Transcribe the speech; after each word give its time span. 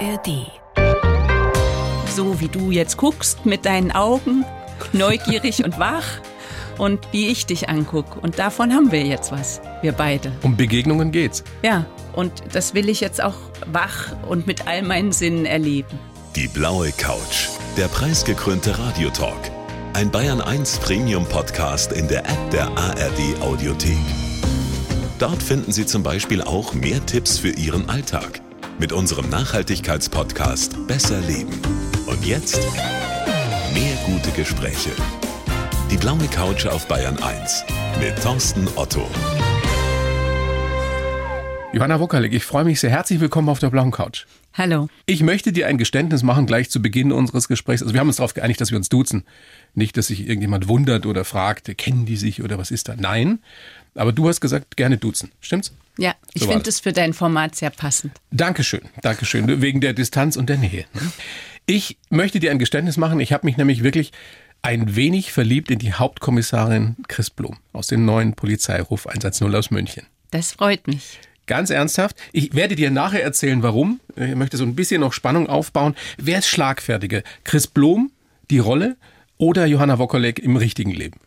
ARD. 0.00 0.50
So 2.08 2.40
wie 2.40 2.48
du 2.48 2.70
jetzt 2.70 2.96
guckst 2.96 3.44
mit 3.44 3.66
deinen 3.66 3.92
Augen, 3.92 4.44
neugierig 4.92 5.62
und 5.64 5.78
wach 5.78 6.06
und 6.78 7.00
wie 7.12 7.28
ich 7.28 7.46
dich 7.46 7.68
angucke. 7.68 8.18
Und 8.20 8.38
davon 8.38 8.72
haben 8.72 8.92
wir 8.92 9.04
jetzt 9.04 9.30
was, 9.30 9.60
wir 9.82 9.92
beide. 9.92 10.32
Um 10.42 10.56
Begegnungen 10.56 11.12
geht's. 11.12 11.44
Ja, 11.62 11.84
und 12.14 12.32
das 12.52 12.74
will 12.74 12.88
ich 12.88 13.00
jetzt 13.00 13.22
auch 13.22 13.36
wach 13.66 14.16
und 14.26 14.46
mit 14.46 14.66
all 14.66 14.82
meinen 14.82 15.12
Sinnen 15.12 15.44
erleben. 15.44 15.98
Die 16.34 16.48
blaue 16.48 16.92
Couch, 16.92 17.48
der 17.76 17.88
preisgekrönte 17.88 18.78
Radiotalk. 18.78 19.50
Ein 19.92 20.10
Bayern 20.10 20.40
1 20.40 20.78
Premium 20.78 21.26
Podcast 21.26 21.92
in 21.92 22.08
der 22.08 22.20
App 22.20 22.50
der 22.52 22.68
ARD 22.68 23.40
Audiothek. 23.40 23.98
Dort 25.18 25.42
finden 25.42 25.72
Sie 25.72 25.84
zum 25.84 26.02
Beispiel 26.02 26.40
auch 26.40 26.72
mehr 26.72 27.04
Tipps 27.04 27.38
für 27.38 27.50
Ihren 27.50 27.90
Alltag 27.90 28.40
mit 28.80 28.94
unserem 28.94 29.28
Nachhaltigkeitspodcast 29.28 30.86
Besser 30.86 31.20
Leben. 31.20 31.60
Und 32.06 32.24
jetzt 32.24 32.58
mehr 33.74 33.94
gute 34.06 34.30
Gespräche. 34.30 34.88
Die 35.90 35.98
blaue 35.98 36.26
Couch 36.28 36.64
auf 36.64 36.88
Bayern 36.88 37.18
1 37.18 37.64
mit 38.00 38.16
Thorsten 38.22 38.66
Otto. 38.76 39.06
Johanna 41.74 42.00
Wuckerlig, 42.00 42.32
ich 42.32 42.44
freue 42.44 42.64
mich 42.64 42.80
sehr. 42.80 42.88
Herzlich 42.88 43.20
willkommen 43.20 43.50
auf 43.50 43.58
der 43.58 43.68
blauen 43.68 43.90
Couch. 43.90 44.24
Hallo. 44.54 44.88
Ich 45.04 45.22
möchte 45.22 45.52
dir 45.52 45.66
ein 45.66 45.76
Geständnis 45.76 46.22
machen 46.22 46.46
gleich 46.46 46.70
zu 46.70 46.80
Beginn 46.80 47.12
unseres 47.12 47.48
Gesprächs. 47.48 47.82
Also 47.82 47.92
wir 47.92 48.00
haben 48.00 48.08
uns 48.08 48.16
darauf 48.16 48.32
geeinigt, 48.32 48.62
dass 48.62 48.70
wir 48.70 48.78
uns 48.78 48.88
duzen. 48.88 49.24
Nicht, 49.74 49.98
dass 49.98 50.06
sich 50.06 50.26
irgendjemand 50.26 50.68
wundert 50.68 51.04
oder 51.04 51.26
fragt, 51.26 51.76
kennen 51.76 52.06
die 52.06 52.16
sich 52.16 52.42
oder 52.42 52.56
was 52.56 52.70
ist 52.70 52.88
da? 52.88 52.96
Nein. 52.96 53.40
Aber 53.94 54.12
du 54.12 54.26
hast 54.26 54.40
gesagt, 54.40 54.78
gerne 54.78 54.96
duzen. 54.96 55.30
Stimmt's? 55.40 55.74
Ja, 55.98 56.14
ich 56.34 56.42
So 56.42 56.48
finde 56.48 56.64
das. 56.64 56.74
es 56.74 56.80
für 56.80 56.92
dein 56.92 57.12
Format 57.12 57.54
sehr 57.56 57.70
passend. 57.70 58.12
Dankeschön, 58.30 58.82
Dankeschön. 59.02 59.60
Wegen 59.60 59.80
der 59.80 59.92
Distanz 59.92 60.36
und 60.36 60.48
der 60.48 60.56
Nähe. 60.58 60.86
ne? 60.94 61.12
Ich 61.66 61.98
möchte 62.08 62.40
dir 62.40 62.50
ein 62.50 62.58
Geständnis 62.58 62.96
machen. 62.96 63.20
Ich 63.20 63.32
habe 63.32 63.46
mich 63.46 63.56
nämlich 63.56 63.82
wirklich 63.82 64.12
ein 64.62 64.96
wenig 64.96 65.32
verliebt 65.32 65.70
in 65.70 65.78
die 65.78 65.92
Hauptkommissarin 65.92 66.96
Chris 67.08 67.30
Blum 67.30 67.56
aus 67.72 67.86
dem 67.86 68.04
neuen 68.04 68.34
Polizeiruf 68.34 69.06
110 69.06 69.54
aus 69.54 69.70
München. 69.70 70.04
Das 70.30 70.52
freut 70.52 70.86
mich. 70.86 71.18
Ganz 71.46 71.70
ernsthaft, 71.70 72.16
ich 72.32 72.54
werde 72.54 72.76
dir 72.76 72.90
nachher 72.90 73.22
erzählen, 73.24 73.62
warum. 73.62 73.98
Ich 74.16 74.34
möchte 74.36 74.56
so 74.56 74.64
ein 74.64 74.76
bisschen 74.76 75.00
noch 75.00 75.12
Spannung 75.12 75.48
aufbauen. 75.48 75.96
Wer 76.16 76.38
ist 76.38 76.48
schlagfertiger? 76.48 77.22
Chris 77.44 77.66
Blum, 77.66 78.12
die 78.50 78.58
Rolle, 78.60 78.96
oder 79.36 79.66
Johanna 79.66 79.98
Wokolek 79.98 80.38
im 80.38 80.56
richtigen 80.56 80.92
Leben? 80.92 81.18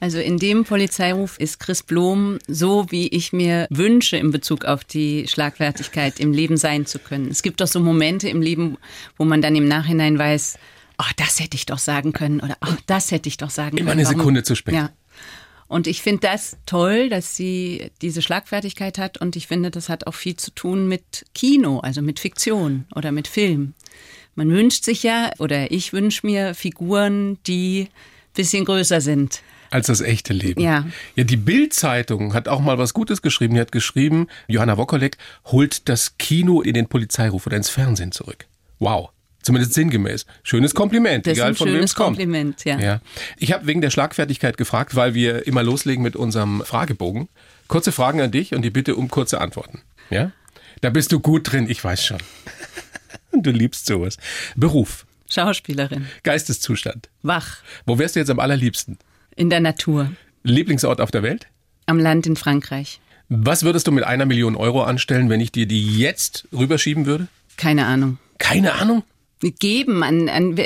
Also 0.00 0.18
in 0.18 0.38
dem 0.38 0.64
Polizeiruf 0.64 1.38
ist 1.38 1.60
Chris 1.60 1.82
Blom 1.82 2.38
so, 2.48 2.90
wie 2.90 3.08
ich 3.08 3.34
mir 3.34 3.66
wünsche 3.68 4.16
in 4.16 4.30
Bezug 4.30 4.64
auf 4.64 4.82
die 4.82 5.28
Schlagfertigkeit 5.28 6.18
im 6.18 6.32
Leben 6.32 6.56
sein 6.56 6.86
zu 6.86 6.98
können. 6.98 7.30
Es 7.30 7.42
gibt 7.42 7.60
doch 7.60 7.66
so 7.66 7.80
Momente 7.80 8.28
im 8.30 8.40
Leben, 8.40 8.78
wo 9.18 9.26
man 9.26 9.42
dann 9.42 9.54
im 9.54 9.68
Nachhinein 9.68 10.18
weiß, 10.18 10.58
oh, 10.98 11.10
das 11.16 11.38
hätte 11.38 11.54
ich 11.56 11.66
doch 11.66 11.78
sagen 11.78 12.14
können 12.14 12.40
oder 12.40 12.56
oh, 12.66 12.74
das 12.86 13.10
hätte 13.10 13.28
ich 13.28 13.36
doch 13.36 13.50
sagen 13.50 13.76
Immer 13.76 13.90
können. 13.90 14.06
eine 14.06 14.08
Sekunde 14.08 14.42
zu 14.42 14.54
spät. 14.54 14.74
Ja. 14.74 14.90
Und 15.68 15.86
ich 15.86 16.02
finde 16.02 16.26
das 16.26 16.56
toll, 16.66 17.10
dass 17.10 17.36
sie 17.36 17.92
diese 18.02 18.22
Schlagfertigkeit 18.22 18.98
hat 18.98 19.18
und 19.18 19.36
ich 19.36 19.46
finde, 19.46 19.70
das 19.70 19.88
hat 19.88 20.06
auch 20.06 20.14
viel 20.14 20.34
zu 20.34 20.50
tun 20.50 20.88
mit 20.88 21.26
Kino, 21.34 21.78
also 21.78 22.02
mit 22.02 22.18
Fiktion 22.18 22.86
oder 22.94 23.12
mit 23.12 23.28
Film. 23.28 23.74
Man 24.34 24.50
wünscht 24.50 24.84
sich 24.84 25.02
ja, 25.02 25.30
oder 25.38 25.70
ich 25.70 25.92
wünsche 25.92 26.26
mir 26.26 26.54
Figuren, 26.54 27.38
die 27.46 27.88
bisschen 28.34 28.64
größer 28.64 29.00
sind. 29.00 29.42
Als 29.70 29.86
das 29.86 30.00
echte 30.00 30.32
Leben. 30.32 30.60
Ja. 30.60 30.86
Ja, 31.14 31.24
die 31.24 31.36
Bild-Zeitung 31.36 32.34
hat 32.34 32.48
auch 32.48 32.60
mal 32.60 32.76
was 32.78 32.92
Gutes 32.92 33.22
geschrieben. 33.22 33.54
Die 33.54 33.60
hat 33.60 33.70
geschrieben, 33.72 34.26
Johanna 34.48 34.76
Wokolek 34.76 35.16
holt 35.46 35.88
das 35.88 36.18
Kino 36.18 36.60
in 36.60 36.74
den 36.74 36.88
Polizeiruf 36.88 37.46
oder 37.46 37.56
ins 37.56 37.70
Fernsehen 37.70 38.10
zurück. 38.12 38.46
Wow. 38.80 39.10
Zumindest 39.42 39.72
sinngemäß. 39.74 40.26
Schönes 40.42 40.74
Kompliment, 40.74 41.26
Das 41.26 41.34
egal 41.34 41.54
von 41.54 41.68
wem 41.72 41.82
es 41.82 41.94
kommt. 41.94 42.18
Kompliment, 42.18 42.64
ja. 42.64 42.78
Ja. 42.78 43.00
Ich 43.38 43.52
habe 43.52 43.66
wegen 43.66 43.80
der 43.80 43.90
Schlagfertigkeit 43.90 44.56
gefragt, 44.58 44.96
weil 44.96 45.14
wir 45.14 45.46
immer 45.46 45.62
loslegen 45.62 46.02
mit 46.02 46.14
unserem 46.14 46.62
Fragebogen. 46.64 47.28
Kurze 47.68 47.92
Fragen 47.92 48.20
an 48.20 48.30
dich 48.32 48.52
und 48.54 48.62
die 48.62 48.70
Bitte 48.70 48.96
um 48.96 49.08
kurze 49.08 49.40
Antworten. 49.40 49.80
Ja? 50.10 50.32
Da 50.82 50.90
bist 50.90 51.12
du 51.12 51.20
gut 51.20 51.50
drin, 51.52 51.70
ich 51.70 51.82
weiß 51.82 52.04
schon. 52.04 52.18
Du 53.32 53.52
liebst 53.52 53.86
sowas. 53.86 54.16
Beruf, 54.56 55.06
Schauspielerin, 55.30 56.06
Geisteszustand. 56.24 57.08
wach, 57.22 57.58
Wo 57.86 57.96
wärst 57.98 58.16
du 58.16 58.20
jetzt 58.20 58.28
am 58.30 58.40
allerliebsten? 58.40 58.98
In 59.40 59.48
der 59.50 59.60
Natur, 59.60 60.10
Lieblingsort 60.42 61.00
auf 61.00 61.10
der 61.10 61.22
Welt? 61.22 61.46
am 61.86 61.98
Land 61.98 62.26
in 62.26 62.36
Frankreich. 62.36 63.00
Was 63.28 63.62
würdest 63.64 63.86
du 63.86 63.92
mit 63.92 64.04
einer 64.04 64.26
Million 64.26 64.54
Euro 64.54 64.82
anstellen, 64.82 65.28
wenn 65.30 65.40
ich 65.40 65.50
dir 65.50 65.66
die 65.66 65.98
jetzt 65.98 66.46
rüberschieben 66.52 67.06
würde? 67.06 67.26
Keine 67.56 67.86
Ahnung. 67.86 68.18
Keine 68.38 68.74
Ahnung. 68.74 69.02
Geben 69.40 70.02
an, 70.02 70.28
an 70.28 70.56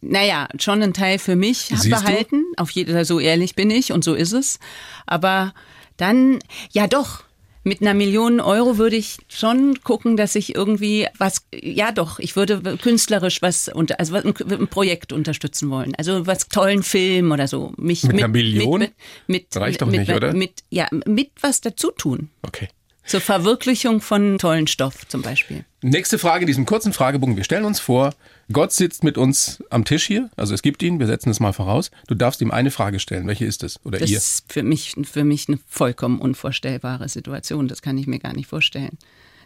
naja, 0.00 0.46
schon 0.58 0.82
einen 0.82 0.92
Teil 0.94 1.18
für 1.18 1.34
mich 1.36 1.58
Siehst 1.58 1.86
du? 1.86 1.90
behalten. 1.90 2.44
Auf 2.56 2.70
jeden 2.70 3.04
so 3.04 3.18
ehrlich 3.18 3.54
bin 3.56 3.70
ich 3.70 3.92
und 3.92 4.04
so 4.04 4.14
ist 4.14 4.32
es. 4.32 4.60
Aber 5.06 5.52
dann, 5.96 6.38
ja 6.70 6.86
doch, 6.86 7.24
mit 7.64 7.80
einer 7.80 7.94
Million 7.94 8.40
Euro 8.40 8.78
würde 8.78 8.96
ich 8.96 9.18
schon 9.28 9.80
gucken, 9.82 10.16
dass 10.16 10.34
ich 10.34 10.54
irgendwie 10.54 11.06
was, 11.18 11.46
ja 11.54 11.92
doch, 11.92 12.18
ich 12.18 12.36
würde 12.36 12.60
künstlerisch 12.78 13.42
was, 13.42 13.68
unter, 13.68 14.00
also 14.00 14.14
ein, 14.16 14.34
ein 14.50 14.68
Projekt 14.68 15.12
unterstützen 15.12 15.70
wollen. 15.70 15.94
Also 15.96 16.26
was 16.26 16.48
tollen 16.48 16.82
Film 16.82 17.32
oder 17.32 17.46
so. 17.46 17.72
Mich 17.76 18.02
Mit 18.04 18.16
einer 18.16 18.28
Million? 18.28 18.80
Mit, 18.80 18.92
mit, 19.26 19.56
Reicht 19.56 19.82
doch 19.82 19.86
mit, 19.86 20.00
nicht, 20.00 20.12
oder? 20.12 20.32
Mit, 20.32 20.64
ja, 20.70 20.88
mit 20.90 21.30
was 21.40 21.60
dazu 21.60 21.90
tun. 21.90 22.30
Okay. 22.42 22.68
Zur 23.04 23.20
Verwirklichung 23.20 24.00
von 24.00 24.38
tollen 24.38 24.66
Stoff 24.68 25.06
zum 25.08 25.22
Beispiel. 25.22 25.64
Nächste 25.82 26.18
Frage 26.18 26.42
in 26.42 26.46
diesem 26.46 26.66
kurzen 26.66 26.92
Fragebogen. 26.92 27.36
Wir 27.36 27.42
stellen 27.44 27.64
uns 27.64 27.80
vor, 27.80 28.14
Gott 28.52 28.72
sitzt 28.72 29.02
mit 29.02 29.18
uns 29.18 29.62
am 29.70 29.84
Tisch 29.84 30.06
hier. 30.06 30.30
Also 30.36 30.54
es 30.54 30.62
gibt 30.62 30.82
ihn, 30.84 31.00
wir 31.00 31.08
setzen 31.08 31.28
es 31.30 31.40
mal 31.40 31.52
voraus. 31.52 31.90
Du 32.06 32.14
darfst 32.14 32.40
ihm 32.40 32.52
eine 32.52 32.70
Frage 32.70 33.00
stellen. 33.00 33.26
Welche 33.26 33.44
ist 33.44 33.64
es? 33.64 33.84
Oder 33.84 33.98
Das 33.98 34.08
ihr? 34.10 34.18
ist 34.18 34.44
für 34.52 34.62
mich, 34.62 34.94
für 35.02 35.24
mich 35.24 35.48
eine 35.48 35.58
vollkommen 35.68 36.20
unvorstellbare 36.20 37.08
Situation. 37.08 37.66
Das 37.66 37.82
kann 37.82 37.98
ich 37.98 38.06
mir 38.06 38.20
gar 38.20 38.34
nicht 38.34 38.46
vorstellen. 38.48 38.96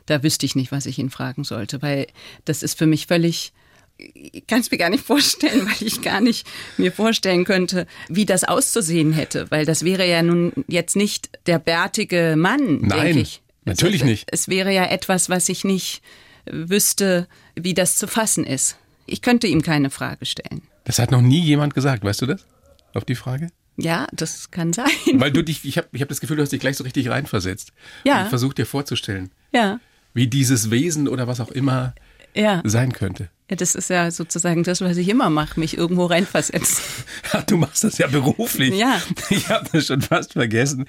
Da 0.05 0.23
wüsste 0.23 0.45
ich 0.47 0.55
nicht, 0.55 0.71
was 0.71 0.87
ich 0.87 0.99
ihn 0.99 1.11
fragen 1.11 1.43
sollte, 1.43 1.81
weil 1.83 2.07
das 2.45 2.63
ist 2.63 2.77
für 2.79 2.87
mich 2.87 3.07
völlig. 3.07 3.53
Ich 3.99 4.47
kann 4.47 4.61
es 4.61 4.71
mir 4.71 4.77
gar 4.77 4.91
nicht 4.91 5.05
vorstellen, 5.05 5.67
weil 5.81 5.87
ich 5.89 6.03
gar 6.03 6.21
nicht 6.21 6.47
mir 6.77 6.93
vorstellen 6.93 7.45
könnte, 7.47 7.87
wie 8.09 8.27
das 8.27 8.45
auszusehen 8.45 9.15
hätte. 9.15 9.51
Weil 9.51 9.65
das 9.65 9.83
wäre 9.85 10.07
ja 10.07 10.23
nun 10.23 10.53
jetzt 10.69 10.95
nicht 10.95 11.31
der 11.47 11.59
bärtige 11.59 12.35
Mann, 12.37 12.83
Nein, 12.83 13.01
denke 13.07 13.21
ich. 13.21 13.41
Natürlich 13.67 14.03
es, 14.03 14.07
nicht. 14.07 14.29
Es 14.33 14.49
wäre 14.49 14.73
ja 14.73 14.87
etwas, 14.87 15.29
was 15.29 15.49
ich 15.49 15.65
nicht 15.65 16.03
wüsste, 16.47 17.29
wie 17.55 17.75
das 17.75 17.97
zu 17.97 18.07
fassen 18.07 18.45
ist. 18.45 18.77
Ich 19.07 19.23
könnte 19.23 19.47
ihm 19.47 19.63
keine 19.63 19.91
Frage 19.91 20.27
stellen. 20.27 20.63
Das 20.85 20.99
hat 20.99 21.11
noch 21.11 21.21
nie 21.21 21.41
jemand 21.41 21.75
gesagt, 21.75 22.05
weißt 22.05 22.23
du 22.23 22.27
das? 22.27 22.47
Auf 22.95 23.05
die 23.05 23.15
Frage? 23.15 23.49
Ja, 23.77 24.07
das 24.13 24.51
kann 24.51 24.73
sein. 24.73 24.87
Weil 25.15 25.33
du 25.33 25.43
dich, 25.43 25.65
ich 25.65 25.77
habe 25.77 25.89
ich 25.93 26.01
hab 26.01 26.09
das 26.09 26.21
Gefühl, 26.21 26.37
du 26.37 26.43
hast 26.43 26.53
dich 26.53 26.61
gleich 26.61 26.77
so 26.77 26.85
richtig 26.85 27.11
reinversetzt. 27.11 27.73
Ja. 28.05 28.23
Und 28.23 28.29
versucht 28.29 28.59
dir 28.59 28.67
vorzustellen, 28.67 29.31
Ja, 29.53 29.81
wie 30.15 30.29
dieses 30.29 30.71
Wesen 30.71 31.09
oder 31.09 31.27
was 31.27 31.41
auch 31.41 31.51
immer 31.51 31.95
ja. 32.35 32.63
sein 32.65 32.93
könnte. 32.93 33.29
Ja, 33.49 33.55
das 33.55 33.77
ist 33.77 33.91
ja 33.91 34.11
sozusagen 34.11 34.65
das, 34.65 34.81
was 34.81 34.97
ich 34.97 35.09
immer 35.09 35.31
mache, 35.31 35.61
mich 35.61 35.77
irgendwo 35.77 36.07
reinversetzen. 36.07 36.83
Du 37.47 37.57
machst 37.57 37.85
das 37.85 37.99
ja 37.99 38.07
beruflich. 38.07 38.75
Ja. 38.75 39.01
Ich 39.31 39.49
habe 39.49 39.69
das 39.73 39.87
schon 39.87 40.01
fast 40.01 40.33
vergessen. 40.33 40.87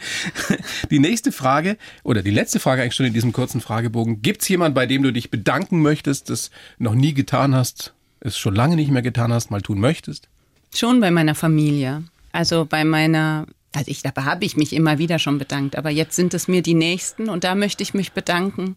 Die 0.89 0.99
nächste 0.99 1.31
Frage 1.31 1.77
oder 2.03 2.23
die 2.23 2.31
letzte 2.31 2.59
Frage 2.59 2.81
eigentlich 2.81 2.95
schon 2.95 3.05
in 3.05 3.13
diesem 3.13 3.31
kurzen 3.31 3.61
Fragebogen. 3.61 4.21
Gibt 4.21 4.41
es 4.41 4.47
jemanden, 4.47 4.73
bei 4.73 4.85
dem 4.85 5.03
du 5.03 5.11
dich 5.11 5.29
bedanken 5.29 5.81
möchtest, 5.81 6.29
das 6.29 6.49
noch 6.79 6.95
nie 6.95 7.13
getan 7.13 7.53
hast, 7.53 7.93
es 8.21 8.37
schon 8.37 8.55
lange 8.55 8.75
nicht 8.75 8.91
mehr 8.91 9.01
getan 9.01 9.31
hast, 9.33 9.51
mal 9.51 9.61
tun 9.61 9.79
möchtest? 9.79 10.29
Schon 10.73 10.99
bei 10.99 11.11
meiner 11.11 11.35
Familie. 11.35 12.03
Also 12.31 12.65
bei 12.65 12.83
meiner, 12.83 13.45
also 13.73 13.91
ich, 13.91 14.01
dabei 14.01 14.23
habe 14.23 14.45
ich 14.45 14.57
mich 14.57 14.73
immer 14.73 14.97
wieder 14.97 15.19
schon 15.19 15.37
bedankt, 15.37 15.75
aber 15.75 15.89
jetzt 15.89 16.15
sind 16.15 16.33
es 16.33 16.47
mir 16.47 16.61
die 16.61 16.75
Nächsten 16.75 17.29
und 17.29 17.43
da 17.43 17.55
möchte 17.55 17.83
ich 17.83 17.93
mich 17.93 18.13
bedanken, 18.13 18.75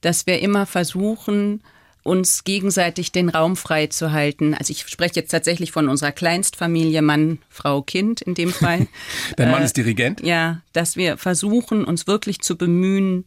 dass 0.00 0.26
wir 0.26 0.40
immer 0.40 0.66
versuchen, 0.66 1.60
uns 2.06 2.44
gegenseitig 2.44 3.12
den 3.12 3.28
Raum 3.28 3.56
frei 3.56 3.88
zu 3.88 4.12
halten. 4.12 4.54
Also 4.54 4.70
ich 4.70 4.86
spreche 4.86 5.16
jetzt 5.16 5.30
tatsächlich 5.30 5.72
von 5.72 5.88
unserer 5.88 6.12
Kleinstfamilie, 6.12 7.02
Mann, 7.02 7.38
Frau, 7.50 7.82
Kind 7.82 8.22
in 8.22 8.34
dem 8.34 8.50
Fall. 8.52 8.86
Dein 9.36 9.50
Mann 9.50 9.62
Äh, 9.62 9.64
ist 9.66 9.76
Dirigent. 9.76 10.22
Ja, 10.22 10.62
dass 10.72 10.96
wir 10.96 11.16
versuchen, 11.16 11.84
uns 11.84 12.06
wirklich 12.06 12.40
zu 12.40 12.56
bemühen, 12.56 13.24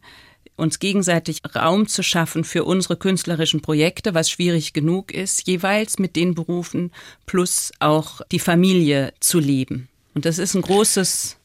uns 0.56 0.78
gegenseitig 0.78 1.42
Raum 1.54 1.88
zu 1.88 2.02
schaffen 2.02 2.44
für 2.44 2.64
unsere 2.64 2.96
künstlerischen 2.96 3.62
Projekte, 3.62 4.14
was 4.14 4.30
schwierig 4.30 4.72
genug 4.72 5.12
ist, 5.12 5.46
jeweils 5.46 5.98
mit 5.98 6.16
den 6.16 6.34
Berufen 6.34 6.92
plus 7.26 7.72
auch 7.80 8.20
die 8.30 8.38
Familie 8.38 9.12
zu 9.20 9.38
leben. 9.38 9.88
Und 10.14 10.24
das 10.24 10.38
ist 10.38 10.54
ein 10.54 10.62
großes, 10.62 11.36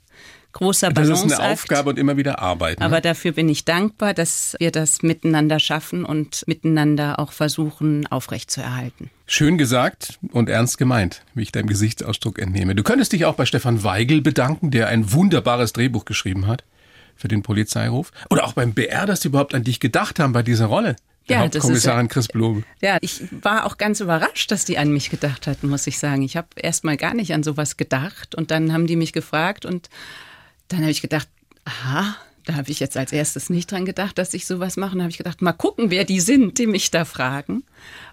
großer 0.55 0.89
Das 0.91 1.07
ist 1.07 1.13
Balanceakt. 1.13 1.41
eine 1.41 1.51
Aufgabe 1.53 1.89
und 1.91 1.99
immer 1.99 2.17
wieder 2.17 2.39
arbeiten. 2.39 2.79
ne? 2.81 2.85
Aber 2.85 3.01
dafür 3.01 3.33
bin 3.33 3.47
ich 3.49 3.65
dankbar, 3.65 4.13
dass 4.13 4.55
wir 4.59 4.71
das 4.71 5.01
miteinander 5.03 5.59
schaffen 5.59 6.03
und 6.05 6.43
miteinander 6.47 7.19
auch 7.19 7.31
versuchen 7.31 8.07
aufrechtzuerhalten. 8.07 9.09
Schön 9.27 9.57
gesagt 9.57 10.17
und 10.31 10.49
ernst 10.49 10.77
gemeint, 10.77 11.23
wie 11.33 11.43
ich 11.43 11.51
deinem 11.51 11.67
Gesichtsausdruck 11.67 12.39
entnehme. 12.39 12.73
Du 12.75 12.83
könntest 12.83 13.11
dich 13.13 13.25
auch 13.25 13.35
bei 13.35 13.45
Stefan 13.45 13.83
Weigel 13.83 14.21
bedanken, 14.21 14.71
der 14.71 14.87
ein 14.87 15.11
wunderbares 15.11 15.73
Drehbuch 15.73 16.05
geschrieben 16.05 16.47
hat 16.47 16.63
für 17.15 17.27
den 17.27 17.43
Polizeiruf. 17.43 18.11
Oder 18.29 18.45
auch 18.45 18.53
beim 18.53 18.73
BR, 18.73 19.05
dass 19.05 19.19
die 19.21 19.27
überhaupt 19.29 19.53
an 19.55 19.63
dich 19.63 19.79
gedacht 19.79 20.19
haben 20.19 20.33
bei 20.33 20.43
dieser 20.43 20.65
Rolle. 20.67 20.95
Der 21.27 21.37
Ja, 21.37 21.41
das 21.47 21.55
ist 21.55 21.55
Hauptkommissarin 21.63 22.05
ja- 22.05 22.11
Chris 22.11 22.27
Blum. 22.27 22.63
Ja, 22.81 22.97
ich 23.01 23.23
war 23.41 23.65
auch 23.65 23.77
ganz 23.77 23.99
überrascht, 23.99 24.51
dass 24.51 24.63
die 24.65 24.77
an 24.77 24.91
mich 24.91 25.09
gedacht 25.09 25.47
hatten, 25.47 25.67
muss 25.69 25.87
ich 25.87 25.97
sagen. 25.97 26.21
Ich 26.21 26.37
habe 26.37 26.47
erst 26.55 26.83
mal 26.83 26.97
gar 26.97 27.13
nicht 27.15 27.33
an 27.33 27.41
sowas 27.41 27.77
gedacht 27.77 28.35
und 28.35 28.51
dann 28.51 28.71
haben 28.73 28.85
die 28.85 28.95
mich 28.95 29.11
gefragt 29.11 29.65
und 29.65 29.89
dann 30.67 30.81
habe 30.81 30.91
ich 30.91 31.01
gedacht, 31.01 31.27
aha, 31.65 32.15
da 32.45 32.55
habe 32.55 32.69
ich 32.69 32.79
jetzt 32.79 32.97
als 32.97 33.11
erstes 33.11 33.49
nicht 33.49 33.71
dran 33.71 33.85
gedacht, 33.85 34.17
dass 34.17 34.33
ich 34.33 34.45
sowas 34.45 34.77
mache. 34.77 34.91
Dann 34.91 35.01
habe 35.01 35.11
ich 35.11 35.17
gedacht, 35.17 35.41
mal 35.41 35.53
gucken, 35.53 35.89
wer 35.89 36.05
die 36.05 36.19
sind, 36.19 36.57
die 36.59 36.67
mich 36.67 36.91
da 36.91 37.05
fragen. 37.05 37.63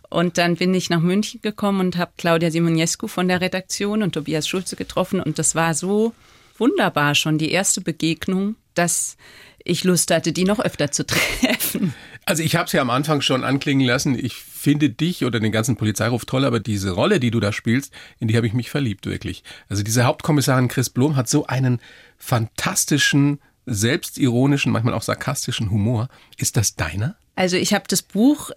Und 0.08 0.38
dann 0.38 0.56
bin 0.56 0.75
ich 0.75 0.90
nach 0.90 1.00
München 1.00 1.40
gekommen 1.40 1.81
und 1.81 1.96
habe 1.96 2.12
Claudia 2.16 2.50
Simonescu 2.50 3.08
von 3.08 3.28
der 3.28 3.40
Redaktion 3.40 4.02
und 4.02 4.12
Tobias 4.12 4.46
Schulze 4.46 4.76
getroffen 4.76 5.20
und 5.20 5.38
das 5.38 5.54
war 5.54 5.72
so 5.72 6.12
wunderbar 6.58 7.14
schon 7.14 7.38
die 7.38 7.50
erste 7.50 7.81
Begegnung, 7.81 8.56
dass 8.75 9.16
ich 9.64 9.84
Lust 9.84 10.10
hatte, 10.10 10.32
die 10.32 10.44
noch 10.44 10.60
öfter 10.60 10.90
zu 10.90 11.06
treffen. 11.06 11.94
Also 12.25 12.43
ich 12.43 12.55
habe 12.55 12.67
es 12.67 12.73
ja 12.73 12.81
am 12.81 12.91
Anfang 12.91 13.21
schon 13.21 13.45
anklingen 13.45 13.87
lassen. 13.87 14.17
Ich 14.19 14.35
finde 14.35 14.91
dich 14.91 15.25
oder 15.25 15.41
den 15.41 15.51
ganzen 15.51 15.77
Polizeiruf 15.77 16.25
toll, 16.25 16.45
aber 16.45 16.61
diese 16.61 16.93
Rolle, 16.93 17.19
die 17.19 17.31
du 17.31 17.41
da 17.41 17.53
spielst, 17.53 17.93
in 18.21 18.29
die 18.29 18.37
habe 18.37 18.47
ich 18.47 18.53
mich 18.53 18.71
verliebt, 18.71 19.07
wirklich. 19.07 19.43
Also 19.69 19.83
diese 19.83 20.05
Hauptkommissarin 20.05 20.69
Chris 20.69 20.89
Blom 20.89 21.17
hat 21.17 21.29
so 21.29 21.47
einen 21.47 21.81
fantastischen, 22.19 23.41
selbstironischen, 23.67 24.71
manchmal 24.73 24.95
auch 24.95 25.03
sarkastischen 25.03 25.71
Humor. 25.71 26.09
Ist 26.37 26.57
das 26.57 26.77
deiner? 26.77 27.17
Also 27.35 27.57
ich 27.57 27.75
habe 27.75 27.85
das 27.89 28.03
Buch 28.03 28.51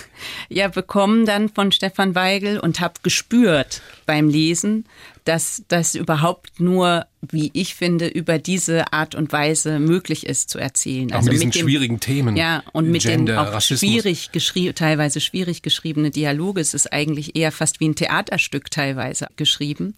ja 0.48 0.68
bekommen 0.68 1.26
dann 1.26 1.48
von 1.48 1.70
Stefan 1.70 2.14
Weigel 2.14 2.58
und 2.58 2.80
habe 2.80 2.94
gespürt 3.02 3.82
beim 4.06 4.28
Lesen, 4.28 4.86
dass 5.24 5.62
das 5.68 5.94
überhaupt 5.94 6.60
nur, 6.60 7.06
wie 7.20 7.50
ich 7.54 7.74
finde, 7.74 8.08
über 8.08 8.38
diese 8.38 8.92
Art 8.92 9.14
und 9.14 9.32
Weise 9.32 9.78
möglich 9.78 10.26
ist 10.26 10.50
zu 10.50 10.58
erzählen. 10.58 11.12
Auch 11.12 11.22
mit 11.22 11.34
diesen 11.34 11.52
schwierigen 11.52 12.00
Themen. 12.00 12.36
Ja, 12.36 12.62
und 12.72 12.90
mit 12.90 13.02
Gender, 13.02 13.34
den 13.34 13.38
auch 13.38 13.52
Rassismus. 13.52 13.80
schwierig 13.80 14.32
geschrieben, 14.32 14.74
teilweise 14.74 15.20
schwierig 15.20 15.62
geschriebene 15.62 16.10
Dialoge. 16.10 16.60
Es 16.60 16.74
ist 16.74 16.92
eigentlich 16.92 17.36
eher 17.36 17.52
fast 17.52 17.80
wie 17.80 17.88
ein 17.88 17.94
Theaterstück 17.94 18.70
teilweise 18.70 19.28
geschrieben. 19.36 19.94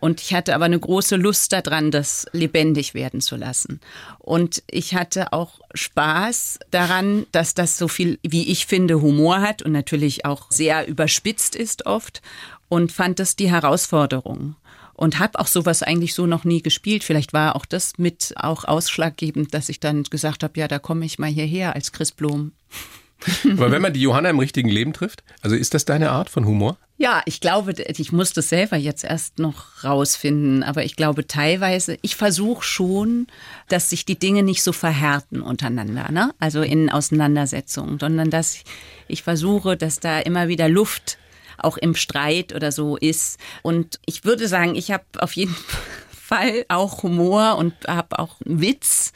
Und 0.00 0.22
ich 0.22 0.32
hatte 0.32 0.54
aber 0.54 0.64
eine 0.64 0.80
große 0.80 1.16
Lust 1.16 1.52
daran, 1.52 1.90
das 1.90 2.26
lebendig 2.32 2.94
werden 2.94 3.20
zu 3.20 3.36
lassen. 3.36 3.80
Und 4.18 4.62
ich 4.70 4.94
hatte 4.94 5.34
auch 5.34 5.60
Spaß 5.74 6.58
daran, 6.70 7.26
dass 7.32 7.54
das 7.54 7.76
so 7.76 7.86
viel, 7.86 8.18
wie 8.22 8.50
ich 8.50 8.66
finde, 8.66 9.02
Humor 9.02 9.42
hat 9.42 9.60
und 9.62 9.72
natürlich 9.72 10.24
auch 10.24 10.50
sehr 10.50 10.88
überspitzt 10.88 11.54
ist 11.54 11.84
oft 11.84 12.22
und 12.70 12.92
fand 12.92 13.18
das 13.18 13.36
die 13.36 13.50
Herausforderung. 13.50 14.56
Und 14.94 15.18
habe 15.18 15.38
auch 15.38 15.46
sowas 15.46 15.82
eigentlich 15.82 16.14
so 16.14 16.26
noch 16.26 16.44
nie 16.44 16.62
gespielt. 16.62 17.04
Vielleicht 17.04 17.32
war 17.32 17.56
auch 17.56 17.64
das 17.64 17.94
mit 17.96 18.34
auch 18.36 18.64
ausschlaggebend, 18.64 19.54
dass 19.54 19.70
ich 19.70 19.80
dann 19.80 20.02
gesagt 20.04 20.42
habe, 20.42 20.60
ja, 20.60 20.68
da 20.68 20.78
komme 20.78 21.06
ich 21.06 21.18
mal 21.18 21.30
hierher 21.30 21.74
als 21.74 21.92
Chris 21.92 22.12
Blom. 22.12 22.52
Aber 23.44 23.70
wenn 23.70 23.82
man 23.82 23.92
die 23.92 24.02
Johanna 24.02 24.30
im 24.30 24.38
richtigen 24.38 24.68
Leben 24.68 24.92
trifft, 24.92 25.24
also 25.42 25.56
ist 25.56 25.74
das 25.74 25.84
deine 25.84 26.10
Art 26.10 26.28
von 26.30 26.46
Humor? 26.46 26.76
Ja, 26.96 27.22
ich 27.24 27.40
glaube, 27.40 27.72
ich 27.72 28.12
muss 28.12 28.34
das 28.34 28.50
selber 28.50 28.76
jetzt 28.76 29.04
erst 29.04 29.38
noch 29.38 29.84
rausfinden, 29.84 30.62
aber 30.62 30.84
ich 30.84 30.96
glaube 30.96 31.26
teilweise, 31.26 31.98
ich 32.02 32.14
versuche 32.14 32.62
schon, 32.62 33.26
dass 33.68 33.88
sich 33.88 34.04
die 34.04 34.18
Dinge 34.18 34.42
nicht 34.42 34.62
so 34.62 34.72
verhärten 34.72 35.40
untereinander, 35.40 36.12
ne? 36.12 36.34
also 36.38 36.60
in 36.60 36.90
Auseinandersetzungen, 36.90 37.98
sondern 37.98 38.28
dass 38.30 38.54
ich, 38.54 38.64
ich 39.08 39.22
versuche, 39.22 39.78
dass 39.78 39.98
da 40.00 40.20
immer 40.20 40.48
wieder 40.48 40.68
Luft 40.68 41.16
auch 41.64 41.76
im 41.76 41.94
Streit 41.94 42.54
oder 42.54 42.72
so 42.72 42.96
ist. 42.96 43.38
Und 43.62 44.00
ich 44.06 44.24
würde 44.24 44.48
sagen, 44.48 44.74
ich 44.74 44.90
habe 44.90 45.04
auf 45.18 45.32
jeden 45.32 45.56
Fall 46.10 46.64
auch 46.68 47.02
Humor 47.02 47.56
und 47.56 47.74
habe 47.86 48.18
auch 48.18 48.36
einen 48.46 48.60
Witz. 48.60 49.12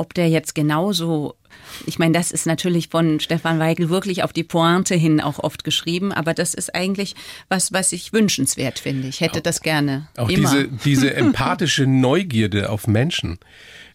Ob 0.00 0.14
der 0.14 0.28
jetzt 0.28 0.54
genauso, 0.54 1.34
ich 1.84 1.98
meine, 1.98 2.12
das 2.12 2.30
ist 2.30 2.46
natürlich 2.46 2.88
von 2.88 3.18
Stefan 3.18 3.58
Weigel 3.58 3.88
wirklich 3.88 4.22
auf 4.22 4.32
die 4.32 4.44
Pointe 4.44 4.94
hin 4.94 5.20
auch 5.20 5.40
oft 5.40 5.64
geschrieben, 5.64 6.12
aber 6.12 6.34
das 6.34 6.54
ist 6.54 6.72
eigentlich 6.72 7.16
was, 7.48 7.72
was 7.72 7.90
ich 7.90 8.12
wünschenswert 8.12 8.78
finde. 8.78 9.08
Ich 9.08 9.20
hätte 9.20 9.40
das 9.40 9.60
gerne 9.60 10.06
Auch 10.16 10.28
immer. 10.28 10.48
diese, 10.48 10.68
diese 10.68 11.14
empathische 11.16 11.86
Neugierde 11.86 12.70
auf 12.70 12.86
Menschen. 12.86 13.40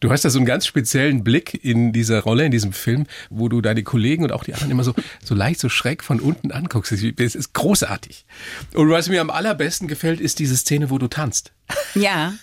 Du 0.04 0.12
hast 0.12 0.26
da 0.26 0.30
so 0.30 0.38
einen 0.38 0.46
ganz 0.46 0.68
speziellen 0.68 1.24
Blick 1.24 1.64
in 1.64 1.94
dieser 1.94 2.20
Rolle, 2.20 2.44
in 2.44 2.52
diesem 2.52 2.74
Film, 2.74 3.06
wo 3.30 3.48
du 3.48 3.62
deine 3.62 3.84
Kollegen 3.84 4.26
und 4.26 4.34
auch 4.34 4.44
die 4.44 4.54
anderen 4.54 4.70
immer 4.70 4.84
so, 4.84 4.94
so 5.24 5.34
leicht, 5.34 5.62
so 5.62 5.70
schräg 5.70 6.04
von 6.04 6.20
unten 6.20 6.52
anguckst. 6.52 6.92
Es 6.92 7.36
ist 7.36 7.54
großartig. 7.54 8.26
Und 8.74 8.90
was 8.90 9.08
mir 9.08 9.22
am 9.22 9.30
allerbesten 9.30 9.88
gefällt, 9.88 10.20
ist 10.20 10.40
diese 10.40 10.58
Szene, 10.58 10.90
wo 10.90 10.98
du 10.98 11.08
tanzt. 11.08 11.54
ja, 11.96 12.34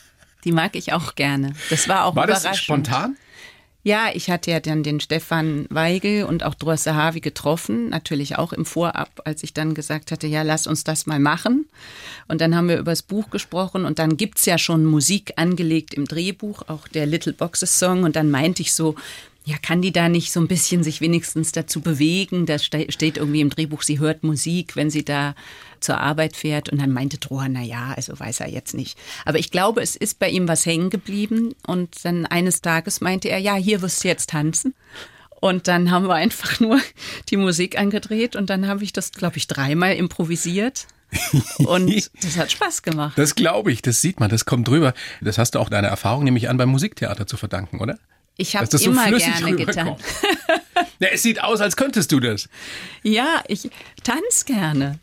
die 0.45 0.53
mag 0.53 0.75
ich 0.75 0.95
auch 0.95 1.17
gerne. 1.17 1.53
Das 1.69 1.87
war 1.87 2.07
auch 2.07 2.17
War 2.17 2.27
das 2.27 2.41
überraschend. 2.45 2.65
spontan? 2.65 3.17
Ja, 3.83 4.11
ich 4.13 4.29
hatte 4.29 4.51
ja 4.51 4.61
dann 4.61 4.83
den 4.83 5.01
Stefan 5.01 5.67
Weigel 5.71 6.25
und 6.25 6.45
auch 6.45 6.55
Dross 6.55 6.85
Sahavi 6.85 7.21
getroffen, 7.21 7.89
natürlich 7.89 8.37
auch 8.37 8.53
im 8.53 8.67
Vorab, 8.67 9.23
als 9.25 9.43
ich 9.43 9.55
dann 9.55 9.73
gesagt 9.73 10.13
hatte, 10.13 10.27
ja, 10.27 10.43
lass 10.43 10.67
uns 10.67 10.85
das 10.85 11.07
mal 11.07 11.19
machen. 11.19 11.67
Und 12.29 12.43
dann 12.43 12.55
haben 12.55 12.69
wir 12.69 12.79
über 12.79 12.93
das 12.93 13.03
Buch 13.03 13.31
gesprochen 13.31 13.87
und 13.87 13.99
dann 13.99 14.19
gibt's 14.19 14.45
ja 14.45 14.59
schon 14.59 14.85
Musik 14.85 15.33
angelegt 15.37 15.95
im 15.95 16.05
Drehbuch, 16.05 16.65
auch 16.69 16.89
der 16.89 17.07
Little 17.07 17.33
Boxes 17.33 17.79
Song. 17.79 18.03
Und 18.03 18.17
dann 18.17 18.31
meinte 18.31 18.61
ich 18.61 18.75
so, 18.75 18.97
ja, 19.47 19.57
kann 19.57 19.81
die 19.81 19.93
da 19.93 20.11
nicht 20.11 20.31
so 20.31 20.41
ein 20.41 20.49
bisschen 20.49 20.83
sich 20.83 21.01
wenigstens 21.01 21.53
dazu 21.53 21.81
bewegen? 21.81 22.45
Da 22.45 22.59
ste 22.59 22.93
steht 22.93 23.17
irgendwie 23.17 23.41
im 23.41 23.49
Drehbuch, 23.49 23.83
sie 23.83 23.99
hört 23.99 24.23
Musik, 24.25 24.77
wenn 24.77 24.91
sie 24.91 25.07
da 25.07 25.35
zur 25.81 25.99
Arbeit 25.99 26.37
fährt. 26.37 26.69
Und 26.69 26.81
dann 26.81 26.91
meinte 26.91 27.19
Droha, 27.19 27.49
na 27.49 27.63
ja, 27.63 27.93
also 27.97 28.19
weiß 28.19 28.41
er 28.41 28.49
jetzt 28.49 28.75
nicht. 28.75 28.99
Aber 29.25 29.39
ich 29.39 29.51
glaube, 29.51 29.83
es 29.83 29.97
ist 29.97 30.19
bei 30.19 30.29
ihm 30.29 30.49
was 30.49 30.67
hängen 30.67 30.91
geblieben. 30.91 31.55
Und 31.67 32.05
dann 32.05 32.27
eines 32.27 32.63
Tages 32.63 33.01
meinte 33.01 33.29
er, 33.29 33.39
ja, 33.39 33.55
hier 33.55 33.83
wirst 33.83 34.05
du 34.05 34.09
jetzt 34.09 34.31
tanzen. 34.31 34.75
Und 35.41 35.69
dann 35.69 35.91
haben 35.91 36.07
wir 36.07 36.15
einfach 36.15 36.61
nur 36.61 36.81
die 37.31 37.37
Musik 37.37 37.79
angedreht 37.79 38.37
und 38.37 38.51
dann 38.51 38.67
habe 38.67 38.85
ich 38.85 38.93
das, 38.93 39.13
glaube 39.13 39.39
ich, 39.39 39.47
dreimal 39.47 39.95
improvisiert. 39.95 40.87
Und 41.59 42.11
das 42.23 42.37
hat 42.37 42.53
Spaß 42.53 42.83
gemacht. 42.83 43.19
Das 43.19 43.35
glaube 43.35 43.73
ich, 43.73 43.83
das 43.83 44.01
sieht 44.01 44.21
man, 44.21 44.31
das 44.31 44.45
kommt 44.45 44.69
drüber. 44.69 44.95
Das 45.21 45.39
hast 45.39 45.55
du 45.55 45.59
auch 45.59 45.69
deiner 45.69 45.89
Erfahrung, 45.89 46.25
nämlich 46.25 46.49
an 46.49 46.57
beim 46.57 46.69
Musiktheater 46.69 47.27
zu 47.27 47.37
verdanken, 47.37 47.81
oder? 47.81 47.99
Ich 48.37 48.57
habe 48.57 48.69
das 48.69 48.83
so 48.83 48.91
immer 48.91 49.07
flüssig 49.09 49.37
gerne 49.39 49.57
getan. 49.57 49.89
rüberkommt. 49.89 50.05
Ja, 50.99 51.09
es 51.13 51.23
sieht 51.23 51.43
aus, 51.43 51.63
als 51.63 51.77
könntest 51.77 52.13
du 52.13 52.21
das. 52.21 52.49
Ja, 53.03 53.43
ich 53.49 53.71
tanze 54.05 54.45
gerne. 54.45 54.99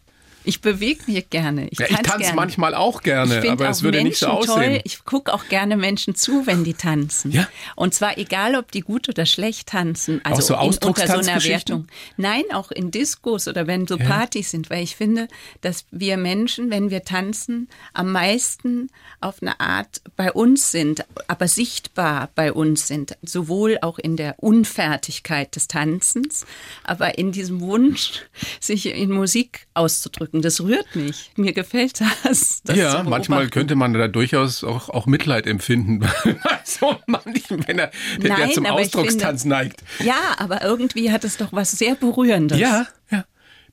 Ich 0.47 0.61
bewege 0.61 1.11
mich 1.11 1.29
gerne. 1.29 1.67
Ich 1.69 1.79
Ja, 1.79 1.88
ich 1.89 1.97
tanze 1.97 2.33
manchmal 2.33 2.73
auch 2.73 3.01
gerne, 3.03 3.44
aber 3.49 3.67
es 3.67 3.83
würde 3.83 4.01
nicht 4.01 4.17
so 4.17 4.27
Menschen 4.27 4.49
aussehen. 4.49 4.71
Toll. 4.71 4.81
Ich 4.85 5.03
gucke 5.03 5.33
auch 5.33 5.49
gerne 5.49 5.75
Menschen 5.75 6.15
zu, 6.15 6.47
wenn 6.47 6.63
die 6.63 6.73
tanzen. 6.73 7.31
Ja? 7.31 7.49
Und 7.75 7.94
zwar 7.94 8.17
egal, 8.17 8.55
ob 8.55 8.71
die 8.71 8.79
gut 8.79 9.09
oder 9.09 9.25
schlecht 9.25 9.67
tanzen. 9.67 10.21
Also 10.23 10.55
Auch 10.55 10.71
so 10.71 10.79
in, 10.79 10.88
unter 10.88 11.05
so 11.05 11.29
einer? 11.29 11.44
Wertung. 11.44 11.88
Nein, 12.15 12.43
auch 12.53 12.72
in 12.72 12.91
Diskos 12.91 13.50
oder 13.50 13.67
wenn 13.67 13.88
so 13.88 13.98
Ja. 13.98 14.05
Partys 14.05 14.51
sind, 14.51 14.69
weil 14.69 14.83
ich 14.83 14.95
finde, 14.95 15.27
dass 15.60 15.86
wir 15.91 16.15
Menschen, 16.15 16.72
wenn 16.72 16.91
wir 16.91 17.03
tanzen, 17.03 17.67
am 17.93 18.13
meisten 18.13 18.89
auf 19.19 19.41
eine 19.41 19.60
Art 19.60 20.01
bei 20.15 20.31
uns 20.31 20.72
sind, 20.72 21.03
aber 21.27 21.50
sichtbar 21.50 22.29
bei 22.36 22.53
uns 22.53 22.88
sind. 22.88 23.17
Sowohl 23.22 23.79
auch 23.81 24.00
in 24.00 24.15
der 24.15 24.36
Unfertigkeit 24.38 25.57
des 25.57 25.67
Tanzens, 25.67 26.45
aber 26.86 27.17
in 27.17 27.33
diesem 27.33 27.60
Wunsch, 27.60 28.22
sich 28.62 28.86
in 28.86 29.12
Musik 29.12 29.67
auszudrücken. 29.74 30.37
Das 30.41 30.62
rührt 30.62 30.96
mich. 30.96 31.32
Mir 31.36 31.53
gefällt 31.53 32.01
das. 32.01 32.62
das 32.63 32.77
ja, 32.77 33.03
manchmal 33.03 33.50
könnte 33.50 33.75
man 33.75 33.94
da 33.94 34.08
durchaus 34.08 34.63
auch, 34.63 34.89
auch 34.89 35.06
Mitleid 35.06 35.48
empfinden. 35.48 36.00
bei 36.24 36.60
so 36.63 36.96
manchen, 37.06 37.67
wenn 37.67 37.79
er 37.79 37.91
der, 38.17 38.29
der 38.29 38.38
Nein, 38.38 38.51
zum 38.51 38.65
aber 38.65 38.79
ich 38.79 38.88
Ausdruckstanz 38.88 39.46
neigt. 39.46 39.84
Ja, 40.00 40.36
aber 40.38 40.63
irgendwie 40.63 41.12
hat 41.12 41.24
es 41.24 41.38
doch 41.38 41.53
was 41.53 41.72
sehr 41.72 41.96
Berührendes. 41.96 42.60
Ja. 42.60 42.88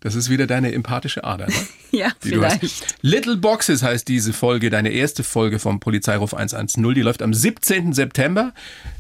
Das 0.05 0.15
ist 0.15 0.29
wieder 0.29 0.47
deine 0.47 0.71
empathische 0.73 1.25
Ader. 1.25 1.47
Ne? 1.47 1.55
Ja, 1.95 2.09
die 2.25 2.31
vielleicht. 2.31 2.97
Little 3.03 3.37
Boxes 3.37 3.85
heißt 3.85 4.09
diese 4.09 4.33
Folge, 4.33 4.69
deine 4.69 4.89
erste 4.89 5.23
Folge 5.23 5.61
vom 5.61 5.79
Polizeiruf 5.79 6.35
110. 6.35 6.93
Die 6.93 7.03
läuft 7.03 7.23
am 7.23 7.33
17. 7.33 7.93
September 7.93 8.53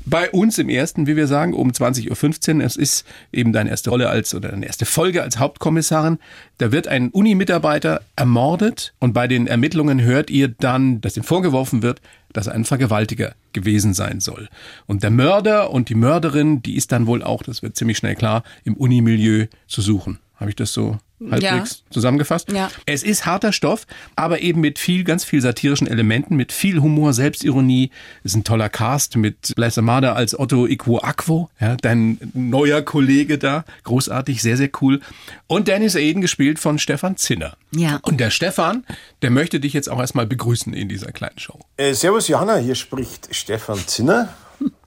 bei 0.06 0.30
uns 0.30 0.58
im 0.58 0.68
ersten, 0.68 1.08
wie 1.08 1.16
wir 1.16 1.26
sagen, 1.26 1.54
um 1.54 1.72
20.15 1.72 2.58
Uhr. 2.58 2.64
Es 2.64 2.76
ist 2.76 3.04
eben 3.32 3.52
deine 3.52 3.70
erste 3.70 3.90
Rolle 3.90 4.10
als 4.10 4.32
oder 4.32 4.50
deine 4.50 4.64
erste 4.64 4.86
Folge 4.86 5.24
als 5.24 5.40
Hauptkommissarin. 5.40 6.20
Da 6.58 6.70
wird 6.70 6.86
ein 6.86 7.10
Uni-Mitarbeiter 7.10 8.00
ermordet 8.14 8.94
und 9.00 9.12
bei 9.12 9.26
den 9.26 9.48
Ermittlungen 9.48 10.00
hört 10.00 10.30
ihr 10.30 10.46
dann, 10.46 11.00
dass 11.00 11.16
ihm 11.16 11.24
vorgeworfen 11.24 11.82
wird, 11.82 12.00
dass 12.32 12.46
er 12.46 12.54
ein 12.54 12.64
Vergewaltiger 12.64 13.34
gewesen 13.52 13.92
sein 13.92 14.20
soll. 14.20 14.48
Und 14.86 15.02
der 15.02 15.10
Mörder 15.10 15.72
und 15.72 15.88
die 15.88 15.96
Mörderin, 15.96 16.62
die 16.62 16.76
ist 16.76 16.92
dann 16.92 17.08
wohl 17.08 17.24
auch, 17.24 17.42
das 17.42 17.62
wird 17.62 17.74
ziemlich 17.74 17.98
schnell 17.98 18.14
klar, 18.14 18.44
im 18.62 18.76
Unimilieu 18.76 19.46
zu 19.66 19.80
suchen. 19.80 20.20
Habe 20.36 20.50
ich 20.50 20.56
das 20.56 20.72
so 20.72 20.98
halbwegs 21.30 21.84
zusammengefasst? 21.90 22.50
Ja. 22.50 22.70
Es 22.86 23.02
ist 23.02 23.24
harter 23.24 23.52
Stoff, 23.52 23.86
aber 24.16 24.40
eben 24.40 24.60
mit 24.60 24.78
viel, 24.78 25.04
ganz 25.04 25.24
viel 25.24 25.40
satirischen 25.40 25.86
Elementen, 25.86 26.36
mit 26.36 26.52
viel 26.52 26.80
Humor, 26.80 27.12
Selbstironie. 27.12 27.90
Es 28.24 28.32
ist 28.32 28.36
ein 28.36 28.44
toller 28.44 28.68
Cast 28.68 29.16
mit 29.16 29.54
Blaise 29.54 29.80
Amada 29.80 30.14
als 30.14 30.38
Otto 30.38 30.66
Ikuakwo, 30.66 31.50
ja, 31.60 31.76
dein 31.76 32.18
neuer 32.34 32.82
Kollege 32.82 33.38
da. 33.38 33.64
Großartig, 33.84 34.42
sehr, 34.42 34.56
sehr 34.56 34.70
cool. 34.80 35.00
Und 35.46 35.68
Dennis 35.68 35.94
Aiden 35.94 36.20
gespielt 36.20 36.58
von 36.58 36.78
Stefan 36.78 37.16
Zinner. 37.16 37.56
Ja. 37.70 38.00
Und 38.02 38.18
der 38.18 38.30
Stefan, 38.30 38.84
der 39.22 39.30
möchte 39.30 39.60
dich 39.60 39.72
jetzt 39.72 39.88
auch 39.88 40.00
erstmal 40.00 40.26
begrüßen 40.26 40.74
in 40.74 40.88
dieser 40.88 41.12
kleinen 41.12 41.38
Show. 41.38 41.60
Äh, 41.76 41.94
servus 41.94 42.28
Johanna, 42.28 42.56
hier 42.56 42.74
spricht 42.74 43.34
Stefan 43.34 43.78
Zinner. 43.86 44.34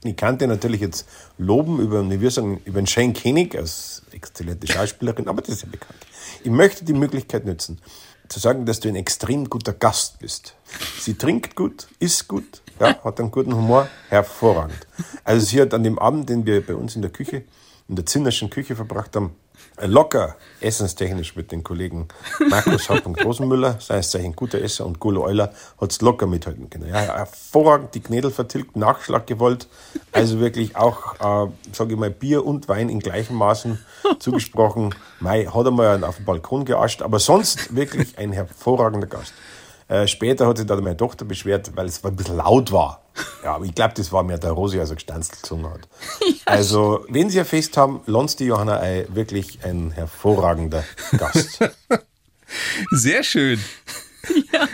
Ich 0.03 0.15
kann 0.15 0.37
dir 0.37 0.47
natürlich 0.47 0.81
jetzt 0.81 1.07
loben 1.37 1.79
über, 1.79 2.01
ich 2.01 2.19
würde 2.19 2.31
sagen, 2.31 2.61
über 2.65 2.81
den 2.81 2.87
Shane 2.87 3.13
Koenig 3.13 3.55
als 3.57 3.96
exzellente 4.17 4.67
Schauspielerin, 4.67 5.27
aber 5.27 5.41
das 5.41 5.55
ist 5.55 5.63
ja 5.63 5.69
bekannt. 5.71 5.99
Ich 6.43 6.51
möchte 6.51 6.83
die 6.83 6.93
Möglichkeit 6.93 7.45
nutzen, 7.45 7.79
zu 8.27 8.39
sagen, 8.39 8.65
dass 8.65 8.79
du 8.79 8.89
ein 8.89 8.95
extrem 8.95 9.49
guter 9.49 9.73
Gast 9.73 10.19
bist. 10.19 10.55
Sie 10.99 11.13
trinkt 11.13 11.55
gut, 11.55 11.87
isst 11.99 12.27
gut, 12.27 12.61
ja, 12.79 13.01
hat 13.03 13.19
einen 13.19 13.31
guten 13.31 13.55
Humor, 13.55 13.87
hervorragend. 14.09 14.85
Also 15.23 15.45
sie 15.45 15.61
hat 15.61 15.73
an 15.73 15.83
dem 15.83 15.97
Abend, 15.97 16.29
den 16.29 16.45
wir 16.45 16.65
bei 16.65 16.75
uns 16.75 16.95
in 16.95 17.01
der 17.01 17.11
Küche, 17.11 17.43
in 17.89 17.95
der 17.95 18.05
Zinnerschen 18.05 18.49
Küche 18.49 18.75
verbracht 18.75 19.15
haben, 19.15 19.35
locker 19.81 20.35
essenstechnisch 20.59 21.35
mit 21.35 21.51
den 21.51 21.63
Kollegen 21.63 22.07
Markus 22.49 22.89
und 22.89 23.23
Rosenmüller, 23.23 23.77
sei 23.79 23.99
es 23.99 24.15
ein 24.15 24.35
guter 24.35 24.61
Esser 24.61 24.85
und 24.85 24.99
Golo 24.99 25.23
Euler, 25.23 25.53
hat 25.79 25.91
es 25.91 26.01
locker 26.01 26.25
mithalten 26.25 26.69
können. 26.69 26.89
Ja, 26.89 26.99
hervorragend 26.99 27.93
die 27.93 27.99
Knädel 27.99 28.31
vertilgt, 28.31 28.75
Nachschlag 28.75 29.27
gewollt, 29.27 29.67
also 30.11 30.39
wirklich 30.39 30.75
auch, 30.75 31.15
äh, 31.15 31.51
sage 31.71 31.93
ich 31.93 31.99
mal, 31.99 32.09
Bier 32.09 32.45
und 32.45 32.67
Wein 32.67 32.89
in 32.89 32.99
gleichem 32.99 33.35
Maßen 33.35 33.79
zugesprochen. 34.19 34.95
Mai 35.19 35.45
hat 35.45 35.67
einmal 35.67 36.03
auf 36.03 36.17
dem 36.17 36.25
Balkon 36.25 36.65
geascht, 36.65 37.01
aber 37.01 37.19
sonst 37.19 37.75
wirklich 37.75 38.17
ein 38.17 38.33
hervorragender 38.33 39.07
Gast. 39.07 39.33
Äh, 39.87 40.07
später 40.07 40.47
hat 40.47 40.57
sich 40.57 40.65
dann 40.65 40.83
meine 40.83 40.97
Tochter 40.97 41.23
beschwert, 41.23 41.71
weil 41.75 41.85
es 41.85 42.03
ein 42.03 42.15
bisschen 42.15 42.37
laut 42.37 42.71
war. 42.71 43.01
Ja, 43.43 43.55
aber 43.55 43.65
ich 43.65 43.73
glaube, 43.73 43.93
das 43.95 44.11
war 44.11 44.23
mehr 44.23 44.37
der 44.37 44.51
Rosi, 44.51 44.79
als 44.79 44.89
er 44.89 44.95
gestanzelt 44.95 45.41
gesungen 45.41 45.71
hat. 45.71 45.87
Ja, 46.21 46.33
also, 46.45 47.05
wenn 47.07 47.29
Sie 47.29 47.39
ein 47.39 47.45
Fest 47.45 47.77
haben, 47.77 48.01
lohnt 48.05 48.37
die 48.39 48.45
Johanna 48.45 48.79
Ei 48.79 49.07
wirklich 49.09 49.63
ein 49.63 49.91
hervorragender 49.91 50.83
Gast. 51.17 51.59
Sehr 52.91 53.23
schön. 53.23 53.59
Ja. 54.53 54.67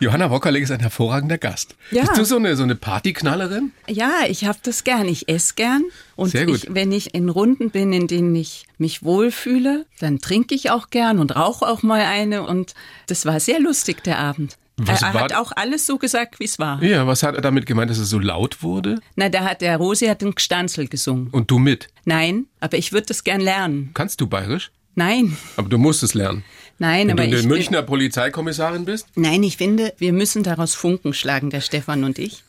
Johanna 0.00 0.30
Wockerleg 0.30 0.62
ist 0.62 0.70
ein 0.70 0.80
hervorragender 0.80 1.38
Gast. 1.38 1.76
Ja. 1.90 2.02
Bist 2.02 2.16
du 2.18 2.24
so 2.24 2.36
eine, 2.36 2.56
so 2.56 2.62
eine 2.64 2.74
Partyknallerin? 2.74 3.72
Ja, 3.88 4.22
ich 4.28 4.44
habe 4.44 4.58
das 4.62 4.82
gern. 4.84 5.08
Ich 5.08 5.28
esse 5.28 5.54
gern. 5.54 5.84
Und 6.16 6.30
Sehr 6.30 6.46
gut. 6.46 6.64
Ich, 6.64 6.74
wenn 6.74 6.90
ich 6.90 7.14
in 7.14 7.28
Runden 7.28 7.70
bin, 7.70 7.92
in 7.92 8.06
denen 8.06 8.34
ich 8.34 8.66
mich 8.78 9.02
wohlfühle, 9.04 9.86
dann 10.00 10.18
trinke 10.18 10.54
ich 10.54 10.70
auch 10.70 10.90
gern 10.90 11.18
und 11.18 11.36
rauche 11.36 11.66
auch 11.66 11.82
mal 11.82 12.00
eine. 12.00 12.42
Und 12.42 12.74
das 13.06 13.24
war 13.24 13.38
sehr 13.40 13.60
lustig, 13.60 14.02
der 14.02 14.18
Abend. 14.18 14.56
Was 14.76 15.02
er, 15.02 15.08
er 15.08 15.14
hat 15.14 15.34
auch 15.34 15.52
alles 15.54 15.86
so 15.86 15.98
gesagt, 15.98 16.40
wie 16.40 16.44
es 16.44 16.58
war. 16.58 16.82
Ja, 16.82 17.06
was 17.06 17.22
hat 17.22 17.36
er 17.36 17.40
damit 17.42 17.66
gemeint, 17.66 17.90
dass 17.90 17.98
es 17.98 18.10
so 18.10 18.18
laut 18.18 18.62
wurde? 18.62 19.00
Na, 19.14 19.28
da 19.28 19.44
hat 19.44 19.60
der 19.60 19.76
Rosi 19.76 20.06
hat 20.06 20.20
den 20.22 20.34
Gstanzel 20.34 20.88
gesungen. 20.88 21.28
Und 21.28 21.50
du 21.50 21.58
mit? 21.58 21.88
Nein, 22.04 22.46
aber 22.58 22.76
ich 22.76 22.92
würde 22.92 23.06
das 23.06 23.22
gern 23.22 23.40
lernen. 23.40 23.90
Kannst 23.94 24.20
du 24.20 24.26
bayerisch? 24.26 24.72
Nein. 24.96 25.36
Aber 25.56 25.68
du 25.68 25.78
musst 25.78 26.02
es 26.02 26.14
lernen. 26.14 26.44
Nein, 26.78 27.08
Wenn 27.08 27.18
aber 27.18 27.26
du 27.26 27.36
ich. 27.36 27.44
eine 27.44 27.48
Münchner 27.48 27.82
Polizeikommissarin 27.82 28.84
bist? 28.84 29.06
Nein, 29.14 29.42
ich 29.42 29.56
finde, 29.56 29.94
wir 29.98 30.12
müssen 30.12 30.42
daraus 30.42 30.74
Funken 30.74 31.14
schlagen, 31.14 31.50
der 31.50 31.60
Stefan 31.60 32.04
und 32.04 32.18
ich. 32.18 32.42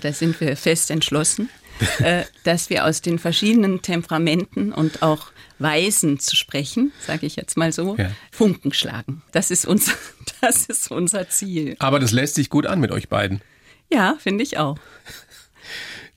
Da 0.00 0.12
sind 0.12 0.40
wir 0.40 0.56
fest 0.56 0.90
entschlossen, 0.90 1.48
äh, 1.98 2.24
dass 2.44 2.70
wir 2.70 2.84
aus 2.86 3.02
den 3.02 3.18
verschiedenen 3.18 3.82
Temperamenten 3.82 4.72
und 4.72 5.02
auch 5.02 5.28
Weisen 5.58 6.18
zu 6.18 6.36
sprechen, 6.36 6.92
sage 7.00 7.26
ich 7.26 7.36
jetzt 7.36 7.56
mal 7.56 7.72
so, 7.72 7.96
ja. 7.96 8.10
Funken 8.30 8.72
schlagen. 8.72 9.22
Das 9.32 9.50
ist, 9.50 9.66
unser, 9.66 9.92
das 10.40 10.66
ist 10.66 10.90
unser 10.90 11.28
Ziel. 11.28 11.76
Aber 11.78 11.98
das 11.98 12.12
lässt 12.12 12.34
sich 12.34 12.50
gut 12.50 12.66
an 12.66 12.80
mit 12.80 12.92
euch 12.92 13.08
beiden. 13.08 13.40
Ja, 13.90 14.16
finde 14.18 14.42
ich 14.42 14.58
auch. 14.58 14.78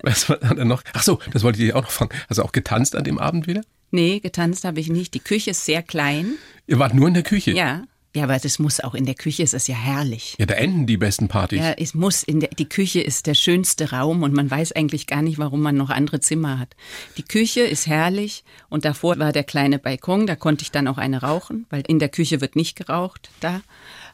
Was 0.02 0.30
war 0.30 0.38
dann 0.38 0.68
noch? 0.68 0.84
Ach 0.94 1.04
so, 1.04 1.20
das 1.34 1.44
wollte 1.44 1.64
ich 1.64 1.74
auch 1.74 1.84
noch 1.84 1.92
fragen. 1.92 2.18
Hast 2.30 2.38
du 2.38 2.44
auch 2.44 2.52
getanzt 2.52 2.96
an 2.96 3.04
dem 3.04 3.20
Abend 3.20 3.48
wieder? 3.48 3.62
Nee, 3.92 4.20
getanzt 4.20 4.64
habe 4.66 4.80
ich 4.80 4.90
nicht. 4.90 5.14
Die 5.14 5.20
Küche 5.20 5.52
ist 5.52 5.66
sehr 5.66 5.82
klein. 5.82 6.36
Ihr 6.68 6.80
wart 6.80 6.94
nur 6.94 7.08
in 7.08 7.14
der 7.14 7.24
Küche? 7.24 7.52
Ja. 7.52 7.84
Ja, 8.16 8.24
aber 8.24 8.40
das 8.40 8.58
muss 8.58 8.80
auch 8.80 8.96
in 8.96 9.06
der 9.06 9.14
Küche 9.14 9.44
ist 9.44 9.54
es 9.54 9.68
ja 9.68 9.76
herrlich. 9.76 10.36
Ja, 10.40 10.48
da 10.48 10.56
enden 10.56 10.88
die 10.88 10.98
besten 10.98 11.28
Partys. 11.28 11.60
Ja, 11.60 11.74
es 11.74 11.94
muss 11.94 12.24
in 12.24 12.40
der 12.40 12.50
die 12.50 12.68
Küche 12.68 13.02
ist 13.02 13.28
der 13.28 13.36
schönste 13.36 13.92
Raum 13.92 14.24
und 14.24 14.34
man 14.34 14.50
weiß 14.50 14.72
eigentlich 14.72 15.06
gar 15.06 15.22
nicht, 15.22 15.38
warum 15.38 15.62
man 15.62 15.76
noch 15.76 15.92
andere 15.92 16.20
Zimmer 16.20 16.58
hat. 16.58 16.76
Die 17.18 17.24
Küche 17.24 17.62
ist 17.62 17.86
herrlich 17.86 18.44
und 18.68 18.84
davor 18.84 19.20
war 19.20 19.32
der 19.32 19.44
kleine 19.44 19.78
Balkon, 19.78 20.26
da 20.26 20.36
konnte 20.36 20.64
ich 20.64 20.72
dann 20.72 20.88
auch 20.88 20.98
eine 20.98 21.22
rauchen, 21.22 21.68
weil 21.70 21.84
in 21.88 22.00
der 22.00 22.10
Küche 22.10 22.42
wird 22.42 22.56
nicht 22.56 22.76
geraucht 22.76 23.30
da 23.42 23.62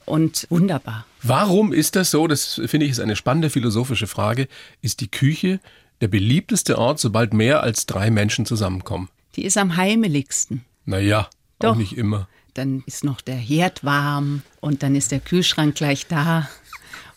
und 0.06 0.48
wunderbar. 0.50 1.06
Warum 1.22 1.74
ist 1.74 1.96
das 1.96 2.12
so? 2.12 2.28
Das 2.28 2.62
finde 2.66 2.86
ich 2.86 2.94
ist 2.94 3.00
eine 3.00 3.16
spannende 3.16 3.50
philosophische 3.50 4.08
Frage. 4.08 4.48
Ist 4.82 5.02
die 5.02 5.10
Küche 5.10 5.60
der 6.02 6.08
beliebteste 6.08 6.78
Ort, 6.78 7.00
sobald 7.00 7.34
mehr 7.34 7.64
als 7.64 7.86
drei 7.86 8.12
Menschen 8.12 8.46
zusammenkommen? 8.46 9.10
Die 9.36 9.46
ist 9.46 9.58
am 9.58 9.76
heimeligsten. 9.76 10.64
Naja, 10.86 11.30
Doch. 11.60 11.72
auch 11.72 11.76
nicht 11.76 11.98
immer 11.98 12.28
dann 12.56 12.84
ist 12.88 13.04
noch 13.04 13.22
der 13.22 13.36
Herd 13.36 13.84
warm 13.84 14.42
und 14.62 14.82
dann 14.82 14.96
ist 14.96 15.12
der 15.12 15.20
Kühlschrank 15.20 15.76
gleich 15.76 16.08
da. 16.08 16.50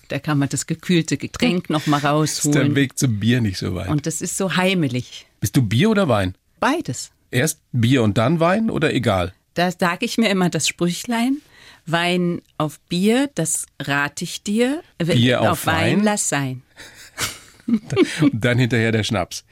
Da 0.09 0.19
kann 0.19 0.39
man 0.39 0.49
das 0.49 0.67
gekühlte 0.67 1.17
Getränk 1.17 1.71
noch 1.71 1.87
mal 1.87 2.01
rausholen. 2.01 2.57
Ist 2.57 2.69
der 2.69 2.75
Weg 2.75 2.99
zum 2.99 3.21
Bier 3.21 3.41
nicht 3.41 3.59
so 3.59 3.75
weit. 3.75 3.89
Und 3.89 4.07
das 4.07 4.21
ist 4.21 4.37
so 4.37 4.57
heimelig. 4.57 5.27
Bist 5.41 5.57
du 5.57 5.63
Bier 5.63 5.91
oder 5.91 6.09
Wein? 6.09 6.35
Beides. 6.61 7.11
Erst 7.31 7.61
Bier 7.73 8.03
und 8.03 8.19
dann 8.19 8.41
Wein 8.41 8.71
oder 8.71 8.93
egal? 8.93 9.33
Da 9.55 9.71
sage 9.71 10.07
ich 10.07 10.19
mir 10.19 10.31
immer 10.31 10.51
das 10.51 10.67
Sprüchlein. 10.67 11.39
Wein 11.91 12.43
auf 12.59 12.81
Bier, 12.89 13.31
das 13.35 13.67
rate 13.81 14.25
ich 14.25 14.43
dir. 14.43 14.83
Bier 14.99 15.41
auf, 15.41 15.49
auf 15.49 15.67
Wein, 15.67 15.99
Wein, 15.99 16.05
lass 16.05 16.29
sein. 16.29 16.63
und 17.67 18.33
dann 18.33 18.59
hinterher 18.59 18.93
der 18.93 19.05
Schnaps. 19.05 19.45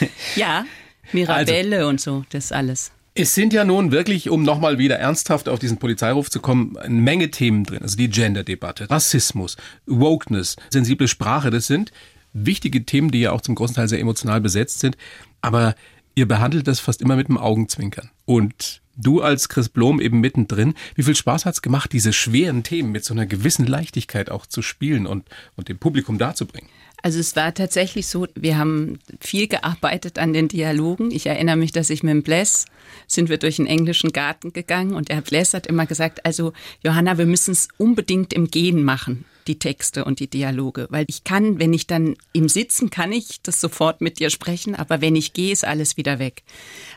Ja, 0.36 0.64
Mirabelle 1.12 1.78
also, 1.78 1.88
und 1.88 2.00
so, 2.00 2.24
das 2.30 2.52
alles. 2.52 2.92
Es 3.14 3.34
sind 3.34 3.52
ja 3.52 3.64
nun 3.64 3.90
wirklich, 3.90 4.30
um 4.30 4.42
nochmal 4.42 4.78
wieder 4.78 4.96
ernsthaft 4.98 5.48
auf 5.48 5.58
diesen 5.58 5.78
Polizeiruf 5.78 6.30
zu 6.30 6.40
kommen, 6.40 6.76
eine 6.76 6.94
Menge 6.94 7.30
Themen 7.30 7.64
drin. 7.64 7.82
Also 7.82 7.96
die 7.96 8.08
Gender-Debatte, 8.08 8.88
Rassismus, 8.90 9.56
Wokeness, 9.86 10.56
sensible 10.70 11.08
Sprache, 11.08 11.50
das 11.50 11.66
sind 11.66 11.90
wichtige 12.32 12.84
Themen, 12.84 13.10
die 13.10 13.20
ja 13.20 13.32
auch 13.32 13.40
zum 13.40 13.54
großen 13.54 13.74
Teil 13.74 13.88
sehr 13.88 13.98
emotional 13.98 14.40
besetzt 14.40 14.80
sind. 14.80 14.96
Aber 15.40 15.74
ihr 16.14 16.28
behandelt 16.28 16.68
das 16.68 16.78
fast 16.78 17.02
immer 17.02 17.16
mit 17.16 17.28
dem 17.28 17.38
Augenzwinkern. 17.38 18.10
Und 18.28 18.82
du 18.94 19.22
als 19.22 19.48
Chris 19.48 19.70
Blom 19.70 20.02
eben 20.02 20.20
mittendrin, 20.20 20.74
wie 20.94 21.02
viel 21.02 21.16
Spaß 21.16 21.46
hat's 21.46 21.62
gemacht, 21.62 21.94
diese 21.94 22.12
schweren 22.12 22.62
Themen 22.62 22.92
mit 22.92 23.02
so 23.02 23.14
einer 23.14 23.24
gewissen 23.24 23.66
Leichtigkeit 23.66 24.30
auch 24.30 24.44
zu 24.44 24.60
spielen 24.60 25.06
und, 25.06 25.24
und 25.56 25.70
dem 25.70 25.78
Publikum 25.78 26.18
darzubringen? 26.18 26.68
Also 27.02 27.20
es 27.20 27.34
war 27.36 27.54
tatsächlich 27.54 28.06
so, 28.06 28.26
wir 28.34 28.58
haben 28.58 28.98
viel 29.18 29.48
gearbeitet 29.48 30.18
an 30.18 30.34
den 30.34 30.48
Dialogen. 30.48 31.10
Ich 31.10 31.24
erinnere 31.24 31.56
mich, 31.56 31.72
dass 31.72 31.88
ich 31.88 32.02
mit 32.02 32.12
dem 32.12 32.22
Bless 32.22 32.66
sind 33.06 33.30
wir 33.30 33.38
durch 33.38 33.56
den 33.56 33.66
englischen 33.66 34.12
Garten 34.12 34.52
gegangen 34.52 34.92
und 34.92 35.08
der 35.08 35.22
Bless 35.22 35.54
hat 35.54 35.66
immer 35.66 35.86
gesagt, 35.86 36.26
also 36.26 36.52
Johanna, 36.84 37.16
wir 37.16 37.24
müssen 37.24 37.52
es 37.52 37.68
unbedingt 37.78 38.34
im 38.34 38.50
Gehen 38.50 38.84
machen, 38.84 39.24
die 39.48 39.58
Texte 39.58 40.04
und 40.04 40.20
die 40.20 40.28
Dialoge, 40.28 40.86
weil 40.90 41.06
ich 41.08 41.24
kann, 41.24 41.58
wenn 41.58 41.72
ich 41.72 41.86
dann 41.86 42.16
im 42.32 42.48
Sitzen 42.48 42.90
kann 42.90 43.10
ich 43.10 43.40
das 43.42 43.60
sofort 43.60 44.00
mit 44.00 44.20
dir 44.20 44.30
sprechen, 44.30 44.74
aber 44.74 45.00
wenn 45.00 45.16
ich 45.16 45.32
gehe, 45.32 45.52
ist 45.52 45.64
alles 45.64 45.96
wieder 45.96 46.18
weg. 46.18 46.42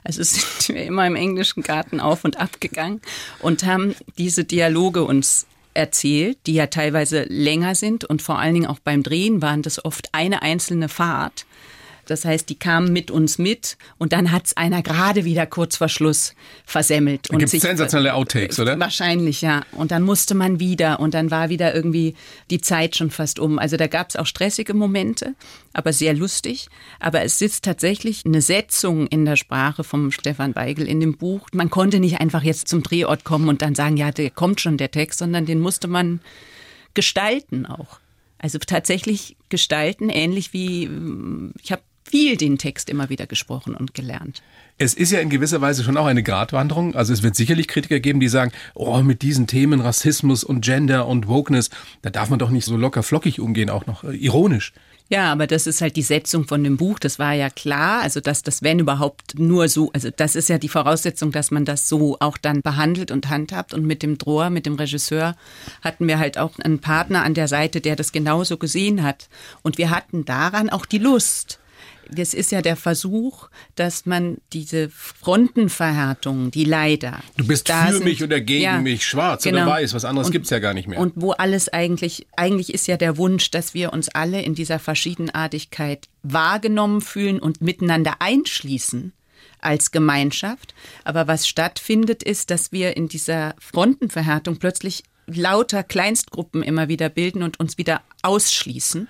Also 0.04 0.22
sind 0.24 0.76
wir 0.76 0.84
immer 0.84 1.08
im 1.08 1.16
englischen 1.16 1.64
Garten 1.64 2.00
auf 2.00 2.24
und 2.24 2.40
ab 2.40 2.60
gegangen 2.60 3.02
und 3.40 3.66
haben 3.66 3.96
diese 4.18 4.44
Dialoge 4.44 5.04
uns 5.04 5.48
erzählt, 5.74 6.38
die 6.48 6.54
ja 6.54 6.68
teilweise 6.68 7.24
länger 7.24 7.76
sind 7.76 8.04
und 8.04 8.22
vor 8.22 8.40
allen 8.40 8.54
Dingen 8.54 8.68
auch 8.68 8.80
beim 8.80 9.04
Drehen 9.04 9.42
waren 9.42 9.62
das 9.62 9.84
oft 9.84 10.10
eine 10.12 10.42
einzelne 10.42 10.90
Fahrt. 10.90 11.46
Das 12.12 12.26
heißt, 12.26 12.50
die 12.50 12.60
kamen 12.60 12.92
mit 12.92 13.10
uns 13.10 13.38
mit 13.38 13.78
und 13.98 14.12
dann 14.12 14.32
hat 14.32 14.48
es 14.48 14.58
einer 14.58 14.82
gerade 14.82 15.24
wieder 15.24 15.46
kurz 15.46 15.78
vor 15.78 15.88
Schluss 15.88 16.36
versemmelt. 16.66 17.28
Da 17.32 17.38
gibt 17.38 17.50
sensationelle 17.50 18.14
Outtakes, 18.14 18.60
oder? 18.60 18.78
Wahrscheinlich, 18.78 19.42
ja. 19.42 19.62
Und 19.72 19.92
dann 19.92 20.04
musste 20.04 20.36
man 20.36 20.60
wieder 20.60 21.00
und 21.00 21.14
dann 21.14 21.32
war 21.32 21.50
wieder 21.50 21.74
irgendwie 21.74 22.16
die 22.50 22.60
Zeit 22.60 22.98
schon 22.98 23.12
fast 23.12 23.40
um. 23.40 23.60
Also 23.60 23.78
da 23.78 23.88
gab 23.88 24.10
es 24.10 24.18
auch 24.18 24.26
stressige 24.26 24.74
Momente, 24.74 25.36
aber 25.72 25.94
sehr 25.94 26.14
lustig. 26.14 26.68
Aber 27.00 27.22
es 27.22 27.42
ist 27.42 27.64
tatsächlich 27.64 28.26
eine 28.26 28.42
Setzung 28.42 29.08
in 29.08 29.24
der 29.24 29.38
Sprache 29.38 29.86
vom 29.86 30.12
Stefan 30.12 30.54
Weigel 30.56 30.88
in 30.88 31.00
dem 31.00 31.18
Buch. 31.18 31.48
Man 31.54 31.70
konnte 31.70 32.02
nicht 32.02 32.20
einfach 32.20 32.44
jetzt 32.44 32.68
zum 32.68 32.84
Drehort 32.84 33.24
kommen 33.24 33.48
und 33.48 33.62
dann 33.62 33.74
sagen, 33.74 33.96
ja, 33.96 34.12
der 34.12 34.32
kommt 34.32 34.60
schon 34.60 34.78
der 34.78 34.92
Text, 34.92 35.20
sondern 35.20 35.46
den 35.46 35.62
musste 35.62 35.88
man 35.88 36.20
gestalten 36.94 37.66
auch. 37.66 38.00
Also 38.38 38.58
tatsächlich 38.58 39.38
gestalten, 39.50 40.10
ähnlich 40.10 40.52
wie 40.52 40.90
ich 41.62 41.72
habe 41.72 41.84
viel 42.12 42.38
den 42.38 42.58
Text 42.58 42.90
immer 42.90 43.10
wieder 43.10 43.26
gesprochen 43.26 43.74
und 43.74 43.94
gelernt. 43.94 44.44
Es 44.78 44.94
ist 44.94 45.12
ja 45.12 45.20
in 45.20 45.30
gewisser 45.30 45.62
Weise 45.62 45.84
schon 45.84 45.98
auch 45.98 46.06
eine 46.06 46.24
Gratwanderung. 46.24 46.96
Also 46.96 47.14
es 47.14 47.24
wird 47.24 47.36
sicherlich 47.36 47.68
Kritiker 47.68 48.00
geben, 48.00 48.20
die 48.20 48.28
sagen, 48.28 48.52
oh, 48.74 49.02
mit 49.02 49.22
diesen 49.22 49.48
Themen 49.48 49.80
Rassismus 49.80 50.44
und 50.44 50.62
Gender 50.62 51.08
und 51.08 51.28
Wokeness, 51.28 51.70
da 52.02 52.10
darf 52.10 52.30
man 52.30 52.40
doch 52.40 52.50
nicht 52.50 52.66
so 52.66 52.76
locker 52.78 53.02
flockig 53.02 53.40
umgehen, 53.40 53.70
auch 53.70 53.86
noch 53.86 54.04
äh, 54.04 54.16
ironisch. 54.16 54.74
Ja, 55.12 55.30
aber 55.30 55.46
das 55.46 55.68
ist 55.68 55.82
halt 55.82 55.98
die 55.98 56.04
Setzung 56.04 56.48
von 56.48 56.64
dem 56.64 56.78
Buch. 56.78 56.98
Das 56.98 57.20
war 57.20 57.34
ja 57.34 57.50
klar. 57.50 58.02
Also, 58.02 58.22
dass 58.22 58.44
das, 58.44 58.64
wenn 58.64 58.80
überhaupt, 58.80 59.38
nur 59.38 59.68
so, 59.68 59.92
also 59.92 60.10
das 60.10 60.38
ist 60.38 60.48
ja 60.48 60.58
die 60.58 60.70
Voraussetzung, 60.70 61.34
dass 61.34 61.52
man 61.52 61.66
das 61.66 61.90
so 61.90 62.16
auch 62.22 62.38
dann 62.38 62.62
behandelt 62.62 63.12
und 63.12 63.30
handhabt. 63.30 63.74
Und 63.74 63.86
mit 63.86 64.04
dem 64.04 64.18
Drohr, 64.18 64.50
mit 64.50 64.66
dem 64.66 64.76
Regisseur, 64.76 65.36
hatten 65.82 66.08
wir 66.08 66.18
halt 66.18 66.38
auch 66.38 66.58
einen 66.60 66.80
Partner 66.80 67.24
an 67.24 67.34
der 67.34 67.50
Seite, 67.50 67.82
der 67.82 67.98
das 67.98 68.14
genauso 68.14 68.56
gesehen 68.56 69.04
hat. 69.04 69.28
Und 69.64 69.78
wir 69.78 69.90
hatten 69.90 70.24
daran 70.24 70.70
auch 70.70 70.86
die 70.86 71.00
Lust 71.00 71.60
das 72.12 72.34
ist 72.34 72.52
ja 72.52 72.62
der 72.62 72.76
Versuch, 72.76 73.50
dass 73.76 74.06
man 74.06 74.38
diese 74.54 74.90
Frontenverhärtungen, 74.90 76.52
die 76.52 76.66
leider. 76.66 77.20
Du 77.38 77.48
bist 77.48 77.70
für 77.72 77.94
sind, 77.94 78.04
mich 78.04 78.24
oder 78.24 78.42
gegen 78.42 78.64
ja, 78.64 78.80
mich, 78.80 79.06
schwarz 79.06 79.44
genau. 79.44 79.64
oder 79.64 79.72
weiß, 79.72 79.94
was 79.94 80.06
anderes 80.06 80.28
Und- 80.28 80.34
gibt's 80.34 80.50
ja 80.50 80.60
gar 80.60 80.74
nicht 80.74 80.88
mehr. 80.88 81.00
Und 81.00 81.14
wo 81.16 81.32
alles 81.32 81.70
eigentlich, 81.70 82.28
eigentlich 82.36 82.74
ist 82.74 82.88
ja 82.88 82.98
der 82.98 83.18
Wunsch, 83.18 83.52
dass 83.52 83.74
wir 83.74 83.94
uns 83.94 84.10
alle 84.10 84.42
in 84.42 84.56
dieser 84.56 84.80
Verschiedenartigkeit 84.80 86.10
wahrgenommen 86.24 87.02
fühlen 87.02 87.40
und 87.40 87.62
miteinander 87.62 88.16
einschließen 88.20 89.14
als 89.60 89.92
Gemeinschaft. 89.92 90.74
Aber 91.04 91.28
was 91.28 91.48
stattfindet, 91.48 92.24
ist, 92.24 92.50
dass 92.50 92.72
wir 92.72 92.98
in 92.98 93.08
dieser 93.08 93.56
Frontenverhärtung 93.60 94.58
plötzlich 94.58 95.04
lauter 95.28 95.84
Kleinstgruppen 95.84 96.64
immer 96.64 96.88
wieder 96.88 97.10
bilden 97.10 97.44
und 97.44 97.60
uns 97.60 97.78
wieder 97.78 98.02
ausschließen 98.22 99.08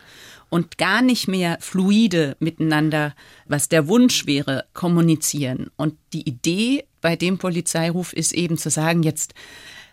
und 0.52 0.78
gar 0.78 1.02
nicht 1.02 1.30
mehr 1.30 1.58
fluide 1.62 2.36
miteinander, 2.40 3.16
was 3.48 3.70
der 3.70 3.88
Wunsch 3.88 4.28
wäre, 4.28 4.66
kommunizieren. 4.74 5.72
Und 5.78 5.96
die 6.12 6.28
Idee 6.28 6.84
bei 7.00 7.16
dem 7.16 7.38
Polizeiruf 7.38 8.12
ist 8.12 8.34
eben 8.34 8.58
zu 8.58 8.70
sagen, 8.70 9.02
jetzt 9.02 9.34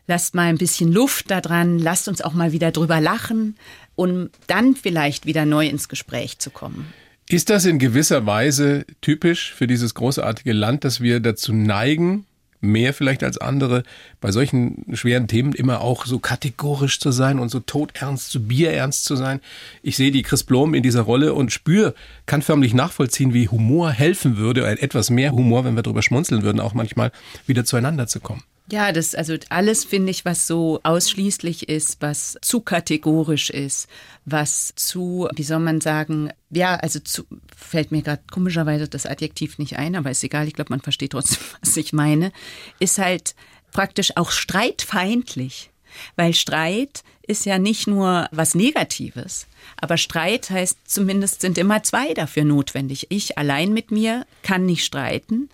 lasst 0.08 0.34
mal 0.34 0.48
ein 0.48 0.58
bisschen 0.58 0.92
Luft 0.92 1.30
da 1.30 1.40
dran, 1.40 1.78
lasst 1.78 2.08
uns 2.08 2.20
auch 2.20 2.34
mal 2.34 2.50
wieder 2.50 2.72
drüber 2.72 3.00
lachen, 3.00 3.56
um 3.94 4.30
dann 4.48 4.74
vielleicht 4.74 5.26
wieder 5.26 5.46
neu 5.46 5.68
ins 5.68 5.88
Gespräch 5.88 6.40
zu 6.40 6.50
kommen. 6.50 6.92
Ist 7.28 7.50
das 7.50 7.64
in 7.64 7.78
gewisser 7.78 8.26
Weise 8.26 8.84
typisch 9.00 9.54
für 9.54 9.68
dieses 9.68 9.94
großartige 9.94 10.52
Land, 10.52 10.82
dass 10.82 11.00
wir 11.00 11.20
dazu 11.20 11.52
neigen, 11.52 12.26
mehr 12.60 12.92
vielleicht 12.94 13.22
als 13.22 13.38
andere, 13.38 13.82
bei 14.20 14.32
solchen 14.32 14.84
schweren 14.92 15.28
Themen 15.28 15.52
immer 15.52 15.80
auch 15.80 16.06
so 16.06 16.18
kategorisch 16.18 17.00
zu 17.00 17.10
sein 17.10 17.38
und 17.38 17.48
so 17.50 17.60
todernst, 17.60 18.30
so 18.30 18.40
bierernst 18.40 19.04
zu 19.04 19.16
sein? 19.16 19.40
Ich 19.82 19.96
sehe 19.96 20.10
die 20.10 20.22
Chris 20.22 20.44
Blom 20.44 20.74
in 20.74 20.82
dieser 20.82 21.02
Rolle 21.02 21.34
und 21.34 21.52
spüre, 21.52 21.94
kann 22.26 22.42
förmlich 22.42 22.74
nachvollziehen, 22.74 23.34
wie 23.34 23.48
Humor 23.48 23.90
helfen 23.90 24.36
würde, 24.36 24.66
etwas 24.66 25.10
mehr 25.10 25.32
Humor, 25.32 25.64
wenn 25.64 25.76
wir 25.76 25.82
drüber 25.82 26.02
schmunzeln 26.02 26.42
würden, 26.42 26.60
auch 26.60 26.74
manchmal 26.74 27.12
wieder 27.46 27.64
zueinander 27.64 28.06
zu 28.06 28.20
kommen. 28.20 28.42
Ja, 28.70 28.92
das 28.92 29.14
also 29.14 29.34
alles 29.48 29.84
finde 29.84 30.10
ich, 30.10 30.26
was 30.26 30.46
so 30.46 30.80
ausschließlich 30.82 31.70
ist, 31.70 31.98
was 32.00 32.36
zu 32.42 32.60
kategorisch 32.60 33.48
ist, 33.48 33.88
was 34.26 34.74
zu, 34.76 35.26
wie 35.34 35.42
soll 35.42 35.60
man 35.60 35.80
sagen, 35.80 36.30
ja, 36.50 36.74
also 36.76 37.00
zu, 37.00 37.24
fällt 37.56 37.92
mir 37.92 38.02
gerade 38.02 38.22
komischerweise 38.30 38.86
das 38.86 39.06
Adjektiv 39.06 39.56
nicht 39.58 39.78
ein, 39.78 39.96
aber 39.96 40.10
ist 40.10 40.22
egal, 40.22 40.48
ich 40.48 40.54
glaube, 40.54 40.70
man 40.70 40.82
versteht 40.82 41.12
trotzdem, 41.12 41.38
was 41.62 41.76
ich 41.78 41.94
meine, 41.94 42.30
ist 42.78 42.98
halt 42.98 43.34
praktisch 43.72 44.16
auch 44.16 44.30
streitfeindlich. 44.30 45.70
Weil 46.16 46.34
Streit 46.34 47.02
ist 47.26 47.46
ja 47.46 47.58
nicht 47.58 47.86
nur 47.86 48.28
was 48.30 48.54
Negatives, 48.54 49.46
aber 49.76 49.96
Streit 49.96 50.50
heißt 50.50 50.78
zumindest 50.84 51.40
sind 51.40 51.58
immer 51.58 51.82
zwei 51.82 52.14
dafür 52.14 52.44
notwendig. 52.44 53.06
Ich 53.10 53.38
allein 53.38 53.72
mit 53.72 53.90
mir 53.90 54.26
kann 54.42 54.66
nicht 54.66 54.84
streiten, 54.84 55.48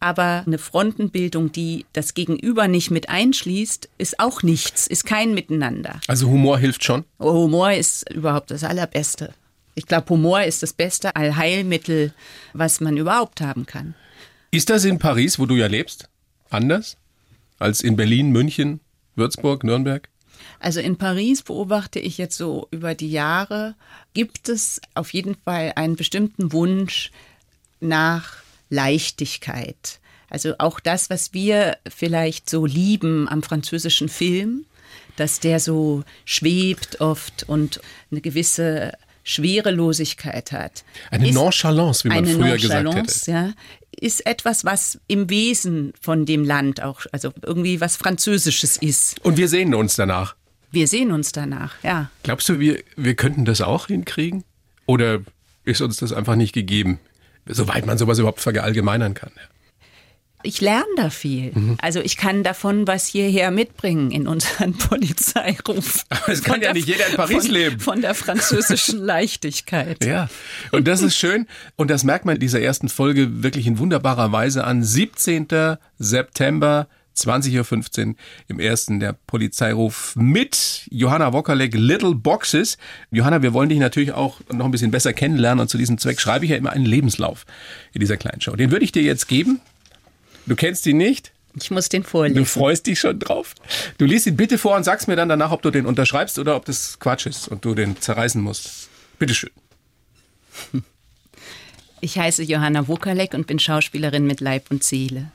aber 0.00 0.44
eine 0.46 0.58
Frontenbildung, 0.58 1.52
die 1.52 1.86
das 1.92 2.14
Gegenüber 2.14 2.68
nicht 2.68 2.90
mit 2.90 3.08
einschließt, 3.08 3.88
ist 3.98 4.20
auch 4.20 4.42
nichts, 4.42 4.86
ist 4.86 5.04
kein 5.04 5.34
Miteinander. 5.34 6.00
Also 6.08 6.28
Humor 6.28 6.58
hilft 6.58 6.84
schon. 6.84 7.04
Humor 7.18 7.72
ist 7.72 8.10
überhaupt 8.10 8.50
das 8.50 8.64
Allerbeste. 8.64 9.32
Ich 9.74 9.86
glaube, 9.86 10.10
Humor 10.10 10.42
ist 10.42 10.62
das 10.62 10.72
beste 10.72 11.16
Allheilmittel, 11.16 12.12
was 12.52 12.80
man 12.80 12.96
überhaupt 12.96 13.40
haben 13.40 13.66
kann. 13.66 13.94
Ist 14.50 14.70
das 14.70 14.84
in 14.84 14.98
Paris, 14.98 15.38
wo 15.38 15.46
du 15.46 15.56
ja 15.56 15.66
lebst, 15.66 16.08
anders 16.50 16.96
als 17.58 17.80
in 17.80 17.96
Berlin, 17.96 18.30
München, 18.30 18.80
Würzburg, 19.16 19.64
Nürnberg? 19.64 20.08
Also 20.60 20.80
in 20.80 20.96
Paris 20.96 21.42
beobachte 21.42 21.98
ich 21.98 22.18
jetzt 22.18 22.36
so 22.36 22.68
über 22.70 22.94
die 22.94 23.10
Jahre, 23.10 23.74
gibt 24.12 24.48
es 24.48 24.80
auf 24.94 25.12
jeden 25.12 25.34
Fall 25.34 25.72
einen 25.76 25.96
bestimmten 25.96 26.52
Wunsch 26.52 27.10
nach 27.80 28.43
Leichtigkeit. 28.74 30.00
Also 30.28 30.54
auch 30.58 30.80
das, 30.80 31.10
was 31.10 31.32
wir 31.32 31.76
vielleicht 31.88 32.50
so 32.50 32.66
lieben 32.66 33.28
am 33.28 33.42
französischen 33.42 34.08
Film, 34.08 34.64
dass 35.16 35.38
der 35.40 35.60
so 35.60 36.02
schwebt 36.24 37.00
oft 37.00 37.44
und 37.48 37.80
eine 38.10 38.20
gewisse 38.20 38.92
Schwerelosigkeit 39.22 40.52
hat. 40.52 40.84
Eine 41.10 41.28
Ist 41.28 41.34
Nonchalance, 41.34 42.04
wie 42.04 42.08
man 42.08 42.26
früher 42.26 42.56
gesagt 42.56 42.84
Nonchalance, 42.84 43.32
hätte. 43.32 43.46
Ja, 43.48 43.52
ist 44.00 44.26
etwas, 44.26 44.64
was 44.64 44.98
im 45.06 45.30
Wesen 45.30 45.92
von 46.00 46.26
dem 46.26 46.44
Land 46.44 46.82
auch, 46.82 47.02
also 47.12 47.32
irgendwie 47.42 47.80
was 47.80 47.96
Französisches 47.96 48.76
ist. 48.76 49.24
Und 49.24 49.36
wir 49.36 49.48
sehen 49.48 49.74
uns 49.74 49.96
danach. 49.96 50.34
Wir 50.72 50.88
sehen 50.88 51.12
uns 51.12 51.30
danach, 51.30 51.76
ja. 51.84 52.10
Glaubst 52.24 52.48
du, 52.48 52.58
wir, 52.58 52.82
wir 52.96 53.14
könnten 53.14 53.44
das 53.44 53.60
auch 53.60 53.86
hinkriegen? 53.86 54.42
Oder 54.86 55.20
ist 55.64 55.80
uns 55.80 55.98
das 55.98 56.12
einfach 56.12 56.34
nicht 56.34 56.52
gegeben? 56.52 56.98
Soweit 57.46 57.86
man 57.86 57.98
sowas 57.98 58.18
überhaupt 58.18 58.40
verallgemeinern 58.40 59.14
kann. 59.14 59.30
Ich 60.46 60.60
lerne 60.60 60.84
da 60.96 61.08
viel. 61.08 61.52
Mhm. 61.54 61.78
Also 61.80 62.00
ich 62.00 62.18
kann 62.18 62.42
davon 62.42 62.86
was 62.86 63.06
hierher 63.06 63.50
mitbringen 63.50 64.10
in 64.10 64.26
unseren 64.28 64.74
Polizeiruf. 64.78 66.04
Aber 66.10 66.28
es 66.28 66.42
kann 66.42 66.54
Von 66.56 66.60
ja 66.62 66.66
der- 66.68 66.74
nicht 66.74 66.86
jeder 66.88 67.06
in 67.06 67.16
Paris 67.16 67.44
von, 67.46 67.54
leben. 67.54 67.80
Von 67.80 68.00
der 68.02 68.14
französischen 68.14 68.98
Leichtigkeit. 69.04 70.04
Ja, 70.04 70.28
und 70.70 70.86
das 70.86 71.00
ist 71.00 71.16
schön. 71.16 71.46
Und 71.76 71.88
das 71.90 72.04
merkt 72.04 72.26
man 72.26 72.34
in 72.36 72.40
dieser 72.40 72.60
ersten 72.60 72.90
Folge 72.90 73.42
wirklich 73.42 73.66
in 73.66 73.78
wunderbarer 73.78 74.32
Weise 74.32 74.64
an. 74.64 74.84
17. 74.84 75.46
September, 75.98 76.88
20.15 77.16 78.08
Uhr 78.08 78.14
im 78.48 78.60
ersten 78.60 79.00
der 79.00 79.12
Polizeiruf 79.12 80.14
mit 80.16 80.86
Johanna 80.90 81.32
Wokalek, 81.32 81.74
Little 81.74 82.14
Boxes. 82.14 82.76
Johanna, 83.10 83.42
wir 83.42 83.52
wollen 83.52 83.68
dich 83.68 83.78
natürlich 83.78 84.12
auch 84.12 84.40
noch 84.52 84.64
ein 84.64 84.70
bisschen 84.70 84.90
besser 84.90 85.12
kennenlernen 85.12 85.60
und 85.60 85.68
zu 85.68 85.78
diesem 85.78 85.98
Zweck 85.98 86.20
schreibe 86.20 86.44
ich 86.44 86.50
ja 86.50 86.56
immer 86.56 86.70
einen 86.70 86.86
Lebenslauf 86.86 87.46
in 87.92 88.00
dieser 88.00 88.16
kleinen 88.16 88.40
Show. 88.40 88.56
Den 88.56 88.70
würde 88.70 88.84
ich 88.84 88.92
dir 88.92 89.02
jetzt 89.02 89.28
geben. 89.28 89.60
Du 90.46 90.56
kennst 90.56 90.86
ihn 90.86 90.96
nicht. 90.98 91.32
Ich 91.56 91.70
muss 91.70 91.88
den 91.88 92.02
Du 92.02 92.08
vorlesen. 92.08 92.46
freust 92.46 92.86
dich 92.88 92.98
schon 92.98 93.18
drauf. 93.20 93.54
Du 93.98 94.06
liest 94.06 94.26
ihn 94.26 94.36
bitte 94.36 94.58
vor 94.58 94.74
und 94.76 94.82
sagst 94.82 95.06
mir 95.06 95.14
dann 95.14 95.28
danach, 95.28 95.52
ob 95.52 95.62
du 95.62 95.70
den 95.70 95.86
unterschreibst 95.86 96.38
oder 96.38 96.56
ob 96.56 96.64
das 96.64 96.98
Quatsch 96.98 97.26
ist 97.26 97.46
und 97.46 97.64
du 97.64 97.74
den 97.74 98.00
zerreißen 98.00 98.42
musst. 98.42 98.88
Bitteschön. 99.20 99.50
Ich 102.00 102.18
heiße 102.18 102.42
Johanna 102.42 102.88
Wokalek 102.88 103.34
und 103.34 103.46
bin 103.46 103.58
Schauspielerin 103.58 104.26
mit 104.26 104.40
Leib 104.40 104.70
und 104.70 104.82
Seele. 104.84 105.30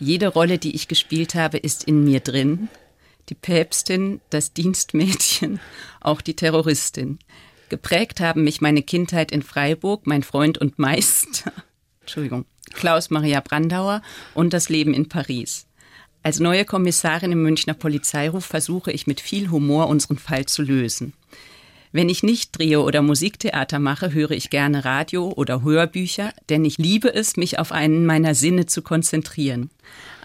Jede 0.00 0.28
Rolle, 0.28 0.58
die 0.58 0.74
ich 0.74 0.88
gespielt 0.88 1.34
habe, 1.34 1.58
ist 1.58 1.84
in 1.84 2.04
mir 2.04 2.20
drin. 2.20 2.68
Die 3.28 3.34
Päpstin, 3.34 4.20
das 4.30 4.52
Dienstmädchen, 4.52 5.60
auch 6.00 6.20
die 6.20 6.34
Terroristin. 6.34 7.18
Geprägt 7.68 8.20
haben 8.20 8.44
mich 8.44 8.60
meine 8.60 8.82
Kindheit 8.82 9.30
in 9.30 9.42
Freiburg, 9.42 10.06
mein 10.06 10.22
Freund 10.22 10.56
und 10.56 10.78
Meister, 10.78 11.52
Entschuldigung, 12.00 12.46
Klaus 12.72 13.10
Maria 13.10 13.40
Brandauer 13.40 14.00
und 14.34 14.52
das 14.52 14.68
Leben 14.68 14.94
in 14.94 15.08
Paris. 15.08 15.66
Als 16.22 16.40
neue 16.40 16.64
Kommissarin 16.64 17.32
im 17.32 17.42
Münchner 17.42 17.74
Polizeiruf 17.74 18.44
versuche 18.44 18.90
ich 18.90 19.06
mit 19.06 19.20
viel 19.20 19.50
Humor 19.50 19.88
unseren 19.88 20.18
Fall 20.18 20.46
zu 20.46 20.62
lösen. 20.62 21.12
Wenn 21.92 22.08
ich 22.08 22.22
nicht 22.22 22.58
drehe 22.58 22.80
oder 22.80 23.02
Musiktheater 23.02 23.78
mache, 23.78 24.12
höre 24.12 24.32
ich 24.32 24.50
gerne 24.50 24.84
Radio 24.84 25.32
oder 25.34 25.62
Hörbücher, 25.62 26.32
denn 26.48 26.64
ich 26.64 26.78
liebe 26.78 27.12
es, 27.14 27.36
mich 27.36 27.58
auf 27.58 27.72
einen 27.72 28.04
meiner 28.04 28.34
Sinne 28.34 28.66
zu 28.66 28.82
konzentrieren. 28.82 29.70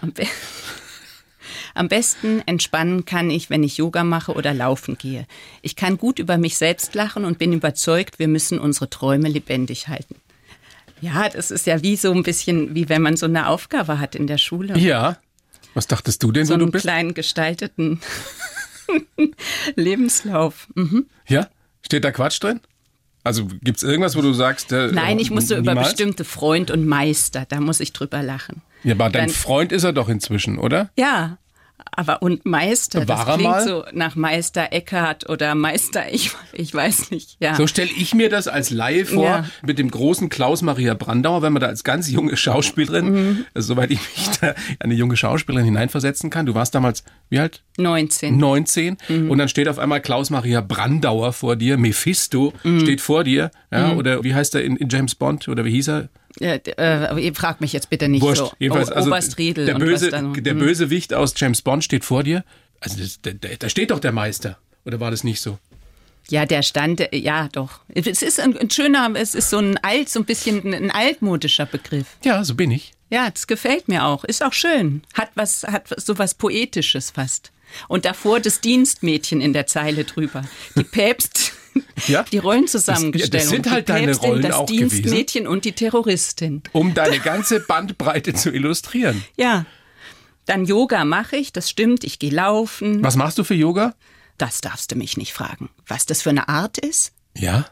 Am, 0.00 0.12
be 0.12 0.26
Am 1.74 1.88
besten 1.88 2.42
entspannen 2.46 3.04
kann 3.04 3.30
ich, 3.30 3.50
wenn 3.50 3.62
ich 3.62 3.78
Yoga 3.78 4.04
mache 4.04 4.32
oder 4.32 4.54
laufen 4.54 4.96
gehe. 4.96 5.26
Ich 5.62 5.74
kann 5.74 5.98
gut 5.98 6.18
über 6.18 6.38
mich 6.38 6.56
selbst 6.56 6.94
lachen 6.94 7.24
und 7.24 7.38
bin 7.38 7.52
überzeugt, 7.52 8.18
wir 8.18 8.28
müssen 8.28 8.58
unsere 8.58 8.88
Träume 8.90 9.28
lebendig 9.28 9.88
halten. 9.88 10.16
Ja, 11.00 11.28
das 11.28 11.50
ist 11.50 11.66
ja 11.66 11.82
wie 11.82 11.96
so 11.96 12.12
ein 12.12 12.22
bisschen, 12.22 12.74
wie 12.74 12.88
wenn 12.88 13.02
man 13.02 13.16
so 13.16 13.26
eine 13.26 13.48
Aufgabe 13.48 13.98
hat 13.98 14.14
in 14.14 14.26
der 14.26 14.38
Schule. 14.38 14.78
Ja. 14.78 15.18
Was 15.74 15.88
dachtest 15.88 16.22
du 16.22 16.30
denn, 16.30 16.46
so 16.46 16.54
wo 16.54 16.58
du 16.58 16.64
einen 16.64 16.72
bist? 16.72 16.84
kleinen 16.84 17.14
gestalteten 17.14 18.00
Lebenslauf. 19.76 20.68
Mhm. 20.74 21.06
Ja? 21.26 21.48
Steht 21.84 22.04
da 22.04 22.10
Quatsch 22.12 22.42
drin? 22.42 22.60
Also 23.22 23.46
gibt's 23.62 23.82
irgendwas, 23.82 24.16
wo 24.16 24.20
du 24.22 24.32
sagst, 24.34 24.70
äh, 24.72 24.88
Nein, 24.92 25.18
äh, 25.18 25.22
ich 25.22 25.30
musste 25.30 25.56
über 25.56 25.72
niemals? 25.72 25.88
bestimmte 25.88 26.24
Freund 26.24 26.70
und 26.70 26.86
Meister, 26.86 27.46
da 27.48 27.60
muss 27.60 27.80
ich 27.80 27.92
drüber 27.92 28.22
lachen. 28.22 28.60
Ja, 28.82 28.94
aber 28.94 29.08
dein 29.08 29.28
Dann- 29.28 29.30
Freund 29.34 29.72
ist 29.72 29.84
er 29.84 29.92
doch 29.94 30.08
inzwischen, 30.10 30.58
oder? 30.58 30.90
Ja, 30.96 31.38
aber 31.96 32.22
und 32.22 32.44
Meister, 32.44 33.06
War 33.06 33.24
das 33.24 33.34
klingt 33.36 33.50
mal? 33.50 33.62
so 33.66 33.84
nach 33.92 34.16
Meister 34.16 34.72
Eckhart 34.72 35.28
oder 35.28 35.54
Meister, 35.54 36.02
ich, 36.12 36.30
ich 36.52 36.74
weiß 36.74 37.10
nicht, 37.10 37.36
ja. 37.40 37.54
So 37.54 37.66
stelle 37.66 37.90
ich 37.96 38.14
mir 38.14 38.28
das 38.28 38.48
als 38.48 38.70
Laie 38.70 39.04
vor, 39.06 39.24
Ja. 39.24 39.44
mit 39.64 39.78
dem 39.78 39.90
großen 39.90 40.28
Klaus 40.28 40.62
Maria 40.62 40.94
Brandauer, 40.94 41.42
wenn 41.42 41.52
man 41.52 41.60
da 41.60 41.68
als 41.68 41.84
ganz 41.84 42.10
junge 42.10 42.36
Schauspielerin, 42.36 43.04
Mhm. 43.12 43.44
also, 43.54 43.74
soweit 43.74 43.90
ich 43.90 44.00
mich 44.00 44.38
da 44.40 44.48
in 44.50 44.56
eine 44.80 44.94
junge 44.94 45.16
Schauspielerin 45.16 45.66
hineinversetzen 45.66 46.30
kann. 46.30 46.46
Du 46.46 46.54
warst 46.54 46.74
damals, 46.74 47.04
wie 47.30 47.38
alt? 47.38 47.62
19. 47.78 48.36
19 48.38 48.96
Mhm. 49.08 49.30
und 49.30 49.38
dann 49.38 49.48
steht 49.48 49.68
auf 49.68 49.78
einmal 49.78 50.00
Klaus 50.00 50.30
Maria 50.30 50.60
Brandauer 50.60 51.32
vor 51.32 51.56
dir, 51.56 51.76
Mephisto 51.76 52.52
Mhm. 52.64 52.80
steht 52.80 53.00
vor 53.00 53.24
dir, 53.24 53.50
ja, 53.72 53.92
oder 53.92 54.22
wie 54.24 54.34
heißt 54.34 54.54
er 54.54 54.62
in, 54.64 54.76
in 54.76 54.88
James 54.88 55.14
Bond 55.14 55.48
oder 55.48 55.64
wie 55.64 55.70
hieß 55.72 55.88
er? 55.88 56.08
Äh, 56.40 56.60
ihr 57.20 57.34
fragt 57.34 57.60
mich 57.60 57.72
jetzt 57.72 57.90
bitte 57.90 58.08
nicht 58.08 58.22
Wurscht. 58.22 58.38
so. 58.38 58.52
Jedenfalls, 58.58 58.90
O- 58.90 58.94
also 58.94 59.08
Oberst 59.08 59.38
Riedel 59.38 59.66
der 59.66 59.74
böse, 59.74 60.10
dann. 60.10 60.34
der 60.34 60.54
Mhm. 60.54 60.58
Bösewicht 60.58 61.14
aus 61.14 61.32
James 61.36 61.62
Bond 61.62 61.84
steht 61.84 62.04
vor 62.04 62.22
dir. 62.22 62.44
Also 62.80 62.98
das, 62.98 63.20
da, 63.22 63.30
da 63.32 63.48
da 63.58 63.68
steht 63.68 63.90
doch 63.90 64.00
der 64.00 64.12
Meister. 64.12 64.58
Oder 64.84 65.00
war 65.00 65.10
das 65.10 65.24
nicht 65.24 65.40
so? 65.40 65.58
Ja, 66.30 66.44
der 66.46 66.62
stand, 66.62 67.00
äh, 67.00 67.16
ja, 67.16 67.48
doch. 67.52 67.80
Es 67.94 68.22
ist 68.22 68.40
ein, 68.40 68.56
ein 68.58 68.70
schöner, 68.70 69.10
es 69.14 69.34
ist 69.34 69.50
so 69.50 69.58
ein 69.58 69.76
alt, 69.78 70.08
so 70.08 70.20
ein 70.20 70.24
bisschen 70.24 70.72
ein 70.74 70.90
altmodischer 70.90 71.66
Begriff. 71.66 72.06
Ja, 72.24 72.42
so 72.44 72.54
bin 72.54 72.70
ich. 72.70 72.92
Ja, 73.10 73.30
das 73.30 73.46
gefällt 73.46 73.88
mir 73.88 74.04
auch. 74.04 74.24
Ist 74.24 74.42
auch 74.42 74.52
schön. 74.52 75.02
Hat 75.14 75.30
was, 75.34 75.62
hat 75.64 75.88
so 76.00 76.18
was 76.18 76.34
Poetisches 76.34 77.10
fast. 77.10 77.52
Und 77.88 78.04
davor 78.04 78.40
das 78.40 78.60
Dienstmädchen 78.60 79.40
in 79.40 79.52
der 79.52 79.66
Zeile 79.66 80.04
drüber. 80.04 80.44
Die 80.76 80.84
Päpst, 80.84 81.52
Ja. 82.06 82.24
die 82.24 82.38
Rollenzusammenstellung. 82.38 83.12
Das- 83.12 83.22
ja, 83.22 83.28
das 83.40 83.48
sind 83.48 83.70
halt 83.70 83.88
die 83.88 83.92
deine 83.92 84.06
Päpstin, 84.08 84.30
Rollen 84.30 84.42
das 84.42 84.52
auch 84.54 84.66
gewesen. 84.66 84.90
Dienstmädchen 84.90 85.46
und 85.46 85.64
die 85.64 85.72
Terroristin. 85.72 86.62
Um 86.72 86.94
deine 86.94 87.18
ganze 87.20 87.60
Bandbreite 87.60 88.34
zu 88.34 88.50
illustrieren. 88.52 89.22
Ja. 89.36 89.64
Dann 90.46 90.64
Yoga 90.66 91.04
mache 91.04 91.36
ich, 91.36 91.52
das 91.52 91.70
stimmt. 91.70 92.04
Ich 92.04 92.18
gehe 92.18 92.30
laufen. 92.30 93.02
Was 93.02 93.16
machst 93.16 93.38
du 93.38 93.44
für 93.44 93.54
Yoga? 93.54 93.94
Das 94.36 94.60
darfst 94.60 94.90
du 94.92 94.96
mich 94.96 95.16
nicht 95.16 95.32
fragen. 95.32 95.70
Was 95.86 96.06
das 96.06 96.22
für 96.22 96.30
eine 96.30 96.48
Art 96.48 96.76
ist? 96.78 97.12
Ja. 97.36 97.66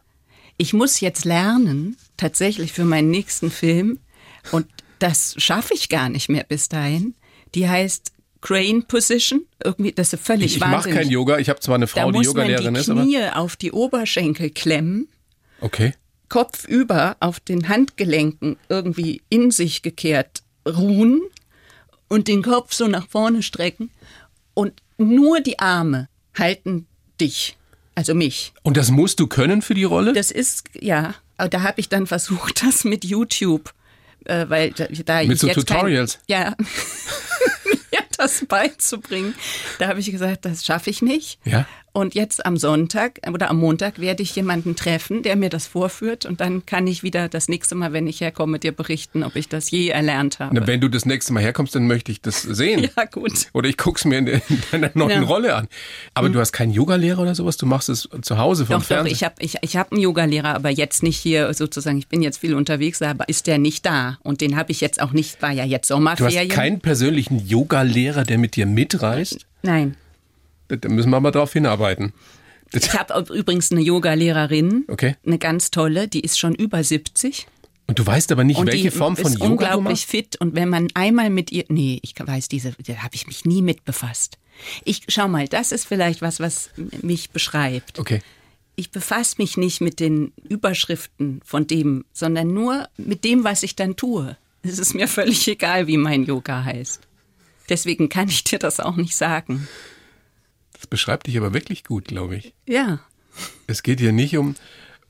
Ich 0.56 0.72
muss 0.72 1.00
jetzt 1.00 1.24
lernen, 1.24 1.96
tatsächlich 2.16 2.72
für 2.72 2.84
meinen 2.84 3.10
nächsten 3.10 3.50
Film, 3.50 3.98
und 4.52 4.66
das 5.00 5.34
schaffe 5.38 5.74
ich 5.74 5.88
gar 5.88 6.08
nicht 6.08 6.28
mehr 6.28 6.44
bis 6.44 6.68
dahin. 6.68 7.14
Die 7.54 7.68
heißt 7.68 8.12
Crane 8.42 8.82
Position. 8.82 9.46
Irgendwie, 9.64 9.92
das 9.92 10.12
ist 10.12 10.22
völlig 10.22 10.44
Ich, 10.44 10.54
ich 10.56 10.60
mache 10.60 10.72
wahnsinnig. 10.72 10.98
kein 10.98 11.10
Yoga. 11.10 11.38
Ich 11.38 11.48
habe 11.48 11.60
zwar 11.60 11.76
eine 11.76 11.86
da 11.86 11.92
Frau, 11.92 12.12
die 12.12 12.18
muss 12.18 12.26
man 12.26 12.36
Yogalehrerin 12.48 12.74
die 12.74 12.80
ist, 12.80 12.90
aber. 12.90 13.02
Knie 13.02 13.28
auf 13.32 13.56
die 13.56 13.72
Oberschenkel 13.72 14.50
klemmen, 14.50 15.08
Okay. 15.60 15.94
Kopf 16.28 16.66
über 16.66 17.16
auf 17.20 17.38
den 17.38 17.68
Handgelenken 17.68 18.56
irgendwie 18.68 19.22
in 19.28 19.50
sich 19.50 19.82
gekehrt 19.82 20.42
ruhen 20.66 21.20
und 22.08 22.26
den 22.26 22.42
Kopf 22.42 22.72
so 22.72 22.88
nach 22.88 23.06
vorne 23.08 23.42
strecken 23.42 23.90
und 24.54 24.72
nur 24.98 25.40
die 25.40 25.58
Arme 25.60 26.08
halten 26.36 26.86
dich, 27.20 27.56
also 27.94 28.14
mich. 28.14 28.52
Und 28.62 28.76
das 28.76 28.90
musst 28.90 29.20
du 29.20 29.26
können 29.28 29.62
für 29.62 29.74
die 29.74 29.84
Rolle? 29.84 30.14
Das 30.14 30.30
ist, 30.32 30.64
ja, 30.80 31.14
aber 31.36 31.48
da 31.48 31.62
habe 31.62 31.80
ich 31.80 31.88
dann 31.88 32.06
versucht, 32.08 32.62
das 32.64 32.82
mit 32.84 33.04
YouTube, 33.04 33.72
äh, 34.24 34.46
weil 34.48 34.72
da, 34.72 34.86
da 35.04 35.22
Mit 35.22 35.38
so 35.38 35.48
Tutorials? 35.48 36.14
Kein, 36.14 36.22
ja, 36.26 36.56
das 38.18 38.44
beizubringen. 38.46 39.34
Da 39.78 39.88
habe 39.88 40.00
ich 40.00 40.10
gesagt, 40.10 40.44
das 40.44 40.64
schaffe 40.64 40.90
ich 40.90 41.02
nicht. 41.02 41.38
Ja. 41.44 41.66
Und 41.94 42.14
jetzt 42.14 42.46
am 42.46 42.56
Sonntag 42.56 43.20
oder 43.30 43.50
am 43.50 43.58
Montag 43.58 43.98
werde 44.00 44.22
ich 44.22 44.34
jemanden 44.34 44.76
treffen, 44.76 45.22
der 45.22 45.36
mir 45.36 45.50
das 45.50 45.66
vorführt 45.66 46.24
und 46.24 46.40
dann 46.40 46.64
kann 46.64 46.86
ich 46.86 47.02
wieder 47.02 47.28
das 47.28 47.48
nächste 47.48 47.74
Mal, 47.74 47.92
wenn 47.92 48.06
ich 48.06 48.20
herkomme, 48.22 48.58
dir 48.58 48.72
berichten, 48.72 49.22
ob 49.22 49.36
ich 49.36 49.48
das 49.48 49.70
je 49.70 49.88
erlernt 49.88 50.38
habe. 50.38 50.54
Na, 50.54 50.66
wenn 50.66 50.80
du 50.80 50.88
das 50.88 51.04
nächste 51.04 51.34
Mal 51.34 51.42
herkommst, 51.42 51.74
dann 51.74 51.86
möchte 51.86 52.10
ich 52.10 52.22
das 52.22 52.40
sehen. 52.42 52.88
ja, 52.96 53.04
gut. 53.04 53.48
Oder 53.52 53.68
ich 53.68 53.76
guck's 53.76 54.06
mir 54.06 54.18
in, 54.18 54.26
in 54.26 54.42
deiner 54.70 54.90
neuen 54.94 55.10
Ja. 55.10 55.28
Rolle 55.28 55.54
an. 55.54 55.68
Aber 56.14 56.30
du 56.30 56.40
hast 56.40 56.52
keinen 56.52 56.72
Yogalehrer 56.72 57.20
oder 57.20 57.34
sowas? 57.34 57.58
Du 57.58 57.66
machst 57.66 57.90
es 57.90 58.08
zu 58.22 58.38
Hause 58.38 58.64
vom 58.64 58.74
Doch, 58.76 58.80
doch, 58.80 58.86
Fernsehen? 58.86 59.12
ich 59.12 59.24
habe 59.24 59.34
ich, 59.40 59.56
ich 59.60 59.76
hab 59.76 59.92
einen 59.92 60.00
Yogalehrer, 60.00 60.54
aber 60.54 60.70
jetzt 60.70 61.02
nicht 61.02 61.18
hier 61.18 61.52
sozusagen, 61.52 61.98
ich 61.98 62.08
bin 62.08 62.22
jetzt 62.22 62.38
viel 62.38 62.54
unterwegs, 62.54 63.02
aber 63.02 63.28
ist 63.28 63.46
der 63.46 63.58
nicht 63.58 63.84
da. 63.84 64.18
Und 64.22 64.40
den 64.40 64.56
habe 64.56 64.72
ich 64.72 64.80
jetzt 64.80 65.02
auch 65.02 65.12
nicht, 65.12 65.42
war 65.42 65.52
ja 65.52 65.64
jetzt 65.64 65.90
du 65.90 65.94
Sommerferien. 65.94 66.48
hast 66.48 66.56
keinen 66.56 66.80
persönlichen 66.80 67.46
Yogalehrer, 67.46 68.24
der 68.24 68.38
mit 68.38 68.56
dir 68.56 68.64
mitreist? 68.66 69.44
Nein. 69.62 69.96
Da 70.80 70.88
müssen 70.88 71.10
wir 71.10 71.20
mal 71.20 71.30
drauf 71.30 71.52
hinarbeiten. 71.52 72.12
Ich 72.74 72.92
habe 72.94 73.34
übrigens 73.34 73.70
eine 73.70 73.82
Yoga-Lehrerin, 73.82 74.84
Okay. 74.88 75.16
eine 75.26 75.38
ganz 75.38 75.70
tolle, 75.70 76.08
die 76.08 76.20
ist 76.20 76.38
schon 76.38 76.54
über 76.54 76.82
70 76.82 77.46
Und 77.86 77.98
du 77.98 78.06
weißt 78.06 78.32
aber 78.32 78.44
nicht, 78.44 78.58
und 78.58 78.66
welche 78.66 78.84
die 78.84 78.90
Form 78.90 79.16
von 79.16 79.26
ist 79.26 79.34
Yoga 79.34 79.44
du 79.46 79.52
unglaublich 79.52 79.84
machst? 79.84 80.04
fit. 80.10 80.36
Und 80.40 80.54
wenn 80.54 80.70
man 80.70 80.88
einmal 80.94 81.28
mit 81.28 81.52
ihr, 81.52 81.64
nee, 81.68 81.98
ich 82.02 82.14
weiß 82.18 82.48
diese, 82.48 82.72
da 82.86 82.94
habe 83.02 83.14
ich 83.14 83.26
mich 83.26 83.44
nie 83.44 83.60
mit 83.60 83.84
befasst. 83.84 84.38
Ich 84.84 85.02
schau 85.08 85.28
mal, 85.28 85.48
das 85.48 85.72
ist 85.72 85.86
vielleicht 85.86 86.22
was, 86.22 86.40
was 86.40 86.70
mich 87.02 87.30
beschreibt. 87.30 87.98
Okay. 87.98 88.22
Ich 88.74 88.90
befasse 88.90 89.34
mich 89.38 89.58
nicht 89.58 89.82
mit 89.82 90.00
den 90.00 90.32
Überschriften 90.48 91.42
von 91.44 91.66
dem, 91.66 92.06
sondern 92.14 92.54
nur 92.54 92.88
mit 92.96 93.24
dem, 93.24 93.44
was 93.44 93.62
ich 93.64 93.76
dann 93.76 93.96
tue. 93.96 94.36
Es 94.62 94.78
ist 94.78 94.94
mir 94.94 95.08
völlig 95.08 95.46
egal, 95.48 95.86
wie 95.88 95.98
mein 95.98 96.24
Yoga 96.24 96.64
heißt. 96.64 97.00
Deswegen 97.68 98.08
kann 98.08 98.28
ich 98.28 98.44
dir 98.44 98.58
das 98.58 98.80
auch 98.80 98.96
nicht 98.96 99.14
sagen. 99.16 99.68
Das 100.82 100.88
beschreibt 100.88 101.28
dich 101.28 101.36
aber 101.36 101.54
wirklich 101.54 101.84
gut, 101.84 102.06
glaube 102.06 102.34
ich. 102.34 102.54
Ja, 102.66 102.98
Es 103.68 103.84
geht 103.84 104.00
hier 104.00 104.10
nicht 104.10 104.36
um, 104.36 104.56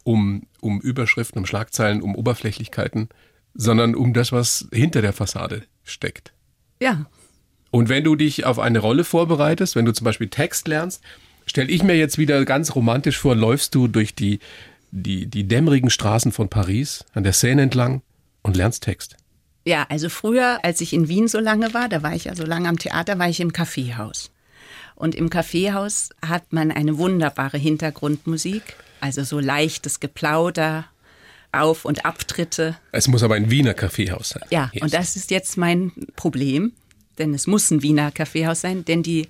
um, 0.05 0.47
um 0.61 0.83
Überschriften, 0.83 1.39
um 1.39 1.47
Schlagzeilen, 1.47 2.03
um 2.03 2.15
Oberflächlichkeiten, 2.15 3.09
sondern 3.55 3.95
um 3.95 4.13
das, 4.13 4.33
was 4.33 4.69
hinter 4.71 5.01
der 5.01 5.15
Fassade 5.15 5.63
steckt. 5.83 6.35
ja. 6.79 7.07
Und 7.71 7.89
wenn 7.89 8.05
du 8.05 8.17
dich 8.17 8.45
auf 8.45 8.59
eine 8.59 8.81
Rolle 8.81 9.03
vorbereitest, 9.03 9.77
wenn 9.77 9.87
du 9.87 9.95
zum 9.95 10.05
Beispiel 10.05 10.29
Text 10.29 10.69
lernst, 10.69 11.03
stelle 11.47 11.71
ich 11.71 11.83
mir 11.83 11.97
jetzt 11.97 12.19
wieder 12.19 12.45
ganz 12.45 12.75
romantisch 12.75 13.17
vor, 13.17 13.35
läufst 13.35 13.75
du 13.75 13.89
durch 13.89 14.15
die, 14.15 14.41
die, 14.91 15.27
die 15.27 15.49
dämmerigen 15.49 15.89
Straßen 15.89 16.33
von 16.33 16.51
Paris, 16.51 17.07
an 17.15 17.23
der 17.23 17.33
Seine 17.33 17.63
entlang 17.63 18.03
und 18.43 18.59
lernst 18.59 18.83
Text. 18.83 19.17
Ja, 19.65 19.87
also 19.89 20.11
früher, 20.11 20.63
als 20.65 20.83
ich 20.83 20.93
in 20.93 21.09
Wien 21.09 21.29
so 21.29 21.41
lange 21.41 21.73
war, 21.73 21.89
da 21.89 22.03
war 22.03 22.15
ich 22.15 22.25
ja 22.25 22.35
so 22.35 22.45
lange 22.45 22.69
am 22.69 22.79
Theater, 22.79 23.19
war 23.19 23.31
ich 23.31 23.41
im 23.41 23.55
Kaffeehaus. 23.55 24.32
Und 25.03 25.17
im 25.17 25.31
Kaffeehaus 25.31 26.11
hat 26.25 26.53
man 26.53 26.71
eine 26.71 26.97
wunderbare 26.97 27.59
Hintergrundmusik, 27.59 28.63
also 29.01 29.25
so 29.25 29.41
leichtes 29.41 29.99
Geplauder, 29.99 30.85
Auf- 31.51 31.85
und 31.85 32.05
Abtritte. 32.05 32.77
Es 32.93 33.09
muss 33.09 33.25
aber 33.25 33.35
ein 33.35 33.51
Wiener 33.51 33.75
Kaffeehaus 33.75 34.29
sein. 34.29 34.45
Ja, 34.53 34.71
Yes. 34.73 34.81
und 34.85 34.95
das 34.95 35.17
ist 35.17 35.33
jetzt 35.33 35.57
mein 35.57 35.91
Problem, 36.15 36.71
denn 37.19 37.35
es 37.35 37.49
muss 37.49 37.69
ein 37.73 37.83
Wiener 37.83 38.13
Kaffeehaus 38.13 38.61
sein, 38.61 38.85
denn 38.85 39.03
die, 39.03 39.27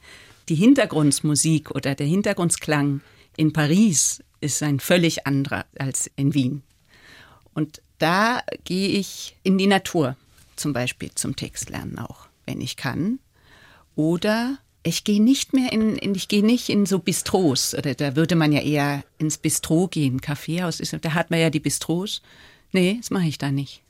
die 0.50 0.56
Hintergrundmusik 0.56 1.70
oder 1.70 1.94
der 1.94 2.06
Hintergrundsklang 2.06 3.00
in 3.38 3.54
Paris 3.54 4.22
ist 4.42 4.62
ein 4.62 4.78
völlig 4.78 5.26
anderer 5.26 5.64
als 5.78 6.10
in 6.16 6.34
Wien. 6.34 6.62
Und 7.54 7.80
da 7.98 8.42
gehe 8.64 8.90
ich 8.90 9.36
in 9.42 9.56
die 9.56 9.68
Natur, 9.68 10.16
zum 10.54 10.74
Beispiel 10.74 11.12
zum 11.14 11.34
Textlernen 11.34 11.98
auch, 11.98 12.26
wenn 12.44 12.60
ich 12.60 12.76
kann. 12.76 13.20
Oder 13.96 14.58
ich 14.82 15.04
gehe 15.04 15.22
nicht 15.22 15.52
mehr 15.52 15.72
in, 15.72 15.96
in 15.96 16.14
ich 16.14 16.28
gehe 16.28 16.44
nicht 16.44 16.68
in 16.68 16.86
so 16.86 16.98
Bistros. 16.98 17.74
Oder 17.74 17.94
da 17.94 18.16
würde 18.16 18.34
man 18.36 18.52
ja 18.52 18.60
eher 18.60 19.04
ins 19.18 19.38
Bistro 19.38 19.86
gehen. 19.88 20.20
Kaffeehaus 20.20 20.80
ist, 20.80 20.96
da 21.00 21.14
hat 21.14 21.30
man 21.30 21.40
ja 21.40 21.50
die 21.50 21.60
Bistros. 21.60 22.22
Nee, 22.72 22.96
das 23.00 23.10
mache 23.10 23.26
ich 23.26 23.38
da 23.38 23.50
nicht. 23.52 23.82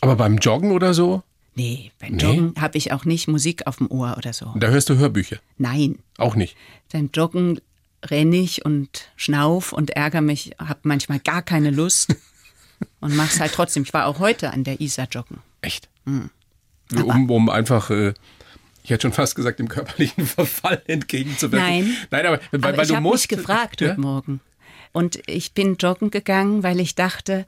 Aber 0.00 0.16
beim 0.16 0.38
Joggen 0.38 0.72
oder 0.72 0.94
so, 0.94 1.22
Nee, 1.56 1.90
beim 1.98 2.14
Nee? 2.14 2.22
Joggen 2.22 2.54
habe 2.60 2.78
ich 2.78 2.92
auch 2.92 3.04
nicht 3.04 3.26
Musik 3.26 3.66
auf 3.66 3.78
dem 3.78 3.90
Ohr 3.90 4.14
oder 4.16 4.32
so. 4.32 4.54
da 4.56 4.68
hörst 4.68 4.88
du 4.88 4.96
Hörbücher. 4.96 5.38
Nein, 5.58 5.98
Auch 6.16 6.36
nicht. 6.36 6.56
beim 6.92 7.10
Joggen 7.12 7.60
renne 8.06 8.36
ich 8.36 8.64
und 8.64 9.08
schnauf 9.16 9.72
und 9.72 9.90
ärgere 9.90 10.22
mich, 10.22 10.52
habe 10.58 10.80
manchmal 10.84 11.18
gar 11.18 11.42
keine 11.42 11.70
Lust 11.70 12.14
und 13.00 13.14
mach's 13.16 13.40
halt 13.40 13.52
trotzdem. 13.52 13.82
Ich 13.82 13.92
war 13.92 14.06
auch 14.06 14.20
heute 14.20 14.52
an 14.52 14.64
der 14.64 14.80
Isar 14.80 15.08
joggen. 15.10 15.38
Echt. 15.60 15.88
Hm. 16.06 16.30
Um, 16.94 17.28
um 17.30 17.50
einfach, 17.50 17.90
äh, 17.90 18.14
ich 18.82 18.90
hätte 18.90 19.02
schon 19.02 19.12
fast 19.12 19.34
gesagt, 19.34 19.58
dem 19.58 19.68
körperlichen 19.68 20.26
Verfall 20.26 20.82
entgegenzuwirken. 20.86 21.68
Nein. 21.68 21.96
Nein, 22.10 22.26
aber, 22.26 22.40
weil, 22.50 22.64
Aber 22.70 22.78
weil 22.78 22.86
ich 22.86 22.94
habe 22.96 23.08
mich 23.08 23.28
gefragt 23.28 23.80
ja? 23.80 23.90
heute 23.90 24.00
Morgen. 24.00 24.40
Und 24.92 25.20
ich 25.26 25.52
bin 25.52 25.76
joggen 25.76 26.10
gegangen, 26.10 26.62
weil 26.62 26.80
ich 26.80 26.94
dachte, 26.94 27.46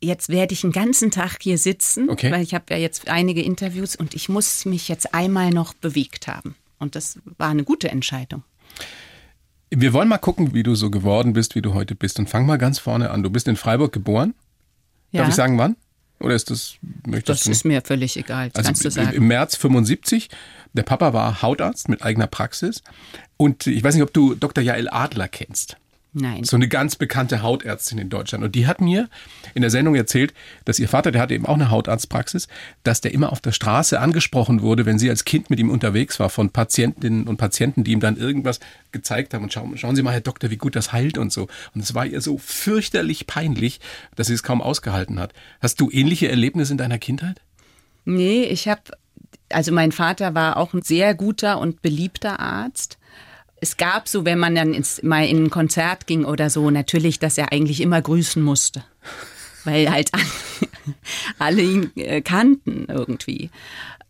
jetzt 0.00 0.28
werde 0.28 0.52
ich 0.54 0.64
einen 0.64 0.72
ganzen 0.72 1.10
Tag 1.10 1.38
hier 1.40 1.58
sitzen, 1.58 2.08
Okay. 2.10 2.30
weil 2.32 2.42
ich 2.42 2.54
habe 2.54 2.64
ja 2.70 2.76
jetzt 2.76 3.08
einige 3.08 3.42
Interviews 3.42 3.94
und 3.96 4.14
ich 4.14 4.28
muss 4.28 4.64
mich 4.64 4.88
jetzt 4.88 5.14
einmal 5.14 5.50
noch 5.50 5.72
bewegt 5.74 6.26
haben. 6.26 6.56
Und 6.78 6.96
das 6.96 7.18
war 7.38 7.48
eine 7.50 7.64
gute 7.64 7.90
Entscheidung. 7.90 8.42
Wir 9.70 9.92
wollen 9.92 10.08
mal 10.08 10.18
gucken, 10.18 10.52
wie 10.54 10.62
du 10.62 10.74
so 10.74 10.90
geworden 10.90 11.32
bist, 11.32 11.54
wie 11.54 11.62
du 11.62 11.74
heute 11.74 11.94
bist. 11.94 12.18
Und 12.18 12.28
fang 12.28 12.46
mal 12.46 12.58
ganz 12.58 12.78
vorne 12.78 13.10
an. 13.10 13.22
Du 13.22 13.30
bist 13.30 13.48
in 13.48 13.56
Freiburg 13.56 13.92
geboren. 13.92 14.34
Ja, 15.10 15.20
Darf 15.20 15.30
ich 15.30 15.34
sagen, 15.34 15.58
wann? 15.58 15.76
Oder 16.24 16.34
ist 16.34 16.50
das, 16.50 16.76
möchtest 17.06 17.28
das 17.40 17.44
du 17.44 17.50
ist 17.50 17.64
mir 17.64 17.82
völlig 17.82 18.16
egal. 18.16 18.50
Das 18.50 18.64
kannst 18.66 18.82
du 18.84 18.88
Also 18.88 19.00
im- 19.00 19.06
sagen. 19.06 19.16
im 19.18 19.26
März 19.28 19.56
75. 19.56 20.28
Der 20.72 20.82
Papa 20.82 21.12
war 21.12 21.42
Hautarzt 21.42 21.88
mit 21.88 22.02
eigener 22.02 22.26
Praxis. 22.26 22.82
Und 23.36 23.66
ich 23.66 23.84
weiß 23.84 23.94
nicht, 23.94 24.02
ob 24.02 24.12
du 24.12 24.34
Dr. 24.34 24.62
Jael 24.64 24.88
Adler 24.88 25.28
kennst. 25.28 25.76
Nein. 26.16 26.44
So 26.44 26.54
eine 26.54 26.68
ganz 26.68 26.94
bekannte 26.94 27.42
Hautärztin 27.42 27.98
in 27.98 28.08
Deutschland. 28.08 28.44
Und 28.44 28.54
die 28.54 28.68
hat 28.68 28.80
mir 28.80 29.08
in 29.54 29.62
der 29.62 29.70
Sendung 29.70 29.96
erzählt, 29.96 30.32
dass 30.64 30.78
ihr 30.78 30.88
Vater, 30.88 31.10
der 31.10 31.20
hatte 31.20 31.34
eben 31.34 31.44
auch 31.44 31.54
eine 31.54 31.70
Hautarztpraxis, 31.70 32.46
dass 32.84 33.00
der 33.00 33.12
immer 33.12 33.32
auf 33.32 33.40
der 33.40 33.50
Straße 33.50 33.98
angesprochen 33.98 34.62
wurde, 34.62 34.86
wenn 34.86 35.00
sie 35.00 35.10
als 35.10 35.24
Kind 35.24 35.50
mit 35.50 35.58
ihm 35.58 35.70
unterwegs 35.70 36.20
war, 36.20 36.30
von 36.30 36.50
Patientinnen 36.50 37.26
und 37.26 37.36
Patienten, 37.36 37.82
die 37.82 37.90
ihm 37.90 37.98
dann 37.98 38.16
irgendwas 38.16 38.60
gezeigt 38.92 39.34
haben. 39.34 39.42
Und 39.42 39.52
schauen, 39.52 39.76
schauen 39.76 39.96
Sie 39.96 40.04
mal, 40.04 40.12
Herr 40.12 40.20
Doktor, 40.20 40.50
wie 40.50 40.56
gut 40.56 40.76
das 40.76 40.92
heilt 40.92 41.18
und 41.18 41.32
so. 41.32 41.48
Und 41.74 41.80
es 41.80 41.96
war 41.96 42.06
ihr 42.06 42.20
so 42.20 42.38
fürchterlich 42.38 43.26
peinlich, 43.26 43.80
dass 44.14 44.28
sie 44.28 44.34
es 44.34 44.44
kaum 44.44 44.62
ausgehalten 44.62 45.18
hat. 45.18 45.32
Hast 45.60 45.80
du 45.80 45.90
ähnliche 45.90 46.28
Erlebnisse 46.28 46.72
in 46.72 46.78
deiner 46.78 46.98
Kindheit? 46.98 47.40
Nee, 48.04 48.44
ich 48.44 48.68
habe, 48.68 48.82
also 49.48 49.72
mein 49.72 49.90
Vater 49.90 50.32
war 50.34 50.58
auch 50.58 50.74
ein 50.74 50.82
sehr 50.82 51.14
guter 51.16 51.58
und 51.58 51.82
beliebter 51.82 52.38
Arzt. 52.38 52.98
Es 53.64 53.78
gab 53.78 54.08
so, 54.08 54.26
wenn 54.26 54.38
man 54.38 54.54
dann 54.54 54.74
ins, 54.74 55.02
mal 55.02 55.26
in 55.26 55.44
ein 55.44 55.48
Konzert 55.48 56.06
ging 56.06 56.26
oder 56.26 56.50
so, 56.50 56.70
natürlich, 56.70 57.18
dass 57.18 57.38
er 57.38 57.50
eigentlich 57.50 57.80
immer 57.80 58.02
grüßen 58.02 58.42
musste. 58.42 58.84
weil 59.64 59.90
halt 59.90 60.10
alle 61.38 61.62
ihn 61.62 61.90
äh, 61.96 62.20
kannten 62.20 62.84
irgendwie. 62.88 63.48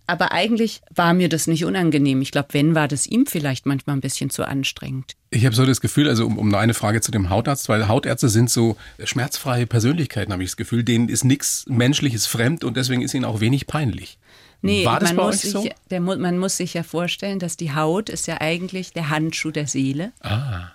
Aber 0.08 0.32
eigentlich 0.32 0.82
war 0.92 1.14
mir 1.14 1.28
das 1.28 1.46
nicht 1.46 1.64
unangenehm. 1.64 2.20
Ich 2.20 2.32
glaube, 2.32 2.48
wenn, 2.50 2.74
war 2.74 2.88
das 2.88 3.06
ihm 3.06 3.26
vielleicht 3.26 3.64
manchmal 3.64 3.94
ein 3.94 4.00
bisschen 4.00 4.28
zu 4.28 4.42
anstrengend. 4.44 5.14
Ich 5.30 5.46
habe 5.46 5.54
so 5.54 5.64
das 5.64 5.80
Gefühl, 5.80 6.08
also 6.08 6.26
um, 6.26 6.36
um 6.36 6.52
eine 6.52 6.74
Frage 6.74 7.00
zu 7.00 7.12
dem 7.12 7.30
Hautarzt, 7.30 7.68
weil 7.68 7.86
Hautärzte 7.86 8.30
sind 8.30 8.50
so 8.50 8.76
schmerzfreie 9.04 9.68
Persönlichkeiten, 9.68 10.32
habe 10.32 10.42
ich 10.42 10.50
das 10.50 10.56
Gefühl, 10.56 10.82
denen 10.82 11.08
ist 11.08 11.22
nichts 11.22 11.64
Menschliches 11.68 12.26
fremd 12.26 12.64
und 12.64 12.76
deswegen 12.76 13.02
ist 13.02 13.14
ihnen 13.14 13.24
auch 13.24 13.38
wenig 13.38 13.68
peinlich. 13.68 14.18
Nee, 14.64 14.84
War 14.86 14.98
das 14.98 15.10
man, 15.10 15.16
bei 15.16 15.22
muss 15.24 15.34
euch 15.36 15.40
sich, 15.42 15.52
so? 15.52 15.68
der, 15.90 16.00
mu- 16.00 16.16
man 16.16 16.38
muss 16.38 16.56
sich 16.56 16.72
ja 16.74 16.82
vorstellen, 16.82 17.38
dass 17.38 17.56
die 17.56 17.74
Haut 17.74 18.08
ist 18.08 18.26
ja 18.26 18.40
eigentlich 18.40 18.92
der 18.92 19.10
Handschuh 19.10 19.50
der 19.50 19.66
Seele. 19.66 20.12
Ah. 20.20 20.68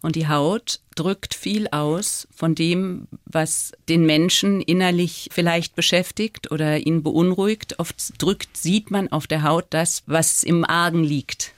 Und 0.00 0.16
die 0.16 0.26
Haut 0.26 0.80
drückt 0.96 1.32
viel 1.32 1.68
aus 1.68 2.26
von 2.34 2.56
dem, 2.56 3.06
was 3.24 3.70
den 3.88 4.04
Menschen 4.04 4.60
innerlich 4.60 5.28
vielleicht 5.32 5.76
beschäftigt 5.76 6.50
oder 6.50 6.78
ihn 6.78 7.04
beunruhigt. 7.04 7.78
Oft 7.78 8.20
drückt, 8.20 8.56
sieht 8.56 8.90
man 8.90 9.12
auf 9.12 9.28
der 9.28 9.44
Haut 9.44 9.66
das, 9.70 10.02
was 10.06 10.42
im 10.42 10.64
Argen 10.64 11.04
liegt. 11.04 11.52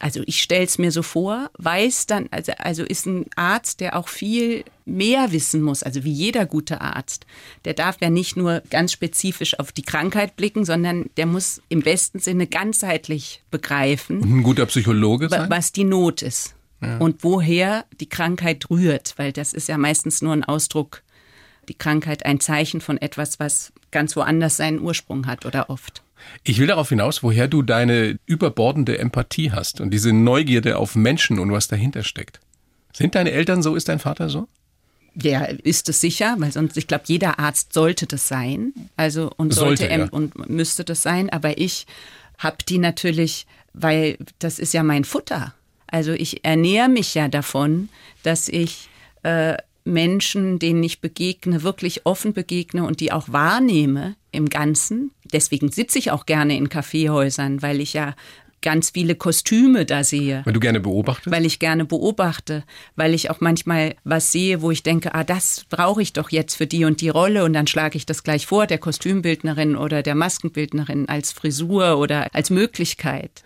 Also 0.00 0.22
ich 0.26 0.40
stelle 0.40 0.64
es 0.64 0.78
mir 0.78 0.92
so 0.92 1.02
vor, 1.02 1.50
weiß 1.58 2.06
dann, 2.06 2.28
also, 2.30 2.52
also 2.58 2.84
ist 2.84 3.06
ein 3.06 3.26
Arzt, 3.34 3.80
der 3.80 3.96
auch 3.96 4.08
viel 4.08 4.64
mehr 4.84 5.32
wissen 5.32 5.60
muss, 5.60 5.82
also 5.82 6.04
wie 6.04 6.12
jeder 6.12 6.46
gute 6.46 6.80
Arzt. 6.80 7.26
Der 7.64 7.74
darf 7.74 7.96
ja 8.00 8.08
nicht 8.08 8.36
nur 8.36 8.62
ganz 8.70 8.92
spezifisch 8.92 9.58
auf 9.58 9.72
die 9.72 9.82
Krankheit 9.82 10.36
blicken, 10.36 10.64
sondern 10.64 11.10
der 11.16 11.26
muss 11.26 11.60
im 11.68 11.82
besten 11.82 12.20
Sinne 12.20 12.46
ganzheitlich 12.46 13.42
begreifen, 13.50 14.22
ein 14.22 14.42
guter 14.44 14.66
Psychologe 14.66 15.28
sein? 15.28 15.50
was 15.50 15.72
die 15.72 15.84
Not 15.84 16.22
ist 16.22 16.54
und 17.00 17.24
woher 17.24 17.84
die 18.00 18.08
Krankheit 18.08 18.70
rührt, 18.70 19.14
weil 19.16 19.32
das 19.32 19.52
ist 19.52 19.68
ja 19.68 19.76
meistens 19.78 20.22
nur 20.22 20.32
ein 20.32 20.44
Ausdruck, 20.44 21.02
die 21.68 21.74
Krankheit 21.74 22.24
ein 22.24 22.38
Zeichen 22.38 22.80
von 22.80 22.98
etwas, 22.98 23.40
was 23.40 23.72
ganz 23.90 24.14
woanders 24.14 24.58
seinen 24.58 24.80
Ursprung 24.80 25.26
hat 25.26 25.44
oder 25.44 25.70
oft. 25.70 26.02
Ich 26.44 26.58
will 26.58 26.66
darauf 26.66 26.88
hinaus, 26.88 27.22
woher 27.22 27.48
du 27.48 27.62
deine 27.62 28.18
überbordende 28.26 28.98
Empathie 28.98 29.52
hast 29.52 29.80
und 29.80 29.90
diese 29.90 30.12
Neugierde 30.12 30.78
auf 30.78 30.94
Menschen 30.94 31.38
und 31.38 31.52
was 31.52 31.68
dahinter 31.68 32.02
steckt. 32.02 32.40
Sind 32.92 33.14
deine 33.14 33.30
Eltern 33.30 33.62
so? 33.62 33.74
Ist 33.74 33.88
dein 33.88 33.98
Vater 33.98 34.28
so? 34.28 34.48
Der 35.14 35.64
ist 35.64 35.88
es 35.88 36.00
sicher, 36.00 36.36
weil 36.38 36.52
sonst, 36.52 36.76
ich 36.76 36.86
glaube, 36.86 37.04
jeder 37.06 37.38
Arzt 37.38 37.72
sollte 37.72 38.06
das 38.06 38.28
sein. 38.28 38.72
Also 38.96 39.30
und 39.36 39.52
Sollte, 39.52 39.88
sollte, 39.88 40.00
ja. 40.00 40.08
und 40.10 40.48
müsste 40.48 40.84
das 40.84 41.02
sein. 41.02 41.30
Aber 41.30 41.58
ich 41.58 41.86
habe 42.38 42.58
die 42.68 42.78
natürlich, 42.78 43.46
weil 43.72 44.18
das 44.38 44.58
ist 44.58 44.74
ja 44.74 44.82
mein 44.82 45.04
Futter. 45.04 45.54
Also 45.86 46.12
ich 46.12 46.44
ernähre 46.44 46.88
mich 46.88 47.14
ja 47.14 47.28
davon, 47.28 47.88
dass 48.22 48.48
ich 48.48 48.88
äh, 49.22 49.56
Menschen, 49.84 50.58
denen 50.58 50.82
ich 50.82 51.00
begegne, 51.00 51.62
wirklich 51.62 52.06
offen 52.06 52.32
begegne 52.32 52.84
und 52.84 53.00
die 53.00 53.10
auch 53.10 53.30
wahrnehme 53.30 54.14
im 54.30 54.48
Ganzen. 54.48 55.10
Deswegen 55.32 55.70
sitze 55.70 55.98
ich 55.98 56.10
auch 56.10 56.26
gerne 56.26 56.56
in 56.56 56.68
Kaffeehäusern, 56.68 57.62
weil 57.62 57.80
ich 57.80 57.92
ja 57.92 58.14
ganz 58.60 58.90
viele 58.90 59.14
Kostüme 59.14 59.86
da 59.86 60.04
sehe 60.04 60.42
Weil 60.44 60.52
du 60.52 60.60
gerne 60.60 60.80
beobachtest? 60.80 61.30
weil 61.30 61.46
ich 61.46 61.58
gerne 61.58 61.84
beobachte, 61.84 62.64
weil 62.96 63.14
ich 63.14 63.30
auch 63.30 63.40
manchmal 63.40 63.94
was 64.04 64.32
sehe, 64.32 64.62
wo 64.62 64.70
ich 64.70 64.82
denke, 64.82 65.14
ah, 65.14 65.24
das 65.24 65.64
brauche 65.70 66.02
ich 66.02 66.12
doch 66.12 66.30
jetzt 66.30 66.56
für 66.56 66.66
die 66.66 66.84
und 66.84 67.00
die 67.00 67.08
Rolle 67.08 67.44
und 67.44 67.52
dann 67.52 67.66
schlage 67.66 67.96
ich 67.96 68.06
das 68.06 68.24
gleich 68.24 68.46
vor, 68.46 68.66
der 68.66 68.78
Kostümbildnerin 68.78 69.76
oder 69.76 70.02
der 70.02 70.14
Maskenbildnerin 70.14 71.08
als 71.08 71.32
Frisur 71.32 71.98
oder 71.98 72.34
als 72.34 72.50
Möglichkeit. 72.50 73.44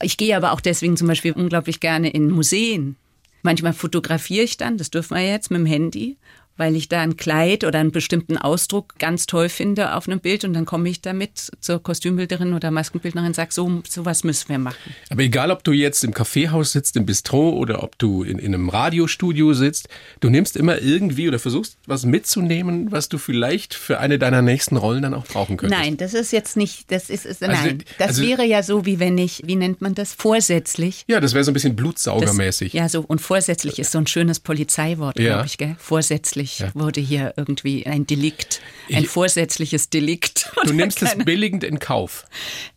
Ich 0.00 0.16
gehe 0.16 0.36
aber 0.36 0.52
auch 0.52 0.60
deswegen 0.60 0.96
zum 0.96 1.08
Beispiel 1.08 1.32
unglaublich 1.32 1.80
gerne 1.80 2.10
in 2.10 2.30
Museen. 2.30 2.96
Manchmal 3.42 3.72
fotografiere 3.72 4.44
ich 4.44 4.56
dann, 4.56 4.76
das 4.76 4.90
dürfen 4.90 5.16
wir 5.16 5.22
jetzt 5.22 5.50
mit 5.50 5.60
dem 5.60 5.66
Handy, 5.66 6.16
weil 6.56 6.76
ich 6.76 6.88
da 6.88 7.00
ein 7.00 7.16
Kleid 7.16 7.64
oder 7.64 7.78
einen 7.78 7.92
bestimmten 7.92 8.36
Ausdruck 8.38 8.94
ganz 8.98 9.26
toll 9.26 9.48
finde 9.48 9.94
auf 9.94 10.08
einem 10.08 10.20
Bild 10.20 10.44
und 10.44 10.54
dann 10.54 10.64
komme 10.66 10.88
ich 10.88 11.00
damit 11.00 11.50
zur 11.60 11.82
Kostümbildnerin 11.82 12.52
oder 12.54 12.70
Maskenbildnerin 12.70 13.28
und 13.28 13.36
sage, 13.36 13.52
so, 13.52 13.82
so 13.88 14.04
was 14.04 14.24
müssen 14.24 14.48
wir 14.48 14.58
machen. 14.58 14.94
Aber 15.10 15.22
egal, 15.22 15.50
ob 15.50 15.64
du 15.64 15.72
jetzt 15.72 16.02
im 16.04 16.14
Kaffeehaus 16.14 16.72
sitzt, 16.72 16.96
im 16.96 17.06
Bistro 17.06 17.50
oder 17.50 17.82
ob 17.82 17.98
du 17.98 18.22
in, 18.22 18.38
in 18.38 18.54
einem 18.54 18.68
Radiostudio 18.68 19.52
sitzt, 19.54 19.88
du 20.20 20.30
nimmst 20.30 20.56
immer 20.56 20.80
irgendwie 20.80 21.28
oder 21.28 21.38
versuchst 21.38 21.78
was 21.86 22.04
mitzunehmen, 22.06 22.90
was 22.92 23.08
du 23.08 23.18
vielleicht 23.18 23.74
für 23.74 23.98
eine 23.98 24.18
deiner 24.18 24.42
nächsten 24.42 24.76
Rollen 24.76 25.02
dann 25.02 25.14
auch 25.14 25.26
brauchen 25.26 25.56
könntest. 25.56 25.80
Nein, 25.80 25.96
das 25.96 26.14
ist 26.14 26.32
jetzt 26.32 26.56
nicht, 26.56 26.90
das 26.90 27.10
ist, 27.10 27.26
ist 27.26 27.42
Also, 27.42 27.62
nein, 27.62 27.84
das 27.98 28.08
also- 28.08 28.22
wäre 28.22 28.44
ja 28.44 28.62
so, 28.62 28.86
wie 28.86 28.98
wenn 28.98 29.18
ich, 29.18 29.42
wie 29.44 29.56
nennt 29.56 29.80
man 29.80 29.94
das, 29.94 30.12
vorsätzlich. 30.14 31.04
Ja, 31.08 31.20
das 31.20 31.34
wäre 31.34 31.44
so 31.44 31.50
ein 31.50 31.54
bisschen 31.54 31.76
Das, 31.76 31.82
blutsaugermäßig. 31.82 32.72
ja, 32.72 32.88
so, 32.88 33.00
und 33.00 33.20
vorsätzlich 33.20 33.78
ist 33.78 33.92
so 33.92 33.98
ein 33.98 34.06
schönes 34.06 34.40
Polizeiwort, 34.40 35.18
Ja. 35.18 35.34
glaube 35.34 35.46
ich, 35.46 35.58
gell? 35.58 35.76
Vorsätzlich 35.78 36.45
Ja. 36.58 36.70
wurde 36.74 37.00
hier 37.00 37.34
irgendwie 37.36 37.86
ein 37.86 38.06
Delikt, 38.06 38.60
ein 38.92 39.04
Ich- 39.04 39.08
vorsätzliches 39.08 39.90
Delikt. 39.90 40.50
Du 40.64 40.72
nimmst 40.72 41.02
es 41.02 41.10
keine- 41.10 41.24
billigend 41.24 41.64
in 41.64 41.78
Kauf. 41.78 42.24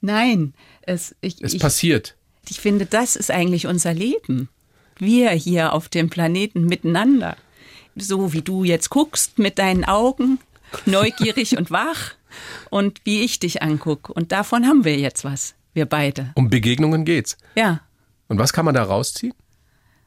Nein, 0.02 0.54
es, 0.82 1.16
ich, 1.22 1.42
Es 1.42 1.54
ich, 1.54 1.62
passiert. 1.62 2.16
ich 2.50 2.60
finde, 2.60 2.86
das 2.86 3.16
ist 3.16 3.32
eigentlich 3.32 3.68
unser 3.68 3.94
Leben. 3.94 4.50
Wir 4.98 5.30
hier 5.32 5.74
auf 5.74 5.88
dem 5.90 6.10
Planeten 6.10 6.66
miteinander. 6.66 7.38
So 7.96 8.34
wie 8.34 8.42
du 8.42 8.64
jetzt 8.64 8.90
guckst 8.90 9.40
mit 9.40 9.58
deinen 9.60 9.86
Augen, 9.86 10.40
neugierig 10.86 11.58
und 11.58 11.72
wach 11.72 12.14
und 12.70 13.02
wie 13.06 13.22
ich 13.22 13.40
dich 13.40 13.62
anguck. 13.62 14.10
Und 14.10 14.32
davon 14.32 14.66
haben 14.68 14.84
wir 14.86 14.98
jetzt 14.98 15.24
was, 15.24 15.56
wir 15.74 15.86
beide. 15.86 16.32
Um 16.36 16.50
Begegnungen 16.50 17.06
geht's. 17.06 17.38
Ja. 17.56 17.82
Und 18.28 18.38
was 18.40 18.54
kann 18.54 18.66
man 18.66 18.76
da 18.76 18.84
rausziehen? 18.84 19.34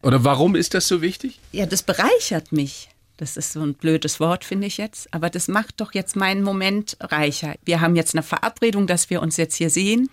Oder 0.03 0.25
warum 0.25 0.55
ist 0.57 0.75
das 0.75 0.89
so 0.89 1.01
wichtig? 1.03 1.39
Ja, 1.53 1.67
das 1.67 1.83
bereichert 1.83 2.53
mich. 2.53 2.89
Das 3.23 3.37
ist 3.37 3.53
so 3.53 3.61
ein 3.61 3.75
blödes 3.75 4.19
Wort, 4.19 4.45
finde 4.45 4.67
ich 4.67 4.79
jetzt. 4.79 5.07
Aber 5.15 5.31
das 5.31 5.47
macht 5.47 5.81
doch 5.81 5.95
jetzt 5.95 6.17
meinen 6.17 6.43
Moment 6.43 6.97
reicher. 7.01 7.55
Wir 7.65 7.81
haben 7.81 7.95
jetzt 7.95 8.17
eine 8.17 8.25
Verabredung, 8.25 8.89
dass 8.89 9.11
wir 9.11 9.23
uns 9.23 9.37
jetzt 9.37 9.55
hier 9.55 9.71
sehen. 9.71 10.11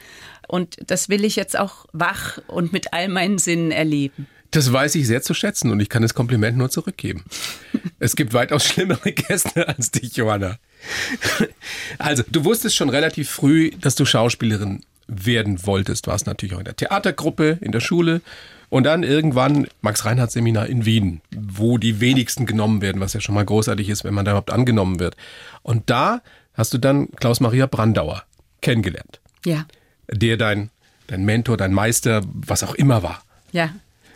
Und 0.48 0.78
das 0.86 1.10
will 1.10 1.26
ich 1.26 1.36
jetzt 1.36 1.58
auch 1.58 1.88
wach 1.92 2.38
und 2.46 2.72
mit 2.72 2.94
all 2.94 3.08
meinen 3.08 3.40
Sinnen 3.40 3.72
erleben. 3.72 4.28
Das 4.52 4.72
weiß 4.72 4.94
ich 4.94 5.08
sehr 5.08 5.24
zu 5.24 5.34
schätzen 5.34 5.72
und 5.72 5.80
ich 5.80 5.90
kann 5.90 6.04
das 6.04 6.14
Kompliment 6.14 6.56
nur 6.56 6.70
zurückgeben. 6.70 7.24
es 8.00 8.16
gibt 8.16 8.34
weitaus 8.34 8.64
schlimmere 8.66 9.12
Gäste 9.12 9.68
als 9.68 9.90
dich, 9.90 10.16
Johanna. 10.16 10.60
Also, 11.98 12.22
du 12.30 12.46
wusstest 12.46 12.76
schon 12.76 12.90
relativ 12.90 13.28
früh, 13.28 13.72
dass 13.72 13.96
du 13.96 14.06
Schauspielerin 14.06 14.84
werden 15.08 15.66
wolltest. 15.66 16.06
Warst 16.06 16.28
natürlich 16.28 16.54
auch 16.54 16.60
in 16.60 16.66
der 16.66 16.76
Theatergruppe, 16.76 17.58
in 17.60 17.72
der 17.72 17.80
Schule 17.80 18.22
und 18.70 18.84
dann 18.84 19.04
irgendwann 19.04 19.68
Max-Reinhardt-Seminar 19.82 20.68
in 20.68 20.86
Wien, 20.86 21.22
wo 21.36 21.78
die 21.78 22.00
wenigsten 22.00 22.46
genommen 22.46 22.82
werden, 22.82 23.02
was 23.02 23.14
ja 23.14 23.22
schon 23.22 23.36
mal 23.36 23.46
großartig 23.46 23.90
ist, 23.90 24.04
wenn 24.04 24.14
man 24.14 24.26
da 24.26 24.32
überhaupt 24.32 24.52
angenommen 24.52 25.00
wird. 25.00 25.16
Und 25.64 25.90
da 25.90 26.22
hast 26.54 26.74
du 26.74 26.78
dann 26.78 27.10
Klaus-Maria 27.12 27.66
Brandauer 27.66 28.24
kennengelernt, 28.62 29.20
Ja, 29.46 29.66
der 30.12 30.38
dein, 30.38 30.70
dein 31.08 31.26
Mentor, 31.26 31.58
dein 31.58 31.74
Meister, 31.74 32.22
was 32.34 32.64
auch 32.64 32.76
immer 32.76 33.04
war. 33.04 33.24
ja. 33.52 33.70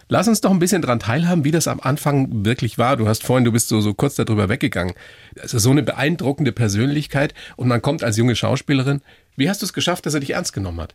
Lass 0.10 0.28
uns 0.28 0.42
doch 0.42 0.52
ein 0.52 0.60
bisschen 0.60 0.82
dran 0.82 1.00
teilhaben, 1.00 1.44
wie 1.44 1.50
das 1.50 1.68
am 1.68 1.80
Anfang 1.80 2.46
wirklich 2.46 2.78
war. 2.78 2.98
Du 2.98 3.08
hast 3.08 3.24
vorhin, 3.24 3.46
du 3.46 3.52
bist 3.54 3.70
so, 3.70 3.80
so 3.82 3.94
kurz 3.94 4.14
darüber 4.16 4.48
weggegangen. 4.50 4.94
Also 5.42 5.58
so 5.60 5.72
eine 5.72 5.82
beeindruckende 5.82 6.52
Persönlichkeit 6.52 7.34
und 7.56 7.70
man 7.70 7.82
kommt 7.82 8.04
als 8.04 8.18
junge 8.18 8.36
Schauspielerin. 8.36 9.02
Wie 9.38 9.50
hast 9.50 9.62
du 9.62 9.66
es 9.66 9.74
geschafft, 9.74 10.06
dass 10.06 10.14
er 10.14 10.20
dich 10.20 10.32
ernst 10.32 10.54
genommen 10.54 10.82
hat? 10.82 10.94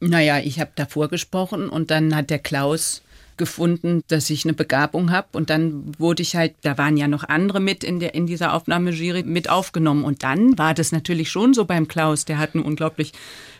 Naja, 0.00 0.38
ich 0.38 0.60
habe 0.60 0.70
davor 0.74 1.08
gesprochen 1.08 1.68
und 1.68 1.90
dann 1.90 2.14
hat 2.14 2.30
der 2.30 2.38
Klaus 2.38 3.02
gefunden, 3.40 4.02
dass 4.08 4.28
ich 4.28 4.44
eine 4.44 4.52
Begabung 4.52 5.10
habe 5.10 5.28
und 5.32 5.48
dann 5.48 5.98
wurde 5.98 6.22
ich 6.22 6.36
halt, 6.36 6.54
da 6.60 6.76
waren 6.76 6.98
ja 6.98 7.08
noch 7.08 7.24
andere 7.24 7.58
mit 7.58 7.82
in, 7.82 7.98
der, 7.98 8.14
in 8.14 8.26
dieser 8.26 8.52
Aufnahmejury 8.52 9.22
mit 9.22 9.48
aufgenommen 9.48 10.04
und 10.04 10.22
dann 10.22 10.58
war 10.58 10.74
das 10.74 10.92
natürlich 10.92 11.30
schon 11.30 11.54
so 11.54 11.64
beim 11.64 11.88
Klaus, 11.88 12.26
der 12.26 12.38
hat 12.38 12.54
eine 12.54 12.62
unglaublich 12.62 13.12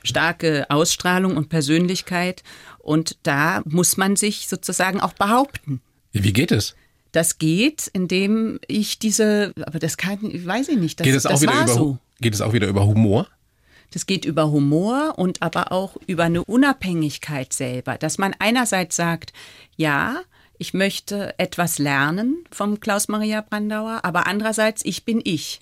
starke 0.03 0.66
Ausstrahlung 0.68 1.37
und 1.37 1.48
Persönlichkeit 1.48 2.42
und 2.79 3.16
da 3.22 3.62
muss 3.64 3.96
man 3.96 4.16
sich 4.16 4.48
sozusagen 4.48 5.00
auch 5.00 5.14
behaupten. 5.14 5.81
Wie 6.12 6.33
geht 6.33 6.53
es? 6.53 6.74
Das 7.12 7.38
geht, 7.38 7.88
indem 7.92 8.61
ich 8.68 8.98
diese, 8.98 9.55
aber 9.62 9.79
das 9.79 9.96
kann, 9.96 10.18
weiß 10.22 10.68
ich 10.68 10.79
nicht, 10.79 11.00
das, 11.00 11.07
Geht 11.07 11.14
es 11.16 11.24
auch 11.24 11.40
wieder 11.40 11.55
war 11.55 11.62
über, 11.64 11.72
so. 11.72 11.98
geht 12.20 12.35
es 12.35 12.42
auch 12.42 12.53
wieder 12.53 12.68
über 12.68 12.87
Humor? 12.87 13.29
Das 13.90 14.07
geht 14.07 14.24
über 14.24 14.50
Humor 14.50 15.14
und 15.16 15.42
aber 15.42 15.72
auch 15.72 15.96
über 16.07 16.24
eine 16.24 16.44
Unabhängigkeit 16.44 17.53
selber, 17.53 17.98
dass 17.98 18.18
man 18.18 18.35
einerseits 18.38 18.96
sagt, 18.96 19.33
ja, 19.76 20.22
ich 20.59 20.74
möchte 20.74 21.38
etwas 21.38 21.79
lernen 21.79 22.44
vom 22.50 22.81
Klaus 22.81 23.09
Maria 23.09 23.40
Brandauer, 23.40 24.00
aber 24.05 24.26
andererseits, 24.26 24.85
ich 24.85 25.05
bin 25.05 25.20
ich. 25.24 25.61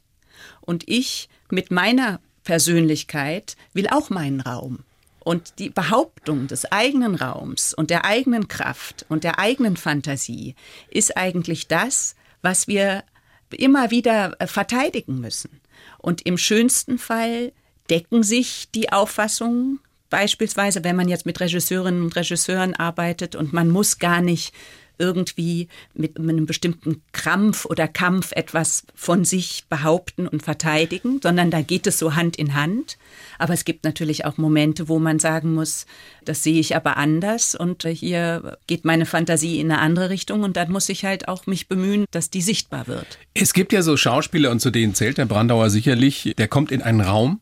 Und 0.61 0.89
ich 0.89 1.29
mit 1.51 1.71
meiner 1.71 2.21
Persönlichkeit 2.45 3.57
will 3.73 3.89
auch 3.89 4.11
meinen 4.11 4.41
Raum. 4.41 4.81
Und 5.21 5.59
die 5.59 5.71
Behauptung 5.71 6.47
des 6.47 6.65
eigenen 6.73 7.15
Raums 7.15 7.75
und 7.75 7.91
der 7.91 8.07
eigenen 8.07 8.49
Kraft 8.49 9.05
und 9.09 9.25
der 9.25 9.39
eigenen 9.39 9.77
Fantasie 9.77 10.55
ist 10.91 11.17
eigentlich 11.17 11.69
das, 11.69 12.17
was 12.41 12.67
wir 12.67 13.05
immer 13.51 13.91
wieder 13.91 14.41
äh, 14.41 14.47
verteidigen 14.47 15.21
müssen. 15.21 15.61
Und 15.99 16.23
im 16.27 16.39
schönsten 16.39 16.99
Fall 16.99 17.53
decken 17.91 18.23
sich 18.23 18.69
die 18.75 18.93
Auffassungen, 18.93 19.81
beispielsweise 20.11 20.85
wenn 20.85 20.97
man 20.97 21.09
jetzt 21.09 21.27
mit 21.27 21.41
Regisseurinnen 21.41 22.03
und 22.03 22.17
Regisseuren 22.17 22.75
arbeitet 22.75 23.37
und 23.37 23.53
man 23.53 23.69
muss 23.69 23.99
gar 23.99 24.21
nicht 24.21 24.53
irgendwie 24.99 25.69
mit 25.95 26.19
einem 26.19 26.47
bestimmten 26.47 27.03
Krampf 27.13 27.65
oder 27.65 27.89
Kampf 27.89 28.33
etwas 28.33 28.85
von 28.95 29.25
sich 29.25 29.65
behaupten 29.69 30.27
und 30.27 30.43
verteidigen, 30.43 31.21
sondern 31.23 31.51
da 31.51 31.63
geht 31.63 31.87
es 31.87 31.99
so 31.99 32.17
Hand 32.17 32.37
in 32.37 32.55
Hand. 32.55 32.99
Aber 33.39 33.55
es 33.55 33.65
gibt 33.65 33.85
natürlich 33.85 34.25
auch 34.25 34.37
Momente, 34.37 34.89
wo 34.89 34.99
man 34.99 35.19
sagen 35.19 35.55
muss, 35.55 35.87
das 36.25 36.43
sehe 36.43 36.59
ich 36.59 36.77
aber 36.77 36.97
anders 36.97 37.55
und 37.55 37.85
hier 37.85 38.59
geht 38.67 38.85
meine 38.85 39.07
Fantasie 39.07 39.61
in 39.61 39.71
eine 39.71 39.81
andere 39.81 40.11
Richtung 40.11 40.43
und 40.43 40.57
dann 40.57 40.71
muss 40.71 40.89
ich 40.89 41.05
halt 41.05 41.29
auch 41.29 41.47
mich 41.47 41.69
bemühen, 41.69 42.05
dass 42.11 42.31
die 42.31 42.43
sichtbar 42.43 42.87
wird. 42.87 43.19
Es 43.35 43.53
gibt 43.53 43.73
ja 43.73 43.83
so 43.83 43.97
Schauspieler 43.97 44.51
und 44.51 44.61
zu 44.61 44.71
denen 44.71 44.95
zählt 44.95 45.19
der 45.19 45.27
Brandauer 45.27 45.71
sicherlich, 45.71 46.35
der 46.37 46.49
kommt 46.49 46.73
in 46.73 46.83
einen 46.83 47.01
Raum 47.01 47.41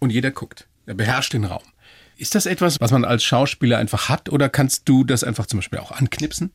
und 0.00 0.10
jeder 0.10 0.32
guckt. 0.32 0.66
Er 0.86 0.94
beherrscht 0.94 1.32
den 1.32 1.44
Raum. 1.44 1.62
Ist 2.16 2.34
das 2.34 2.46
etwas, 2.46 2.80
was 2.80 2.90
man 2.90 3.04
als 3.04 3.22
Schauspieler 3.24 3.78
einfach 3.78 4.08
hat 4.08 4.28
oder 4.28 4.48
kannst 4.48 4.88
du 4.88 5.04
das 5.04 5.24
einfach 5.24 5.46
zum 5.46 5.60
Beispiel 5.60 5.78
auch 5.78 5.92
anknipsen 5.92 6.50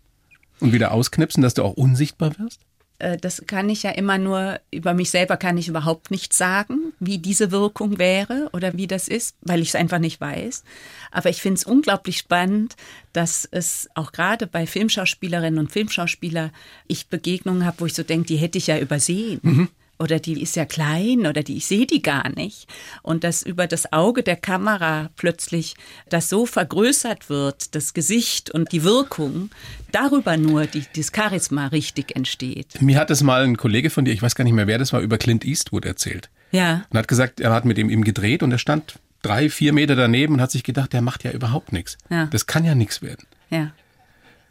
und 0.59 0.73
wieder 0.73 0.91
ausknipsen, 0.91 1.41
dass 1.41 1.53
du 1.53 1.63
auch 1.63 1.73
unsichtbar 1.73 2.37
wirst? 2.37 2.59
Äh, 2.99 3.17
das 3.17 3.43
kann 3.47 3.69
ich 3.69 3.83
ja 3.83 3.91
immer 3.91 4.17
nur, 4.17 4.59
über 4.71 4.93
mich 4.93 5.09
selber 5.09 5.37
kann 5.37 5.57
ich 5.57 5.67
überhaupt 5.67 6.11
nichts 6.11 6.37
sagen, 6.37 6.93
wie 6.99 7.17
diese 7.17 7.51
Wirkung 7.51 7.97
wäre 7.97 8.49
oder 8.53 8.77
wie 8.77 8.87
das 8.87 9.07
ist, 9.07 9.35
weil 9.41 9.61
ich 9.61 9.69
es 9.69 9.75
einfach 9.75 9.99
nicht 9.99 10.21
weiß. 10.21 10.63
Aber 11.11 11.29
ich 11.29 11.41
finde 11.41 11.57
es 11.57 11.63
unglaublich 11.63 12.17
spannend, 12.17 12.75
dass 13.13 13.47
es 13.49 13.89
auch 13.95 14.11
gerade 14.11 14.47
bei 14.47 14.67
Filmschauspielerinnen 14.67 15.59
und 15.59 15.71
Filmschauspieler 15.71 16.51
ich 16.87 17.07
Begegnungen 17.07 17.65
habe, 17.65 17.79
wo 17.79 17.85
ich 17.85 17.93
so 17.93 18.03
denke, 18.03 18.27
die 18.27 18.37
hätte 18.37 18.57
ich 18.57 18.67
ja 18.67 18.77
übersehen. 18.77 19.39
Mhm 19.41 19.69
oder 19.99 20.19
die 20.19 20.41
ist 20.41 20.55
ja 20.55 20.65
klein 20.65 21.25
oder 21.25 21.43
die 21.43 21.57
ich 21.57 21.67
sehe 21.67 21.85
die 21.85 22.01
gar 22.01 22.29
nicht 22.29 22.67
und 23.01 23.23
dass 23.23 23.41
über 23.43 23.67
das 23.67 23.91
Auge 23.93 24.23
der 24.23 24.35
Kamera 24.35 25.09
plötzlich 25.15 25.75
das 26.09 26.29
so 26.29 26.45
vergrößert 26.45 27.29
wird, 27.29 27.75
das 27.75 27.93
Gesicht 27.93 28.51
und 28.51 28.71
die 28.71 28.83
Wirkung, 28.83 29.49
darüber 29.91 30.37
nur 30.37 30.65
die, 30.65 30.83
das 30.95 31.11
Charisma 31.15 31.67
richtig 31.67 32.15
entsteht. 32.15 32.81
Mir 32.81 32.99
hat 32.99 33.11
es 33.11 33.23
mal 33.23 33.43
ein 33.43 33.57
Kollege 33.57 33.89
von 33.89 34.05
dir, 34.05 34.11
ich 34.11 34.21
weiß 34.21 34.35
gar 34.35 34.43
nicht 34.43 34.53
mehr 34.53 34.67
wer 34.67 34.77
das 34.77 34.93
war, 34.93 35.01
über 35.01 35.17
Clint 35.17 35.45
Eastwood 35.45 35.85
erzählt. 35.85 36.29
Ja. 36.51 36.85
Und 36.89 36.97
hat 36.97 37.07
gesagt, 37.07 37.39
er 37.39 37.51
hat 37.51 37.65
mit 37.65 37.77
ihm, 37.77 37.89
ihm 37.89 38.03
gedreht 38.03 38.43
und 38.43 38.51
er 38.51 38.57
stand 38.57 38.99
drei, 39.21 39.49
vier 39.49 39.73
Meter 39.73 39.95
daneben 39.95 40.35
und 40.35 40.41
hat 40.41 40.51
sich 40.51 40.63
gedacht, 40.63 40.93
der 40.93 41.01
macht 41.01 41.23
ja 41.23 41.31
überhaupt 41.31 41.71
nichts. 41.71 41.97
Ja. 42.09 42.27
Das 42.27 42.45
kann 42.45 42.63
ja 42.63 42.75
nichts 42.75 43.01
werden. 43.01 43.25
Ja. 43.49 43.71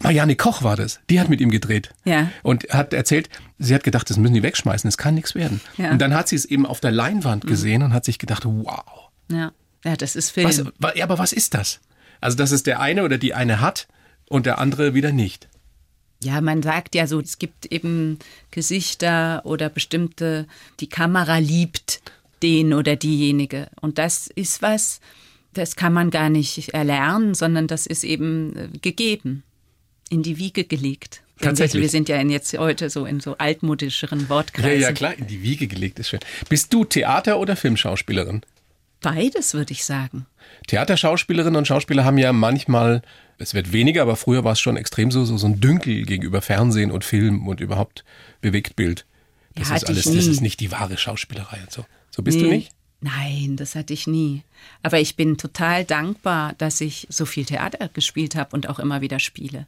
Marianne 0.04 0.36
Koch 0.36 0.62
war 0.62 0.76
das. 0.76 1.00
Die 1.08 1.18
hat 1.18 1.28
mit 1.28 1.40
ihm 1.40 1.50
gedreht. 1.50 1.90
Ja. 2.04 2.30
Und 2.42 2.64
hat 2.70 2.92
erzählt, 2.92 3.28
sie 3.58 3.74
hat 3.74 3.84
gedacht, 3.84 4.08
das 4.10 4.18
müssen 4.18 4.34
die 4.34 4.42
wegschmeißen, 4.42 4.86
das 4.86 4.98
kann 4.98 5.14
nichts 5.14 5.34
werden. 5.34 5.60
Ja. 5.78 5.90
Und 5.90 6.00
dann 6.00 6.14
hat 6.14 6.28
sie 6.28 6.36
es 6.36 6.44
eben 6.44 6.66
auf 6.66 6.80
der 6.80 6.92
Leinwand 6.92 7.46
gesehen 7.46 7.80
mhm. 7.80 7.86
und 7.86 7.94
hat 7.94 8.04
sich 8.04 8.18
gedacht, 8.18 8.44
wow. 8.44 8.84
Ja, 9.30 9.52
ja 9.84 9.96
das 9.96 10.14
ist 10.14 10.30
Film. 10.30 10.46
Was, 10.78 10.94
ja, 10.94 11.04
aber 11.04 11.18
was 11.18 11.32
ist 11.32 11.54
das? 11.54 11.80
Also, 12.20 12.36
dass 12.36 12.52
es 12.52 12.62
der 12.62 12.80
eine 12.80 13.02
oder 13.02 13.18
die 13.18 13.34
eine 13.34 13.60
hat 13.60 13.88
und 14.28 14.46
der 14.46 14.58
andere 14.58 14.94
wieder 14.94 15.12
nicht. 15.12 15.48
Ja, 16.22 16.40
man 16.40 16.62
sagt 16.62 16.94
ja 16.94 17.06
so, 17.06 17.20
es 17.20 17.38
gibt 17.38 17.66
eben 17.66 18.18
Gesichter 18.50 19.42
oder 19.44 19.68
bestimmte, 19.68 20.46
die 20.80 20.88
Kamera 20.88 21.38
liebt 21.38 22.02
den 22.42 22.72
oder 22.72 22.96
diejenige. 22.96 23.68
Und 23.80 23.98
das 23.98 24.26
ist 24.28 24.62
was, 24.62 25.00
das 25.54 25.76
kann 25.76 25.92
man 25.92 26.10
gar 26.10 26.30
nicht 26.30 26.70
erlernen, 26.70 27.34
sondern 27.34 27.66
das 27.66 27.86
ist 27.86 28.04
eben 28.04 28.56
äh, 28.56 28.68
gegeben 28.78 29.44
in 30.10 30.22
die 30.22 30.38
Wiege 30.38 30.64
gelegt. 30.64 31.22
Tatsächlich. 31.40 31.82
Wir 31.82 31.88
sind 31.88 32.08
ja 32.08 32.20
jetzt 32.22 32.56
heute 32.56 32.90
so 32.90 33.06
in 33.06 33.20
so 33.20 33.36
altmodischeren 33.36 34.28
Wortkreisen. 34.28 34.80
Ja, 34.80 34.88
ja, 34.88 34.92
klar, 34.92 35.14
in 35.18 35.26
die 35.26 35.42
Wiege 35.42 35.66
gelegt 35.66 35.98
ist 35.98 36.08
schön. 36.08 36.20
Bist 36.48 36.72
du 36.72 36.84
Theater- 36.84 37.38
oder 37.38 37.56
Filmschauspielerin? 37.56 38.42
Beides, 39.00 39.52
würde 39.52 39.72
ich 39.72 39.84
sagen. 39.84 40.26
Theaterschauspielerinnen 40.68 41.56
und 41.56 41.66
Schauspieler 41.66 42.04
haben 42.04 42.18
ja 42.18 42.32
manchmal, 42.32 43.02
es 43.38 43.52
wird 43.52 43.72
weniger, 43.72 44.02
aber 44.02 44.16
früher 44.16 44.44
war 44.44 44.52
es 44.52 44.60
schon 44.60 44.76
extrem 44.76 45.10
so, 45.10 45.24
so, 45.24 45.36
so 45.36 45.46
ein 45.46 45.60
Dünkel 45.60 46.06
gegenüber 46.06 46.40
Fernsehen 46.40 46.90
und 46.90 47.04
Film 47.04 47.46
und 47.46 47.60
überhaupt 47.60 48.04
Bewegtbild. 48.40 49.04
Das 49.56 49.68
ja, 49.68 49.76
ist 49.76 49.88
alles, 49.88 50.04
das 50.04 50.26
ist 50.26 50.40
nicht 50.40 50.60
die 50.60 50.70
wahre 50.70 50.96
Schauspielerei 50.96 51.60
und 51.60 51.70
so. 51.70 51.84
So 52.10 52.22
bist 52.22 52.38
nee. 52.38 52.44
du 52.44 52.50
nicht? 52.50 52.72
Nein, 53.04 53.56
das 53.56 53.74
hatte 53.74 53.92
ich 53.92 54.06
nie. 54.06 54.44
Aber 54.82 54.98
ich 54.98 55.14
bin 55.14 55.36
total 55.36 55.84
dankbar, 55.84 56.54
dass 56.56 56.80
ich 56.80 57.06
so 57.10 57.26
viel 57.26 57.44
Theater 57.44 57.90
gespielt 57.92 58.34
habe 58.34 58.56
und 58.56 58.66
auch 58.70 58.78
immer 58.78 59.02
wieder 59.02 59.18
spiele. 59.18 59.66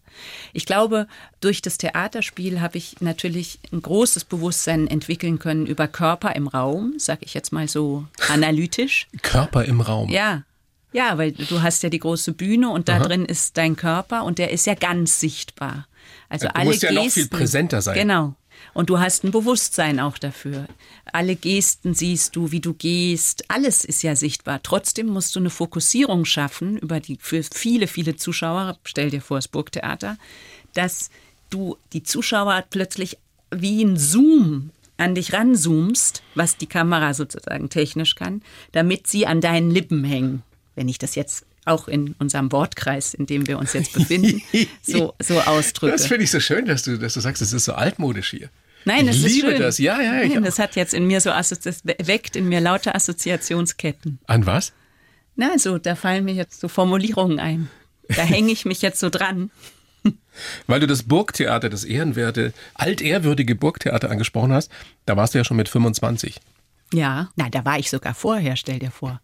Ich 0.55 0.65
glaube, 0.65 1.07
durch 1.41 1.61
das 1.61 1.77
Theaterspiel 1.77 2.63
habe 2.63 2.79
ich 2.79 3.03
natürlich 3.03 3.59
ein 3.73 3.83
großes 3.83 4.25
Bewusstsein 4.25 4.87
entwickeln 4.87 5.39
können 5.39 5.67
über 5.67 5.87
Körper 5.87 6.35
im 6.35 6.49
Raum, 6.49 6.95
sag 6.97 7.19
ich 7.21 7.35
jetzt 7.35 7.53
mal 7.53 7.69
so 7.69 8.07
analytisch. 8.31 9.07
Körper 9.21 9.67
im 9.67 9.83
Raum. 9.83 10.09
Ja. 10.09 10.45
Ja, 10.95 11.19
weil 11.19 11.33
du 11.33 11.61
hast 11.61 11.83
ja 11.83 11.91
die 11.91 11.99
große 11.99 12.33
Bühne 12.33 12.71
und 12.71 12.89
da 12.89 12.95
Aha. 12.97 13.05
drin 13.05 13.27
ist 13.27 13.59
dein 13.59 13.77
Körper 13.77 14.25
und 14.25 14.39
der 14.39 14.51
ist 14.51 14.65
ja 14.65 14.73
ganz 14.73 15.21
sichtbar. 15.21 15.87
Also 16.31 16.47
du 16.47 16.57
alle 16.57 16.71
musst 16.71 16.83
ja 16.83 16.89
Gesten, 16.89 17.05
noch 17.05 17.13
viel 17.13 17.29
präsenter 17.29 17.83
sein. 17.83 17.97
Genau. 17.97 18.35
Und 18.77 18.91
du 18.91 19.01
hast 19.01 19.25
ein 19.25 19.31
Bewusstsein 19.31 19.99
auch 20.01 20.19
dafür. 20.19 20.67
Alle 21.11 21.35
Gesten 21.35 21.95
siehst 21.95 22.37
du, 22.37 22.53
wie 22.53 22.61
du 22.61 22.75
gehst. 22.75 23.47
Alles 23.49 23.87
ist 23.87 24.03
ja 24.03 24.15
sichtbar. 24.15 24.61
Trotzdem 24.63 25.07
musst 25.07 25.35
du 25.35 25.41
eine 25.41 25.49
Fokussierung 25.49 26.27
schaffen 26.27 26.77
über 26.77 27.01
die, 27.01 27.17
für 27.19 27.43
viele, 27.43 27.87
viele 27.87 28.17
Zuschauer. 28.17 28.77
Stell 28.85 29.09
dir 29.09 29.23
vor, 29.23 29.39
das 29.39 29.49
Burgtheater, 29.49 30.19
dass 30.75 31.09
du 31.49 31.79
die 31.95 32.03
Zuschauer 32.03 32.65
plötzlich 32.69 33.17
wie 33.51 33.83
ein 33.83 33.97
Zoom 33.97 34.69
an 34.99 35.15
dich 35.15 35.33
ranzoomst, 35.33 36.23
was 36.35 36.59
die 36.59 36.67
Kamera 36.67 37.15
sozusagen 37.15 37.71
technisch 37.71 38.15
kann, 38.15 38.43
damit 38.73 39.07
sie 39.07 39.27
an 39.27 39.41
deinen 39.41 39.71
Lippen 39.71 40.05
hängen. 40.05 40.43
Wenn 40.75 40.91
ich 40.91 40.99
das 40.99 41.15
jetzt 41.15 41.47
auch 41.65 41.89
in 41.89 42.15
unserem 42.19 42.53
Wortkreis, 42.53 43.15
in 43.15 43.25
dem 43.25 43.47
wir 43.47 43.59
uns 43.59 43.73
jetzt 43.73 43.95
befinden, 43.95 44.43
so, 44.83 45.15
so 45.19 45.41
ausdrücke. 45.41 45.93
Das 45.93 46.07
finde 46.07 46.25
ich 46.25 46.31
so 46.31 46.41
schön, 46.41 46.67
dass 46.67 46.83
du, 46.83 46.99
dass 46.99 47.15
du 47.15 47.21
sagst, 47.21 47.41
es 47.41 47.55
ist 47.55 47.65
so 47.65 47.73
altmodisch 47.73 48.29
hier. 48.29 48.51
Nein, 48.87 49.09
ich 49.09 49.21
das 49.21 49.33
liebe 49.33 49.49
ist 49.49 49.53
schön. 49.53 49.63
das. 49.63 49.79
Ja, 49.79 50.01
ja, 50.01 50.23
ich 50.23 50.33
Nein, 50.33 50.45
das 50.45 50.61
hat 50.61 50.77
jetzt 50.77 50.95
in 50.95 51.07
mir 51.09 51.21
so 51.21 51.31
das 51.31 51.83
weckt 51.85 52.37
in 52.37 52.49
mir 52.49 52.61
lauter 52.61 52.95
Assoziationsketten. 52.95 54.21
An 54.27 54.47
was? 54.47 54.73
Na, 55.35 55.59
so, 55.59 55.77
da 55.77 55.97
fallen 55.97 56.25
mir 56.25 56.35
jetzt 56.35 56.61
so 56.61 56.69
Formulierungen 56.69 57.41
ein. 57.41 57.69
Da 58.09 58.23
hänge 58.23 58.53
ich 58.53 58.65
mich 58.65 58.83
jetzt 58.83 59.01
so 59.01 59.11
dran. 59.11 59.51
Weil 60.69 60.79
du 60.79 60.87
das 60.87 61.03
Burgtheater, 61.03 61.69
das 61.69 61.83
ehrenwerte, 61.83 62.53
altehrwürdige 62.75 63.57
Burgtheater 63.57 64.09
angesprochen 64.09 64.53
hast, 64.53 64.71
da 65.05 65.17
warst 65.17 65.35
du 65.35 65.39
ja 65.39 65.45
schon 65.45 65.57
mit 65.57 65.69
25. 65.69 66.41
Ja, 66.93 67.31
nein, 67.35 67.51
da 67.51 67.65
war 67.65 67.81
ich 67.81 67.91
sogar 67.91 68.15
vorher, 68.15 68.55
stell 68.55 68.79
dir 68.79 68.93
vor. 68.93 69.21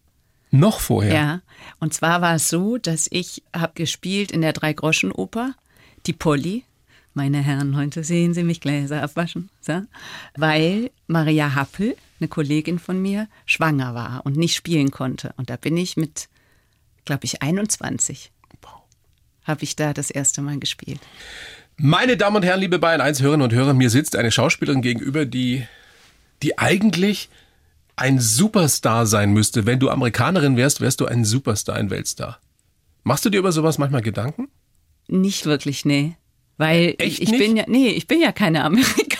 Noch 0.50 0.80
vorher? 0.80 1.14
Ja, 1.14 1.42
und 1.78 1.94
zwar 1.94 2.20
war 2.20 2.34
es 2.34 2.48
so, 2.48 2.78
dass 2.78 3.06
ich 3.10 3.44
habe 3.54 3.74
gespielt 3.74 4.32
in 4.32 4.40
der 4.40 4.52
Dreigroschenoper, 4.52 5.54
die 6.06 6.12
Polly. 6.12 6.64
Meine 7.14 7.42
Herren, 7.42 7.76
heute 7.76 8.04
sehen 8.04 8.32
Sie 8.32 8.42
mich 8.42 8.60
Gläser 8.60 9.02
abwaschen, 9.02 9.50
so, 9.60 9.82
weil 10.36 10.90
Maria 11.06 11.54
Happel, 11.54 11.96
eine 12.20 12.28
Kollegin 12.28 12.78
von 12.78 13.00
mir, 13.00 13.28
schwanger 13.44 13.94
war 13.94 14.22
und 14.24 14.36
nicht 14.36 14.54
spielen 14.54 14.90
konnte. 14.90 15.34
Und 15.36 15.50
da 15.50 15.56
bin 15.56 15.76
ich 15.76 15.96
mit, 15.96 16.28
glaube 17.04 17.24
ich, 17.24 17.42
21, 17.42 18.32
habe 19.44 19.64
ich 19.64 19.76
da 19.76 19.92
das 19.92 20.10
erste 20.10 20.42
Mal 20.42 20.58
gespielt. 20.58 21.00
Meine 21.76 22.16
Damen 22.16 22.36
und 22.36 22.44
Herren, 22.44 22.60
liebe 22.60 22.78
Bayern 22.78 23.00
1 23.00 23.22
Hörerinnen 23.22 23.44
und 23.44 23.52
Hörer, 23.52 23.74
mir 23.74 23.90
sitzt 23.90 24.16
eine 24.16 24.30
Schauspielerin 24.30 24.82
gegenüber, 24.82 25.24
die, 25.24 25.66
die 26.42 26.58
eigentlich 26.58 27.28
ein 27.96 28.20
Superstar 28.20 29.06
sein 29.06 29.32
müsste. 29.32 29.66
Wenn 29.66 29.80
du 29.80 29.90
Amerikanerin 29.90 30.56
wärst, 30.56 30.80
wärst 30.80 31.00
du 31.00 31.06
ein 31.06 31.24
Superstar, 31.24 31.76
ein 31.76 31.90
Weltstar. 31.90 32.38
Machst 33.04 33.24
du 33.24 33.30
dir 33.30 33.38
über 33.38 33.52
sowas 33.52 33.78
manchmal 33.78 34.02
Gedanken? 34.02 34.48
Nicht 35.08 35.46
wirklich, 35.46 35.84
nee. 35.84 36.16
Weil 36.58 36.94
Echt 36.98 37.20
ich 37.20 37.30
nicht? 37.30 37.38
bin 37.38 37.56
ja, 37.56 37.64
nee, 37.66 37.88
ich 37.88 38.06
bin 38.06 38.20
ja 38.20 38.32
keine 38.32 38.64
Amerikanerin. 38.64 39.18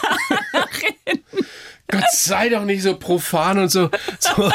Gott 1.89 2.05
sei 2.13 2.49
doch 2.49 2.65
nicht 2.65 2.83
so 2.83 2.97
profan 2.97 3.59
und 3.59 3.71
so, 3.71 3.91
so, 4.19 4.51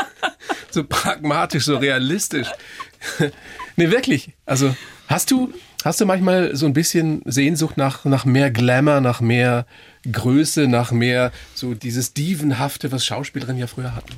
so 0.71 0.83
pragmatisch, 0.83 1.65
so 1.65 1.77
realistisch. 1.77 2.47
nee, 3.75 3.91
wirklich. 3.91 4.31
Also, 4.45 4.75
hast 5.07 5.29
du, 5.29 5.53
hast 5.83 6.01
du 6.01 6.05
manchmal 6.05 6.55
so 6.55 6.65
ein 6.65 6.73
bisschen 6.73 7.21
Sehnsucht 7.25 7.77
nach, 7.77 8.05
nach 8.05 8.25
mehr 8.25 8.49
Glamour, 8.49 9.01
nach 9.01 9.21
mehr 9.21 9.67
Größe, 10.11 10.67
nach 10.67 10.91
mehr 10.91 11.31
so 11.53 11.75
dieses 11.75 12.13
Dievenhafte, 12.13 12.91
was 12.91 13.05
Schauspielerinnen 13.05 13.59
ja 13.59 13.67
früher 13.67 13.95
hatten? 13.95 14.13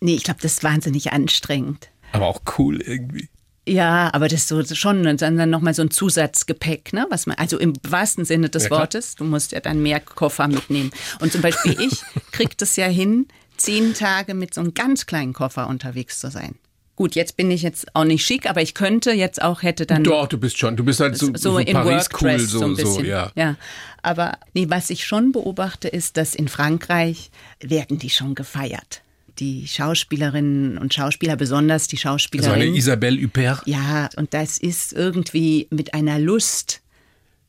Nee, 0.00 0.14
ich 0.14 0.24
glaube, 0.24 0.40
das 0.42 0.54
ist 0.54 0.64
wahnsinnig 0.64 1.12
anstrengend. 1.12 1.88
Aber 2.12 2.26
auch 2.26 2.42
cool 2.58 2.82
irgendwie. 2.82 3.28
Ja, 3.68 4.10
aber 4.12 4.28
das 4.28 4.40
ist 4.40 4.48
so 4.48 4.62
schon 4.74 5.04
dann, 5.04 5.16
dann 5.16 5.50
nochmal 5.50 5.74
so 5.74 5.82
ein 5.82 5.90
Zusatzgepäck, 5.90 6.92
ne? 6.92 7.06
Was 7.10 7.26
man, 7.26 7.36
also 7.38 7.58
im 7.58 7.74
wahrsten 7.88 8.24
Sinne 8.24 8.48
des 8.48 8.64
Ja. 8.64 8.70
Wortes, 8.70 9.14
du 9.14 9.24
musst 9.24 9.52
ja 9.52 9.60
dann 9.60 9.80
mehr 9.80 10.00
Koffer 10.00 10.48
mitnehmen. 10.48 10.90
Und 11.20 11.32
zum 11.32 11.42
Beispiel 11.42 11.76
ich 11.80 12.02
krieg 12.32 12.58
das 12.58 12.74
ja 12.76 12.86
hin, 12.86 13.28
zehn 13.56 13.94
Tage 13.94 14.34
mit 14.34 14.52
so 14.52 14.60
einem 14.60 14.74
ganz 14.74 15.06
kleinen 15.06 15.32
Koffer 15.32 15.68
unterwegs 15.68 16.18
zu 16.18 16.30
sein. 16.30 16.56
Gut, 16.96 17.14
jetzt 17.14 17.36
bin 17.36 17.50
ich 17.50 17.62
jetzt 17.62 17.94
auch 17.94 18.04
nicht 18.04 18.24
schick, 18.26 18.48
aber 18.50 18.60
ich 18.60 18.74
könnte 18.74 19.12
jetzt 19.12 19.40
auch, 19.40 19.62
hätte 19.62 19.86
dann 19.86 20.04
Doch, 20.04 20.26
du 20.26 20.38
bist 20.38 20.58
schon, 20.58 20.76
du 20.76 20.84
bist 20.84 21.00
halt 21.00 21.16
so, 21.16 21.26
so, 21.26 21.52
so, 21.52 21.58
in 21.58 21.72
Paris 21.72 22.08
cool, 22.20 22.38
so, 22.38 22.58
so 22.58 22.64
ein 22.64 22.76
so, 22.76 22.82
bisschen. 22.82 23.06
ja. 23.06 23.32
ja. 23.34 23.56
Aber 24.02 24.38
nee, 24.52 24.66
was 24.68 24.90
ich 24.90 25.06
schon 25.06 25.32
beobachte, 25.32 25.88
ist, 25.88 26.16
dass 26.16 26.34
in 26.34 26.48
Frankreich 26.48 27.30
werden 27.60 27.98
die 27.98 28.10
schon 28.10 28.34
gefeiert. 28.34 29.02
Die 29.38 29.66
Schauspielerinnen 29.66 30.76
und 30.78 30.92
Schauspieler, 30.94 31.36
besonders 31.36 31.88
die 31.88 31.96
Also 31.96 32.50
eine. 32.68 32.76
Isabelle 32.76 33.22
Huppert. 33.22 33.62
ja, 33.66 34.08
und 34.16 34.34
das 34.34 34.58
ist 34.58 34.92
irgendwie 34.92 35.66
mit 35.70 35.94
einer 35.94 36.18
Lust 36.18 36.80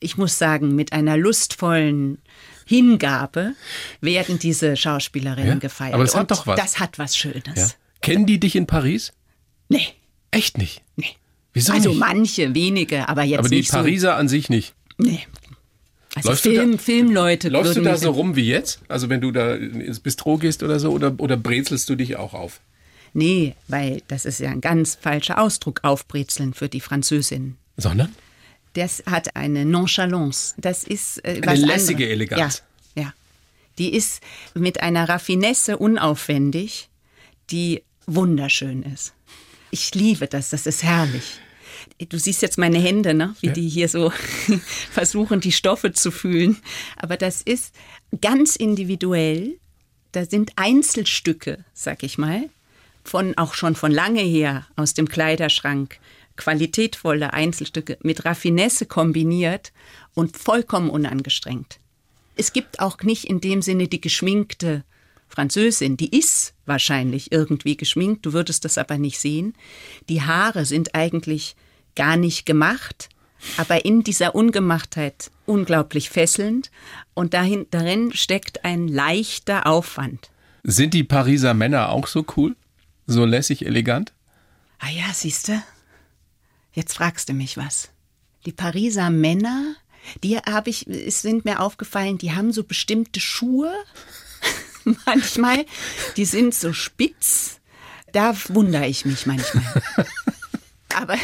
ich 0.00 0.18
muss 0.18 0.36
sagen, 0.38 0.74
mit 0.74 0.92
einer 0.92 1.16
lustvollen 1.16 2.18
Hingabe 2.66 3.54
werden 4.02 4.38
diese 4.38 4.76
Schauspielerinnen 4.76 5.48
Ja, 5.48 5.58
gefeiert. 5.58 5.94
aber 5.94 6.04
das 6.04 6.14
hat 6.14 6.22
Und 6.22 6.30
doch 6.32 6.46
was. 6.46 6.60
Das 6.60 6.78
hat 6.80 6.98
was 6.98 7.16
Schönes. 7.16 7.42
Ja. 7.56 7.68
Kennen 8.02 8.26
die 8.26 8.38
dich 8.38 8.54
in 8.56 8.66
Paris? 8.66 9.12
Nee, 9.70 9.86
Echt 10.30 10.58
nicht. 10.58 10.82
nee. 10.96 11.06
Wieso 11.54 11.72
also 11.72 11.90
nicht? 11.90 12.00
manche, 12.00 12.54
wenige, 12.54 13.08
aber 13.08 13.22
jetzt 13.22 13.38
Aber 13.38 13.48
die 13.48 13.56
nicht 13.56 13.70
Pariser 13.70 14.16
an 14.16 14.28
sich 14.28 14.50
nicht. 14.50 14.74
so. 14.98 15.04
Nee. 15.06 15.20
Also 16.14 16.28
Läufst 16.30 16.44
du 16.44 16.50
Film, 16.50 16.72
da- 16.72 16.78
Filmleute 16.78 17.48
Läufst 17.48 17.76
du 17.76 17.82
da 17.82 17.96
so 17.96 18.10
rum 18.10 18.36
wie 18.36 18.46
jetzt? 18.46 18.80
Also 18.88 19.08
wenn 19.08 19.20
du 19.20 19.32
da 19.32 19.54
ins 19.54 20.00
Bistro 20.00 20.38
gehst 20.38 20.62
oder 20.62 20.78
so, 20.78 20.90
oder, 20.90 21.14
oder 21.18 21.36
brezelst 21.36 21.88
du 21.88 21.96
dich 21.96 22.16
auch 22.16 22.34
auf? 22.34 22.60
Nee, 23.12 23.54
weil 23.68 24.02
das 24.08 24.24
ist 24.24 24.40
ja 24.40 24.50
ein 24.50 24.60
ganz 24.60 24.96
falscher 25.00 25.38
Ausdruck, 25.40 25.80
aufbrezeln 25.82 26.52
für 26.54 26.68
die 26.68 26.80
Französinnen. 26.80 27.56
Sondern? 27.76 28.12
Das 28.74 29.02
hat 29.06 29.36
eine 29.36 29.64
Nonchalance. 29.64 30.54
Das 30.58 30.82
ist 30.84 31.18
äh, 31.24 31.40
Eine 31.42 31.54
lässige 31.60 32.04
anderes. 32.04 32.12
Eleganz. 32.12 32.62
Ja, 32.96 33.02
ja. 33.04 33.12
Die 33.78 33.94
ist 33.94 34.20
mit 34.54 34.80
einer 34.82 35.08
Raffinesse 35.08 35.76
unaufwendig, 35.78 36.88
die 37.50 37.82
wunderschön 38.06 38.82
ist. 38.82 39.12
Ich 39.70 39.94
liebe 39.94 40.26
das, 40.28 40.50
das 40.50 40.66
ist 40.66 40.82
herrlich. 40.82 41.38
Du 42.08 42.18
siehst 42.18 42.42
jetzt 42.42 42.58
meine 42.58 42.78
Hände, 42.78 43.14
ne? 43.14 43.36
wie 43.40 43.48
Ja. 43.48 43.52
die 43.52 43.68
hier 43.68 43.88
so 43.88 44.12
versuchen, 44.90 45.40
die 45.40 45.52
Stoffe 45.52 45.92
zu 45.92 46.10
fühlen. 46.10 46.56
Aber 46.96 47.16
das 47.16 47.40
ist 47.40 47.74
ganz 48.20 48.56
individuell. 48.56 49.58
Da 50.12 50.24
sind 50.24 50.52
Einzelstücke, 50.56 51.64
sag 51.72 52.02
ich 52.02 52.18
mal, 52.18 52.48
von 53.04 53.36
auch 53.36 53.54
schon 53.54 53.76
von 53.76 53.92
lange 53.92 54.22
her 54.22 54.66
aus 54.76 54.94
dem 54.94 55.08
Kleiderschrank, 55.08 55.98
qualitätvolle 56.36 57.32
Einzelstücke 57.32 57.98
mit 58.02 58.24
Raffinesse 58.24 58.86
kombiniert 58.86 59.72
und 60.14 60.36
vollkommen 60.36 60.90
unangestrengt. 60.90 61.78
Es 62.36 62.52
gibt 62.52 62.80
auch 62.80 63.00
nicht 63.02 63.24
in 63.24 63.40
dem 63.40 63.62
Sinne 63.62 63.86
die 63.86 64.00
geschminkte 64.00 64.84
Französin, 65.28 65.96
die 65.96 66.16
ist 66.16 66.54
wahrscheinlich 66.66 67.32
irgendwie 67.32 67.76
geschminkt, 67.76 68.26
du 68.26 68.32
würdest 68.32 68.64
das 68.64 68.78
aber 68.78 68.98
nicht 68.98 69.18
sehen. 69.18 69.54
Die 70.08 70.22
Haare 70.22 70.64
sind 70.64 70.94
eigentlich 70.94 71.56
gar 71.96 72.16
nicht 72.16 72.46
gemacht, 72.46 73.08
aber 73.56 73.84
in 73.84 74.02
dieser 74.02 74.34
Ungemachtheit 74.34 75.30
unglaublich 75.46 76.10
fesselnd 76.10 76.70
und 77.12 77.34
dahin, 77.34 77.66
darin 77.70 78.12
steckt 78.12 78.64
ein 78.64 78.88
leichter 78.88 79.66
Aufwand. 79.66 80.30
Sind 80.62 80.94
die 80.94 81.04
Pariser 81.04 81.54
Männer 81.54 81.90
auch 81.90 82.06
so 82.06 82.24
cool? 82.36 82.56
So 83.06 83.24
lässig 83.24 83.66
elegant? 83.66 84.12
Ah 84.78 84.88
ja, 84.88 85.12
siehste. 85.12 85.62
Jetzt 86.72 86.94
fragst 86.94 87.28
du 87.28 87.34
mich 87.34 87.56
was. 87.56 87.90
Die 88.46 88.52
Pariser 88.52 89.10
Männer, 89.10 89.74
die 90.22 90.38
habe 90.38 90.70
ich, 90.70 90.86
es 90.86 91.22
sind 91.22 91.44
mir 91.44 91.60
aufgefallen, 91.60 92.18
die 92.18 92.32
haben 92.32 92.52
so 92.52 92.64
bestimmte 92.64 93.20
Schuhe. 93.20 93.72
manchmal, 95.06 95.64
die 96.16 96.24
sind 96.24 96.54
so 96.54 96.72
spitz. 96.72 97.60
Da 98.12 98.34
wundere 98.48 98.86
ich 98.86 99.04
mich 99.04 99.26
manchmal. 99.26 99.82
Aber 100.94 101.16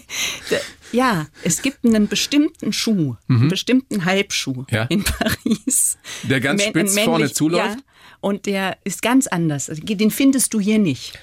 ja, 0.92 1.26
es 1.42 1.62
gibt 1.62 1.84
einen 1.84 2.08
bestimmten 2.08 2.72
Schuh, 2.72 3.16
einen 3.28 3.48
bestimmten 3.48 4.04
Halbschuh 4.04 4.64
Ja. 4.70 4.84
in 4.84 5.02
Paris. 5.04 5.98
Der 6.24 6.40
ganz 6.40 6.62
spitz 6.62 6.94
männlich- 6.94 7.04
vorne 7.04 7.32
zuläuft? 7.32 7.78
Ja, 7.78 7.82
und 8.20 8.46
der 8.46 8.76
ist 8.84 9.02
ganz 9.02 9.26
anders. 9.26 9.70
Den 9.72 10.10
findest 10.10 10.54
du 10.54 10.60
hier 10.60 10.78
nicht. 10.78 11.18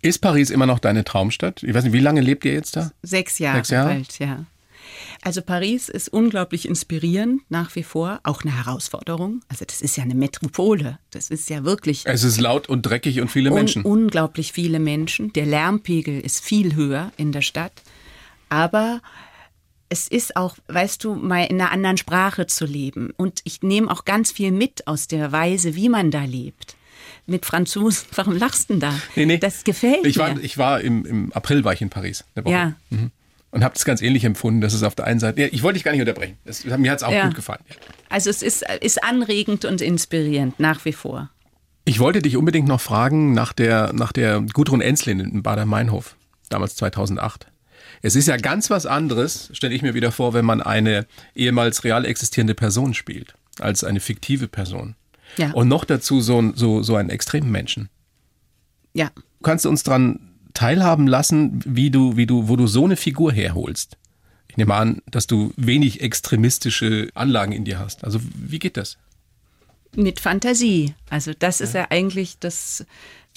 Ist 0.00 0.18
Paris 0.20 0.50
immer 0.50 0.66
noch 0.66 0.78
deine 0.78 1.04
Traumstadt? 1.04 1.62
Ich 1.64 1.74
weiß 1.74 1.84
nicht, 1.84 1.92
wie 1.92 1.98
lange 2.00 2.20
lebt 2.20 2.44
ihr 2.44 2.52
jetzt 2.52 2.76
da? 2.76 2.92
Sechs 3.02 3.38
Jahre, 3.38 3.58
Sechs 3.58 3.70
Jahre? 3.70 3.90
alt, 3.90 4.18
ja. 4.20 4.44
Also 5.22 5.42
Paris 5.42 5.88
ist 5.88 6.08
unglaublich 6.08 6.66
inspirierend 6.68 7.42
nach 7.48 7.74
wie 7.74 7.82
vor, 7.82 8.20
auch 8.22 8.42
eine 8.42 8.56
Herausforderung. 8.56 9.40
Also 9.48 9.64
das 9.64 9.82
ist 9.82 9.96
ja 9.96 10.04
eine 10.04 10.14
Metropole. 10.14 10.98
Das 11.10 11.28
ist 11.30 11.50
ja 11.50 11.64
wirklich 11.64 12.02
Es 12.06 12.22
ist 12.22 12.40
laut 12.40 12.68
und 12.68 12.82
dreckig 12.82 13.20
und 13.20 13.28
viele 13.28 13.50
un 13.50 13.56
Menschen. 13.56 13.82
unglaublich 13.82 14.52
viele 14.52 14.78
Menschen. 14.78 15.32
Der 15.32 15.46
Lärmpegel 15.46 16.20
ist 16.20 16.42
viel 16.44 16.74
höher 16.76 17.12
in 17.16 17.32
der 17.32 17.42
Stadt. 17.42 17.72
Aber 18.48 19.00
es 19.88 20.06
ist 20.08 20.36
auch, 20.36 20.56
weißt 20.68 21.02
du, 21.04 21.14
mal 21.14 21.44
in 21.44 21.60
einer 21.60 21.72
anderen 21.72 21.96
Sprache 21.96 22.46
zu 22.46 22.64
leben. 22.64 23.10
Und 23.16 23.40
ich 23.44 23.62
nehme 23.62 23.90
auch 23.90 24.04
ganz 24.04 24.30
viel 24.32 24.52
mit 24.52 24.86
aus 24.86 25.08
der 25.08 25.32
Weise, 25.32 25.74
wie 25.74 25.88
man 25.88 26.10
da 26.10 26.24
lebt. 26.24 26.76
Mit 27.26 27.44
Franzosen, 27.44 28.06
warum 28.14 28.36
lachst 28.36 28.70
du 28.70 28.74
denn 28.74 28.80
da? 28.80 28.94
Nee, 29.16 29.26
nee. 29.26 29.38
Das 29.38 29.64
gefällt 29.64 30.06
ich 30.06 30.16
mir. 30.16 30.22
war, 30.22 30.40
ich 30.40 30.58
war 30.58 30.80
im, 30.80 31.04
im 31.04 31.32
April 31.32 31.64
war 31.64 31.72
ich 31.72 31.82
in 31.82 31.90
Paris. 31.90 32.24
Ja. 32.46 32.74
Mhm. 32.90 33.10
Und 33.50 33.64
habe 33.64 33.72
das 33.74 33.84
ganz 33.86 34.02
ähnlich 34.02 34.24
empfunden. 34.24 34.60
Das 34.60 34.74
ist 34.74 34.82
auf 34.82 34.94
der 34.94 35.06
einen 35.06 35.20
Seite. 35.20 35.40
Ich 35.46 35.62
wollte 35.62 35.74
dich 35.74 35.84
gar 35.84 35.92
nicht 35.92 36.00
unterbrechen. 36.02 36.36
Das, 36.44 36.64
mir 36.64 36.90
hat 36.90 36.98
es 36.98 37.02
auch 37.02 37.10
Ja. 37.12 37.26
gut 37.26 37.34
gefallen. 37.34 37.62
Ja. 37.68 37.76
Also 38.10 38.28
es 38.28 38.42
ist, 38.42 38.62
ist 38.80 39.02
anregend 39.02 39.64
und 39.64 39.80
inspirierend, 39.80 40.60
nach 40.60 40.84
wie 40.84 40.92
vor. 40.92 41.30
Ich 41.86 41.98
wollte 41.98 42.20
dich 42.20 42.36
unbedingt 42.36 42.68
noch 42.68 42.80
fragen 42.82 43.32
nach 43.32 43.54
der, 43.54 43.94
nach 43.94 44.12
der 44.12 44.42
Gudrun 44.52 44.82
Enslin 44.82 45.20
in 45.20 45.42
Bader-Meinhof, 45.42 46.16
damals 46.50 46.76
2008. 46.76 47.46
Es 48.02 48.14
ist 48.14 48.28
ja 48.28 48.36
ganz 48.36 48.68
was 48.68 48.84
anderes, 48.84 49.48
stelle 49.54 49.74
ich 49.74 49.80
mir 49.80 49.94
wieder 49.94 50.12
vor, 50.12 50.34
wenn 50.34 50.44
man 50.44 50.60
eine 50.60 51.06
ehemals 51.34 51.84
real 51.84 52.04
existierende 52.04 52.54
Person 52.54 52.92
spielt, 52.92 53.34
als 53.58 53.82
eine 53.82 54.00
fiktive 54.00 54.46
Person. 54.48 54.94
Ja. 55.38 55.52
Und 55.52 55.68
noch 55.68 55.86
dazu 55.86 56.20
so, 56.20 56.52
so, 56.54 56.82
so 56.82 56.96
einen 56.96 57.08
extremen 57.08 57.50
Menschen. 57.50 57.88
Ja. 58.92 59.10
Kannst 59.42 59.64
du 59.64 59.68
uns 59.70 59.82
daran 59.82 60.27
teilhaben 60.58 61.06
lassen, 61.06 61.60
wie 61.64 61.88
du, 61.88 62.16
wie 62.16 62.26
du, 62.26 62.48
wo 62.48 62.56
du 62.56 62.66
so 62.66 62.84
eine 62.84 62.96
Figur 62.96 63.32
herholst? 63.32 63.96
Ich 64.48 64.56
nehme 64.56 64.74
an, 64.74 65.02
dass 65.08 65.28
du 65.28 65.52
wenig 65.56 66.00
extremistische 66.00 67.10
Anlagen 67.14 67.52
in 67.52 67.64
dir 67.64 67.78
hast. 67.78 68.02
Also 68.02 68.18
wie 68.34 68.58
geht 68.58 68.76
das? 68.76 68.98
Mit 69.94 70.18
Fantasie. 70.18 70.94
Also 71.10 71.32
das 71.38 71.60
ist 71.60 71.74
ja 71.74 71.86
eigentlich 71.90 72.40
das, 72.40 72.84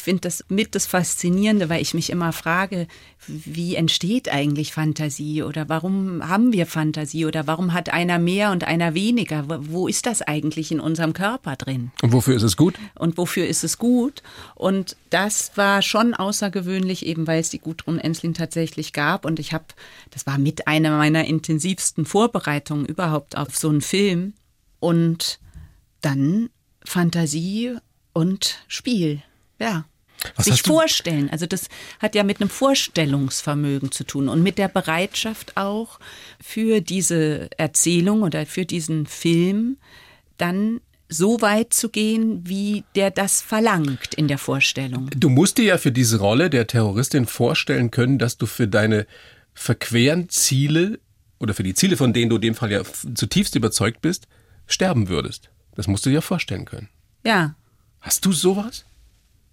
finde 0.02 0.22
das 0.22 0.44
mit 0.50 0.76
das 0.76 0.86
Faszinierende, 0.86 1.70
weil 1.70 1.82
ich 1.82 1.94
mich 1.94 2.10
immer 2.10 2.34
frage, 2.34 2.88
wie 3.28 3.76
entsteht 3.76 4.30
eigentlich 4.30 4.74
Fantasie 4.74 5.44
oder 5.44 5.70
warum 5.70 6.28
haben 6.28 6.54
wir 6.54 6.66
Fantasie 6.66 7.26
oder 7.26 7.46
warum 7.48 7.74
hat 7.74 7.90
einer 7.94 8.18
mehr 8.20 8.52
und 8.52 8.64
einer 8.64 8.94
weniger? 8.94 9.46
Wo- 9.48 9.88
ist 9.88 10.06
das 10.06 10.22
eigentlich 10.22 10.72
in 10.72 10.80
unserem 10.80 11.14
Körper 11.14 11.56
drin? 11.56 11.92
Und 12.02 12.14
wofür 12.14 12.36
ist 12.36 12.44
es 12.44 12.58
gut? 12.58 12.76
und 12.96 13.18
wofür 13.18 13.46
ist 13.48 13.64
es 13.64 13.78
gut? 13.78 14.24
Und 14.56 14.96
das 15.10 15.52
war 15.56 15.82
schon 15.82 16.14
außergewöhnlich, 16.14 17.06
eben 17.06 17.28
weil 17.28 17.40
es 17.42 17.50
die 17.50 17.60
Gudrun 17.60 18.00
Enslin 18.00 18.34
tatsächlich 18.34 18.94
gab. 18.94 19.26
Und 19.26 19.40
ich 19.40 19.54
habe, 19.54 19.66
das 20.10 20.26
war 20.26 20.38
mit 20.38 20.68
einer 20.68 20.98
meiner 20.98 21.26
intensivsten 21.26 22.06
Vorbereitungen 22.06 22.86
überhaupt 22.86 23.38
auf 23.38 23.56
so 23.58 23.70
einen 23.70 23.82
Film. 23.82 24.34
Und 24.80 25.40
dann 26.02 26.50
Fantasie 26.84 27.76
und 28.14 28.58
Spiel. 28.68 29.22
Ja. 29.60 29.86
Was 30.36 30.46
Sich 30.46 30.62
vorstellen. 30.62 31.30
Also 31.30 31.46
das 31.46 31.68
hat 32.00 32.16
ja 32.16 32.24
mit 32.24 32.42
einem 32.42 32.50
Vorstellungsvermögen 32.50 33.92
zu 33.92 34.04
tun 34.04 34.30
und 34.30 34.44
mit 34.44 34.58
der 34.58 34.68
Bereitschaft 34.68 35.58
auch 35.58 36.00
für 36.42 36.82
diese 36.82 37.50
Erzählung 37.58 38.24
oder 38.24 38.46
für 38.46 38.66
diesen 38.66 39.06
Film 39.06 39.78
dann 40.38 40.82
so 41.10 41.42
weit 41.42 41.74
zu 41.74 41.90
gehen, 41.90 42.42
wie 42.48 42.84
der 42.96 43.12
das 43.12 43.42
verlangt 43.42 44.14
in 44.16 44.28
der 44.28 44.38
Vorstellung. 44.38 45.10
Du 45.16 45.30
musst 45.30 45.58
dir 45.58 45.66
ja 45.66 45.78
für 45.78 45.92
diese 45.92 46.20
Rolle 46.20 46.50
der 46.50 46.68
Terroristin 46.68 47.26
vorstellen 47.26 47.92
können, 47.92 48.18
dass 48.18 48.38
du 48.38 48.46
für 48.46 48.68
deine 48.68 49.06
verqueren 49.54 50.30
Ziele 50.30 51.00
oder 51.40 51.54
für 51.54 51.64
die 51.64 51.74
Ziele, 51.74 51.98
von 51.98 52.14
denen 52.14 52.30
du 52.30 52.38
in 52.38 52.42
dem 52.42 52.56
Fall 52.56 52.72
ja 52.72 52.84
zutiefst 53.16 53.56
überzeugt 53.56 54.02
bist, 54.02 54.28
sterben 54.68 55.10
würdest. 55.10 55.50
Das 55.76 55.88
musst 55.88 56.06
du 56.06 56.10
dir 56.10 56.22
vorstellen 56.22 56.66
können. 56.66 56.90
Ja, 57.26 57.56
Hast 58.02 58.26
du 58.26 58.34
sowas? 58.34 58.84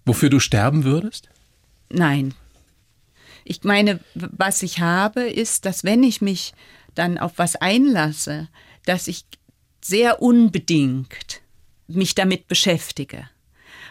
Wofür 0.09 0.31
du 0.31 0.39
sterben 0.39 0.85
würdest? 0.85 1.29
Nein. 1.89 2.33
Ich 3.43 3.63
meine, 3.63 3.99
was 4.15 4.63
ich 4.63 4.79
habe, 4.79 5.21
ist, 5.21 5.65
dass 5.65 5.83
wenn 5.83 6.01
ich 6.01 6.19
mich 6.19 6.53
dann 6.95 7.19
auf 7.19 7.33
was 7.35 7.55
einlasse, 7.55 8.47
dass 8.85 9.07
ich 9.07 9.25
sehr 9.81 10.19
unbedingt 10.21 11.41
mich 11.87 12.15
damit 12.15 12.47
beschäftige 12.47 13.29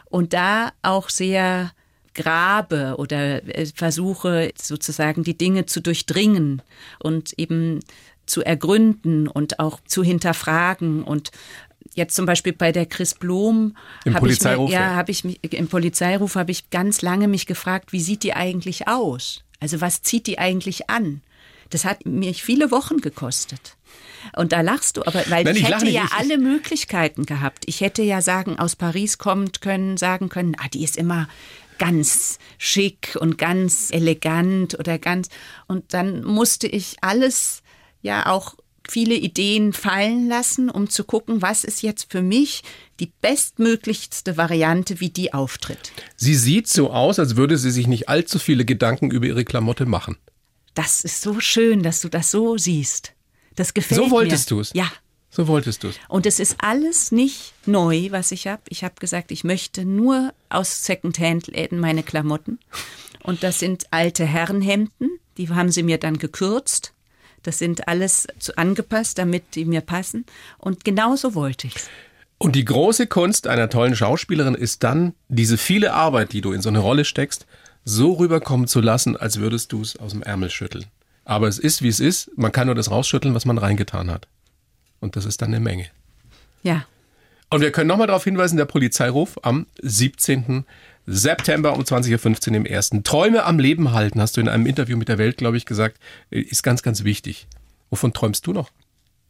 und 0.07 0.33
da 0.33 0.73
auch 0.83 1.09
sehr 1.09 1.71
grabe 2.15 2.97
oder 2.99 3.45
äh, 3.57 3.67
versuche 3.67 4.51
sozusagen 4.61 5.23
die 5.23 5.39
Dinge 5.39 5.67
zu 5.67 5.81
durchdringen 5.81 6.63
und 6.99 7.33
eben 7.39 7.79
zu 8.27 8.43
ergründen 8.43 9.29
und 9.29 9.61
auch 9.61 9.79
zu 9.87 10.03
hinterfragen 10.03 11.05
und 11.05 11.31
jetzt 11.99 12.15
zum 12.17 12.25
Beispiel 12.25 12.55
bei 12.55 12.73
der 12.73 12.87
Chris 12.87 13.13
Blom 13.15 13.77
Im 14.07 14.15
Polizeiruf, 14.15 14.71
mir, 14.71 14.75
ja, 14.77 14.95
habe 14.95 15.11
ich 15.11 15.25
mich 15.25 15.39
im 15.53 15.69
Polizeiruf 15.69 16.35
habe 16.37 16.51
ich 16.51 16.71
ganz 16.71 17.03
lange 17.03 17.29
mich 17.29 17.45
gefragt, 17.45 17.93
wie 17.93 18.01
sieht 18.01 18.23
die 18.23 18.33
eigentlich 18.33 18.89
aus? 18.89 19.45
Also 19.61 19.81
was 19.83 20.01
zieht 20.03 20.27
die 20.27 20.39
eigentlich 20.39 20.89
an? 20.89 21.21
Das 21.71 21.85
hat 21.85 22.07
mich 22.07 22.43
viele 22.43 22.71
Wochen 22.71 22.99
gekostet. 23.03 23.77
Und 24.35 24.53
da 24.53 24.63
lachst 24.63 24.97
du, 24.97 25.03
aber 25.03 25.23
weil 25.29 25.45
Nein, 25.45 25.57
ich 25.57 25.63
ich 25.63 25.69
hätte 25.69 25.85
nicht. 25.85 25.95
ja 25.95 26.05
Ich- 26.07 26.13
alle 26.15 26.39
Möglichkeiten 26.39 27.27
gehabt. 27.27 27.65
Ich 27.67 27.83
hätte 27.83 28.03
ja 28.03 28.23
sagen, 28.23 28.59
aus 28.59 28.75
Paris 28.75 29.19
kommt 29.19 29.61
können, 29.61 29.97
sagen 29.99 30.29
können, 30.31 30.57
ah, 30.59 30.69
die 30.73 30.83
ist 30.83 30.97
immer 30.97 31.29
ganz 31.79 32.39
schick 32.59 33.17
und 33.21 33.39
ganz 33.39 33.91
elegant 33.93 34.79
oder 34.79 34.99
ganz 34.99 35.29
und 35.69 35.93
dann 35.95 36.25
musste 36.25 36.67
ich 36.67 36.97
alles 37.03 37.63
ja 38.03 38.27
auch 38.27 38.57
viele 38.91 39.15
Ideen 39.15 39.73
fallen 39.73 40.29
lassen, 40.29 40.71
um 40.71 40.89
zu 40.89 41.05
gucken, 41.05 41.43
was 41.43 41.65
ist 41.65 41.83
jetzt 41.83 42.11
für 42.11 42.23
mich 42.23 42.63
die 43.01 43.13
bestmöglichste 43.21 44.37
Variante, 44.37 45.01
wie 45.01 45.11
die 45.11 45.33
auftritt. 45.35 45.93
Sie 46.17 46.35
sieht 46.35 46.69
so 46.69 46.91
aus, 46.91 47.19
als 47.19 47.37
würde 47.37 47.59
sie 47.59 47.71
sich 47.71 47.87
nicht 47.87 48.09
allzu 48.09 48.39
viele 48.39 48.65
Gedanken 48.65 49.11
über 49.11 49.27
ihre 49.27 49.45
Klamotte 49.45 49.87
machen. 49.87 50.17
Das 50.75 51.03
ist 51.05 51.23
so 51.23 51.41
schön, 51.41 51.83
dass 51.83 52.01
du 52.01 52.09
das 52.09 52.31
so 52.31 52.57
siehst. 52.57 53.13
Das 53.57 53.75
gefällt 53.75 54.01
mir. 54.01 54.07
So 54.07 54.11
wolltest 54.13 54.51
du 54.51 54.61
es? 54.61 54.73
Ja. 54.75 54.91
So 55.31 55.47
wolltest 55.47 55.83
du 55.83 55.89
es. 55.89 55.97
Und 56.09 56.25
es 56.27 56.41
ist 56.41 56.57
alles 56.59 57.13
nicht 57.13 57.53
neu, 57.67 58.09
was 58.11 58.33
ich 58.33 58.47
habe. 58.47 58.63
Ich 58.71 58.83
habe 58.83 58.95
gesagt, 58.99 59.31
ich 59.31 59.45
möchte 59.45 59.85
nur 59.85 60.33
aus 60.49 60.85
Secondhand-Läden 60.85 61.79
meine 61.79 62.03
Klamotten. 62.03 62.59
Und 63.23 63.43
das 63.43 63.59
sind 63.59 63.87
alte 63.91 64.25
Herrenhemden, 64.25 65.11
die 65.37 65.49
haben 65.51 65.71
sie 65.71 65.83
mir 65.83 65.99
dann 65.99 66.19
gekürzt. 66.19 66.95
Das 67.43 67.59
sind 67.59 67.89
alles 67.89 68.27
angepasst, 68.57 69.19
damit 69.19 69.55
die 69.55 69.65
mir 69.65 69.81
passen. 69.81 70.27
Und 70.59 70.85
genauso 70.85 71.35
wollte 71.35 71.69
ich's. 71.69 71.89
Und 72.39 72.55
die 72.55 72.65
große 72.65 73.09
Kunst 73.09 73.49
einer 73.49 73.69
tollen 73.69 73.97
Schauspielerin 73.97 74.55
ist 74.55 74.85
dann, 74.85 75.15
diese 75.29 75.59
viele 75.59 75.93
Arbeit, 75.93 76.33
die 76.33 76.41
du 76.41 76.53
in 76.53 76.63
so 76.63 76.69
eine 76.69 76.79
Rolle 76.79 77.05
steckst, 77.05 77.47
so 77.85 78.13
rüberkommen 78.13 78.69
zu 78.69 78.81
lassen, 78.81 79.17
als 79.17 79.41
würdest 79.41 79.73
du 79.73 79.83
es 79.83 79.97
aus 79.97 80.13
dem 80.13 80.23
Ärmel 80.23 80.51
schütteln. 80.51 80.85
Aber 81.25 81.49
es 81.49 81.59
ist, 81.59 81.83
wie 81.83 81.89
es 81.89 82.01
ist. 82.01 82.31
Man 82.37 82.53
kann 82.53 82.67
nur 82.67 82.75
das 82.75 82.91
rausschütteln, 82.91 83.35
was 83.35 83.45
man 83.45 83.59
reingetan 83.59 84.11
hat. 84.11 84.29
Und 85.01 85.17
das 85.17 85.25
ist 85.25 85.43
dann 85.43 85.49
eine 85.49 85.61
Menge. 85.61 85.87
Ja. 86.63 86.87
Und 87.51 87.61
wir 87.61 87.73
können 87.73 87.89
nochmal 87.89 88.07
darauf 88.07 88.25
hinweisen, 88.25 88.57
der 88.57 88.67
Polizeiruf 88.67 89.39
am 89.43 89.67
17. 89.83 90.65
September 91.11 91.73
um 91.73 91.81
20.15 91.81 92.51
Uhr 92.51 92.57
im 92.57 92.67
ersten. 92.67 93.03
Träume 93.03 93.45
am 93.45 93.59
Leben 93.59 93.93
halten, 93.93 94.21
hast 94.21 94.37
du 94.37 94.43
in 94.43 94.49
einem 94.49 94.67
Interview 94.67 94.99
mit 94.99 95.09
der 95.09 95.17
Welt, 95.17 95.39
glaube 95.39 95.57
ich, 95.57 95.65
gesagt, 95.65 95.99
ist 96.31 96.63
ganz, 96.63 96.83
ganz 96.83 97.03
wichtig. 97.03 97.47
Wovon 97.89 98.13
träumst 98.13 98.47
du 98.47 98.53
noch? 98.53 98.71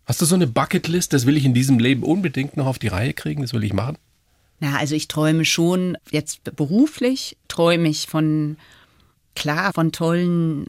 Hast 0.05 0.21
du 0.21 0.25
so 0.25 0.35
eine 0.35 0.49
Bucketlist, 0.49 1.13
das 1.13 1.25
will 1.25 1.37
ich 1.37 1.45
in 1.45 1.55
diesem 1.55 1.79
Leben 1.79 2.03
unbedingt 2.03 2.57
noch 2.57 2.67
auf 2.67 2.81
die 2.81 2.89
Reihe 2.89 3.13
kriegen, 3.13 3.43
das 3.43 3.53
will 3.53 3.63
ich 3.63 3.73
machen? 3.73 3.97
Na, 4.59 4.77
also 4.77 4.97
ich 4.97 5.07
träume 5.07 5.45
schon, 5.45 5.97
jetzt 6.11 6.43
beruflich 6.57 7.37
träume 7.47 7.89
ich 7.89 8.09
von, 8.09 8.57
klar, 9.37 9.73
von 9.73 9.93
tollen 9.93 10.67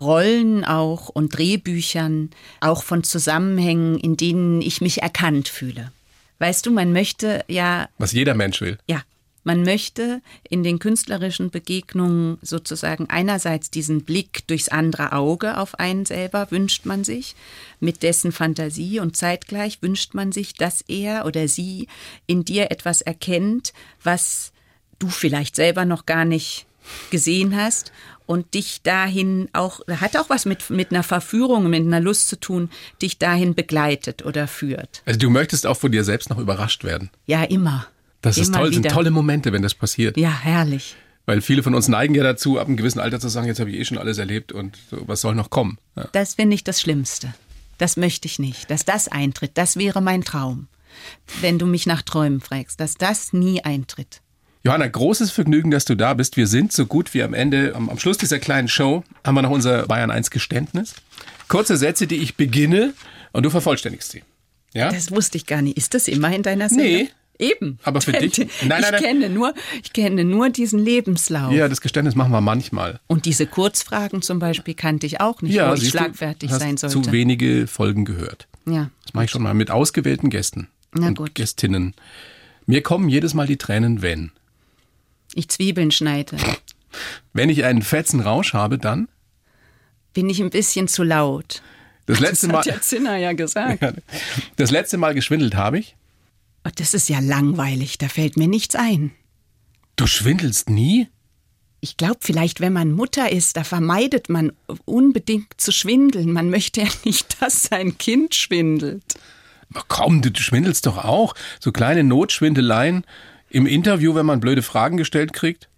Rollen 0.00 0.64
auch 0.64 1.08
und 1.08 1.36
Drehbüchern, 1.36 2.30
auch 2.60 2.84
von 2.84 3.02
Zusammenhängen, 3.02 3.98
in 3.98 4.16
denen 4.16 4.62
ich 4.62 4.80
mich 4.80 5.02
erkannt 5.02 5.48
fühle. 5.48 5.90
Weißt 6.38 6.66
du, 6.66 6.70
man 6.70 6.92
möchte 6.92 7.44
ja. 7.48 7.88
Was 7.98 8.12
jeder 8.12 8.34
Mensch 8.34 8.60
will. 8.60 8.78
Ja. 8.88 9.02
Man 9.44 9.62
möchte 9.62 10.22
in 10.48 10.62
den 10.62 10.78
künstlerischen 10.78 11.50
Begegnungen 11.50 12.38
sozusagen 12.42 13.10
einerseits 13.10 13.70
diesen 13.70 14.04
Blick 14.04 14.46
durchs 14.46 14.68
andere 14.68 15.12
Auge 15.12 15.58
auf 15.58 15.78
einen 15.78 16.06
selber 16.06 16.50
wünscht 16.50 16.86
man 16.86 17.04
sich, 17.04 17.34
mit 17.80 18.02
dessen 18.02 18.32
Fantasie 18.32 19.00
und 19.00 19.16
zeitgleich 19.16 19.82
wünscht 19.82 20.14
man 20.14 20.32
sich, 20.32 20.54
dass 20.54 20.82
er 20.82 21.26
oder 21.26 21.48
sie 21.48 21.88
in 22.26 22.44
dir 22.44 22.70
etwas 22.70 23.00
erkennt, 23.00 23.72
was 24.02 24.52
du 24.98 25.08
vielleicht 25.08 25.56
selber 25.56 25.84
noch 25.84 26.06
gar 26.06 26.24
nicht 26.24 26.66
gesehen 27.10 27.56
hast 27.56 27.92
und 28.26 28.54
dich 28.54 28.82
dahin 28.82 29.48
auch, 29.52 29.80
hat 29.88 30.16
auch 30.16 30.30
was 30.30 30.46
mit, 30.46 30.70
mit 30.70 30.90
einer 30.90 31.02
Verführung, 31.02 31.68
mit 31.68 31.82
einer 31.82 32.00
Lust 32.00 32.28
zu 32.28 32.38
tun, 32.38 32.70
dich 33.00 33.18
dahin 33.18 33.54
begleitet 33.54 34.24
oder 34.24 34.48
führt. 34.48 35.02
Also 35.04 35.18
du 35.18 35.30
möchtest 35.30 35.66
auch 35.66 35.76
von 35.76 35.92
dir 35.92 36.04
selbst 36.04 36.30
noch 36.30 36.38
überrascht 36.38 36.84
werden. 36.84 37.10
Ja, 37.26 37.42
immer. 37.44 37.86
Das 38.22 38.38
ist 38.38 38.48
Immer 38.48 38.58
toll, 38.58 38.72
sind 38.72 38.84
wieder. 38.84 38.94
tolle 38.94 39.10
Momente, 39.10 39.52
wenn 39.52 39.62
das 39.62 39.74
passiert. 39.74 40.16
Ja, 40.16 40.30
herrlich. 40.30 40.96
Weil 41.26 41.40
viele 41.40 41.62
von 41.62 41.74
uns 41.74 41.88
neigen 41.88 42.14
ja 42.14 42.22
dazu, 42.22 42.58
ab 42.58 42.66
einem 42.66 42.76
gewissen 42.76 42.98
Alter 42.98 43.20
zu 43.20 43.28
sagen, 43.28 43.46
jetzt 43.46 43.60
habe 43.60 43.70
ich 43.70 43.78
eh 43.78 43.84
schon 43.84 43.98
alles 43.98 44.18
erlebt 44.18 44.52
und 44.52 44.78
was 44.90 45.20
soll 45.20 45.34
noch 45.34 45.50
kommen? 45.50 45.78
Ja. 45.96 46.08
Das 46.12 46.34
finde 46.34 46.54
ich 46.54 46.64
das 46.64 46.80
Schlimmste. 46.80 47.34
Das 47.78 47.96
möchte 47.96 48.26
ich 48.26 48.38
nicht, 48.38 48.70
dass 48.70 48.84
das 48.84 49.08
eintritt. 49.08 49.52
Das 49.54 49.76
wäre 49.76 50.00
mein 50.00 50.22
Traum. 50.22 50.68
Wenn 51.40 51.58
du 51.58 51.66
mich 51.66 51.86
nach 51.86 52.02
Träumen 52.02 52.40
fragst, 52.40 52.80
dass 52.80 52.94
das 52.94 53.32
nie 53.32 53.62
eintritt. 53.62 54.20
Johanna, 54.64 54.86
großes 54.86 55.32
Vergnügen, 55.32 55.70
dass 55.72 55.84
du 55.84 55.96
da 55.96 56.14
bist. 56.14 56.36
Wir 56.36 56.46
sind 56.46 56.72
so 56.72 56.86
gut 56.86 57.14
wie 57.14 57.22
am 57.22 57.34
Ende, 57.34 57.74
am, 57.74 57.88
am 57.88 57.98
Schluss 57.98 58.18
dieser 58.18 58.38
kleinen 58.38 58.68
Show, 58.68 59.02
haben 59.24 59.34
wir 59.34 59.42
noch 59.42 59.50
unser 59.50 59.86
Bayern 59.86 60.10
1 60.12 60.30
Geständnis. 60.30 60.94
Kurze 61.48 61.76
Sätze, 61.76 62.06
die 62.06 62.16
ich 62.16 62.36
beginne 62.36 62.94
und 63.32 63.44
du 63.44 63.50
vervollständigst 63.50 64.12
sie. 64.12 64.22
Ja? 64.74 64.90
Das 64.92 65.10
wusste 65.10 65.36
ich 65.38 65.46
gar 65.46 65.62
nicht. 65.62 65.76
Ist 65.76 65.94
das 65.94 66.06
immer 66.06 66.32
in 66.34 66.42
deiner 66.42 66.68
Sendung? 66.68 66.86
Nee. 66.86 67.10
Eben. 67.38 67.78
Aber 67.82 68.00
für 68.00 68.12
dich- 68.12 68.38
Nein, 68.38 68.48
nein, 68.68 68.82
ich, 68.84 68.90
nein. 68.92 69.02
Kenne 69.02 69.30
nur, 69.30 69.54
ich 69.82 69.92
kenne 69.92 70.24
nur 70.24 70.48
diesen 70.50 70.78
Lebenslauf. 70.78 71.52
ja, 71.52 71.68
das 71.68 71.80
Geständnis 71.80 72.14
machen 72.14 72.30
wir 72.32 72.40
manchmal. 72.40 73.00
Und 73.06 73.24
diese 73.24 73.46
Kurzfragen 73.46 74.22
zum 74.22 74.38
Beispiel 74.38 74.74
kannte 74.74 75.06
ich 75.06 75.20
auch 75.20 75.42
nicht, 75.42 75.58
wo 75.58 75.74
ich 75.74 75.80
du, 75.80 75.86
schlagfertig 75.90 76.50
hast 76.50 76.60
sein 76.60 76.76
sollte. 76.76 77.02
zu 77.02 77.12
wenige 77.12 77.66
Folgen 77.66 78.04
gehört. 78.04 78.46
Ja. 78.66 78.90
Das 79.04 79.14
mache 79.14 79.24
ich 79.24 79.30
schon 79.30 79.42
mal 79.42 79.54
mit 79.54 79.70
ausgewählten 79.70 80.30
Gästen 80.30 80.68
Na 80.92 81.08
und 81.08 81.18
gut. 81.18 81.34
Gästinnen. 81.34 81.94
Mir 82.66 82.82
kommen 82.82 83.08
jedes 83.08 83.34
Mal 83.34 83.46
die 83.48 83.56
Tränen, 83.56 84.02
wenn. 84.02 84.30
Ich 85.34 85.48
Zwiebeln 85.48 85.90
schneide. 85.90 86.36
Wenn 87.32 87.48
ich 87.48 87.64
einen 87.64 87.82
fetzen 87.82 88.20
Rausch 88.20 88.52
habe, 88.52 88.78
dann 88.78 89.08
Bin 90.12 90.28
ich 90.30 90.40
ein 90.40 90.50
bisschen 90.50 90.86
zu 90.86 91.02
laut. 91.02 91.62
das 92.06 92.20
letzte 92.20 92.46
das 92.46 92.52
Mal 92.52 92.58
hat 92.58 92.66
ja 92.66 92.80
Zinner 92.80 93.16
ja 93.16 93.32
gesagt. 93.32 93.82
das 94.56 94.70
letzte 94.70 94.98
Mal 94.98 95.14
geschwindelt 95.14 95.54
habe 95.56 95.78
ich. 95.80 95.96
Das 96.76 96.94
ist 96.94 97.08
ja 97.08 97.18
langweilig, 97.20 97.98
da 97.98 98.08
fällt 98.08 98.36
mir 98.36 98.48
nichts 98.48 98.74
ein. 98.74 99.12
Du 99.96 100.06
schwindelst 100.06 100.70
nie? 100.70 101.08
Ich 101.80 101.96
glaube, 101.96 102.18
vielleicht, 102.20 102.60
wenn 102.60 102.72
man 102.72 102.92
Mutter 102.92 103.32
ist, 103.32 103.56
da 103.56 103.64
vermeidet 103.64 104.28
man 104.28 104.52
unbedingt 104.84 105.60
zu 105.60 105.72
schwindeln. 105.72 106.32
Man 106.32 106.48
möchte 106.48 106.82
ja 106.82 106.88
nicht, 107.04 107.36
dass 107.42 107.64
sein 107.64 107.98
Kind 107.98 108.34
schwindelt. 108.34 109.02
Komm, 109.88 110.22
du, 110.22 110.30
du 110.30 110.40
schwindelst 110.40 110.86
doch 110.86 110.98
auch. 110.98 111.34
So 111.58 111.72
kleine 111.72 112.04
Notschwindeleien 112.04 113.04
im 113.50 113.66
Interview, 113.66 114.14
wenn 114.14 114.26
man 114.26 114.40
blöde 114.40 114.62
Fragen 114.62 114.96
gestellt 114.96 115.32
kriegt. 115.32 115.68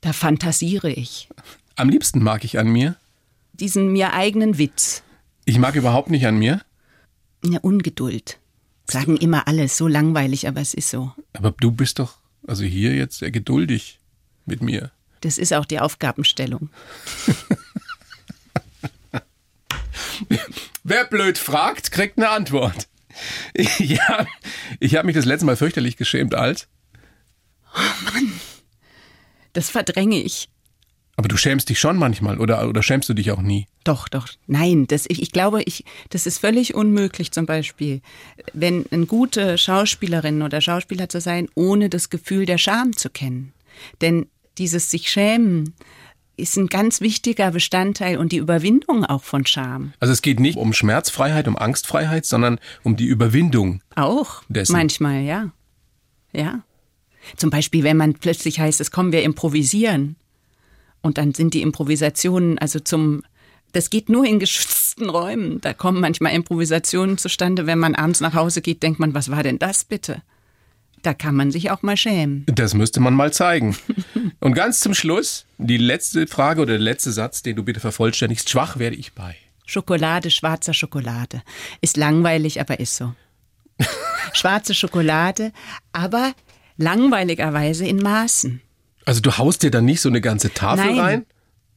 Da 0.00 0.12
fantasiere 0.12 0.90
ich. 0.90 1.28
Am 1.76 1.88
liebsten 1.88 2.22
mag 2.22 2.44
ich 2.44 2.58
an 2.58 2.68
mir. 2.68 2.96
Diesen 3.52 3.92
mir 3.92 4.14
eigenen 4.14 4.58
Witz. 4.58 5.02
Ich 5.44 5.58
mag 5.58 5.76
überhaupt 5.76 6.10
nicht 6.10 6.26
an 6.26 6.36
mir. 6.36 6.62
Eine 7.44 7.60
Ungeduld. 7.60 8.38
Sagen 8.90 9.16
immer 9.16 9.46
alle, 9.48 9.68
so 9.68 9.88
langweilig, 9.88 10.48
aber 10.48 10.60
es 10.60 10.74
ist 10.74 10.90
so. 10.90 11.12
Aber 11.32 11.52
du 11.52 11.70
bist 11.70 11.98
doch, 11.98 12.18
also 12.46 12.64
hier 12.64 12.94
jetzt 12.94 13.18
sehr 13.18 13.30
geduldig 13.30 14.00
mit 14.44 14.62
mir. 14.62 14.90
Das 15.20 15.38
ist 15.38 15.52
auch 15.54 15.64
die 15.64 15.78
Aufgabenstellung. 15.78 16.68
Wer 20.84 21.04
blöd 21.04 21.38
fragt, 21.38 21.92
kriegt 21.92 22.18
eine 22.18 22.28
Antwort. 22.30 22.88
Ja, 23.78 24.26
ich 24.80 24.96
habe 24.96 25.06
mich 25.06 25.14
das 25.14 25.26
letzte 25.26 25.46
Mal 25.46 25.56
fürchterlich 25.56 25.96
geschämt 25.96 26.34
als. 26.34 26.66
Das 29.52 29.70
verdränge 29.70 30.22
ich. 30.22 30.48
Aber 31.16 31.28
du 31.28 31.36
schämst 31.36 31.68
dich 31.68 31.78
schon 31.78 31.98
manchmal 31.98 32.40
oder, 32.40 32.66
oder 32.68 32.82
schämst 32.82 33.08
du 33.08 33.14
dich 33.14 33.30
auch 33.32 33.42
nie? 33.42 33.66
Doch, 33.84 34.08
doch. 34.08 34.28
Nein, 34.46 34.86
das, 34.86 35.04
ich, 35.08 35.20
ich 35.20 35.30
glaube, 35.30 35.62
ich, 35.62 35.84
das 36.08 36.26
ist 36.26 36.38
völlig 36.38 36.74
unmöglich 36.74 37.32
zum 37.32 37.44
Beispiel, 37.44 38.00
wenn 38.54 38.86
eine 38.90 39.06
gute 39.06 39.58
Schauspielerin 39.58 40.40
oder 40.42 40.60
Schauspieler 40.60 41.08
zu 41.08 41.20
sein, 41.20 41.48
ohne 41.54 41.90
das 41.90 42.08
Gefühl 42.08 42.46
der 42.46 42.58
Scham 42.58 42.96
zu 42.96 43.10
kennen. 43.10 43.52
Denn 44.00 44.26
dieses 44.58 44.90
sich 44.90 45.10
schämen 45.10 45.74
ist 46.36 46.56
ein 46.56 46.68
ganz 46.68 47.00
wichtiger 47.00 47.50
Bestandteil 47.50 48.16
und 48.16 48.32
die 48.32 48.38
Überwindung 48.38 49.04
auch 49.04 49.22
von 49.22 49.44
Scham. 49.44 49.92
Also 50.00 50.12
es 50.12 50.22
geht 50.22 50.40
nicht 50.40 50.56
um 50.56 50.72
Schmerzfreiheit, 50.72 51.46
um 51.46 51.56
Angstfreiheit, 51.56 52.24
sondern 52.24 52.58
um 52.82 52.96
die 52.96 53.06
Überwindung. 53.06 53.82
Auch 53.96 54.42
Dessen. 54.48 54.72
manchmal, 54.72 55.22
ja. 55.22 55.50
Ja. 56.32 56.62
Zum 57.36 57.50
Beispiel, 57.50 57.84
wenn 57.84 57.98
man 57.98 58.14
plötzlich 58.14 58.58
heißt, 58.58 58.80
es 58.80 58.90
kommen 58.90 59.12
wir 59.12 59.22
improvisieren. 59.22 60.16
Und 61.02 61.18
dann 61.18 61.34
sind 61.34 61.54
die 61.54 61.62
Improvisationen, 61.62 62.58
also 62.58 62.80
zum, 62.80 63.22
das 63.72 63.90
geht 63.90 64.08
nur 64.08 64.24
in 64.24 64.38
geschützten 64.38 65.10
Räumen. 65.10 65.60
Da 65.60 65.74
kommen 65.74 66.00
manchmal 66.00 66.32
Improvisationen 66.32 67.18
zustande. 67.18 67.66
Wenn 67.66 67.78
man 67.78 67.94
abends 67.94 68.20
nach 68.20 68.34
Hause 68.34 68.62
geht, 68.62 68.82
denkt 68.82 69.00
man, 69.00 69.14
was 69.14 69.30
war 69.30 69.42
denn 69.42 69.58
das 69.58 69.84
bitte? 69.84 70.22
Da 71.02 71.14
kann 71.14 71.34
man 71.34 71.50
sich 71.50 71.70
auch 71.70 71.82
mal 71.82 71.96
schämen. 71.96 72.46
Das 72.46 72.74
müsste 72.74 73.00
man 73.00 73.14
mal 73.14 73.32
zeigen. 73.32 73.76
Und 74.40 74.54
ganz 74.54 74.78
zum 74.80 74.94
Schluss, 74.94 75.46
die 75.58 75.76
letzte 75.76 76.28
Frage 76.28 76.62
oder 76.62 76.74
der 76.74 76.80
letzte 76.80 77.10
Satz, 77.10 77.42
den 77.42 77.56
du 77.56 77.64
bitte 77.64 77.80
vervollständigst. 77.80 78.48
Schwach 78.48 78.78
werde 78.78 78.96
ich 78.96 79.12
bei. 79.12 79.34
Schokolade, 79.66 80.30
schwarzer 80.30 80.74
Schokolade. 80.74 81.42
Ist 81.80 81.96
langweilig, 81.96 82.60
aber 82.60 82.78
ist 82.78 82.96
so. 82.96 83.14
Schwarze 84.32 84.74
Schokolade, 84.74 85.52
aber 85.92 86.34
langweiligerweise 86.76 87.84
in 87.86 87.96
Maßen. 87.96 88.60
Also 89.04 89.20
du 89.20 89.36
haust 89.38 89.62
dir 89.62 89.70
dann 89.70 89.84
nicht 89.84 90.00
so 90.00 90.08
eine 90.08 90.20
ganze 90.20 90.52
Tafel 90.52 90.86
Nein. 90.86 90.98
rein, 90.98 91.26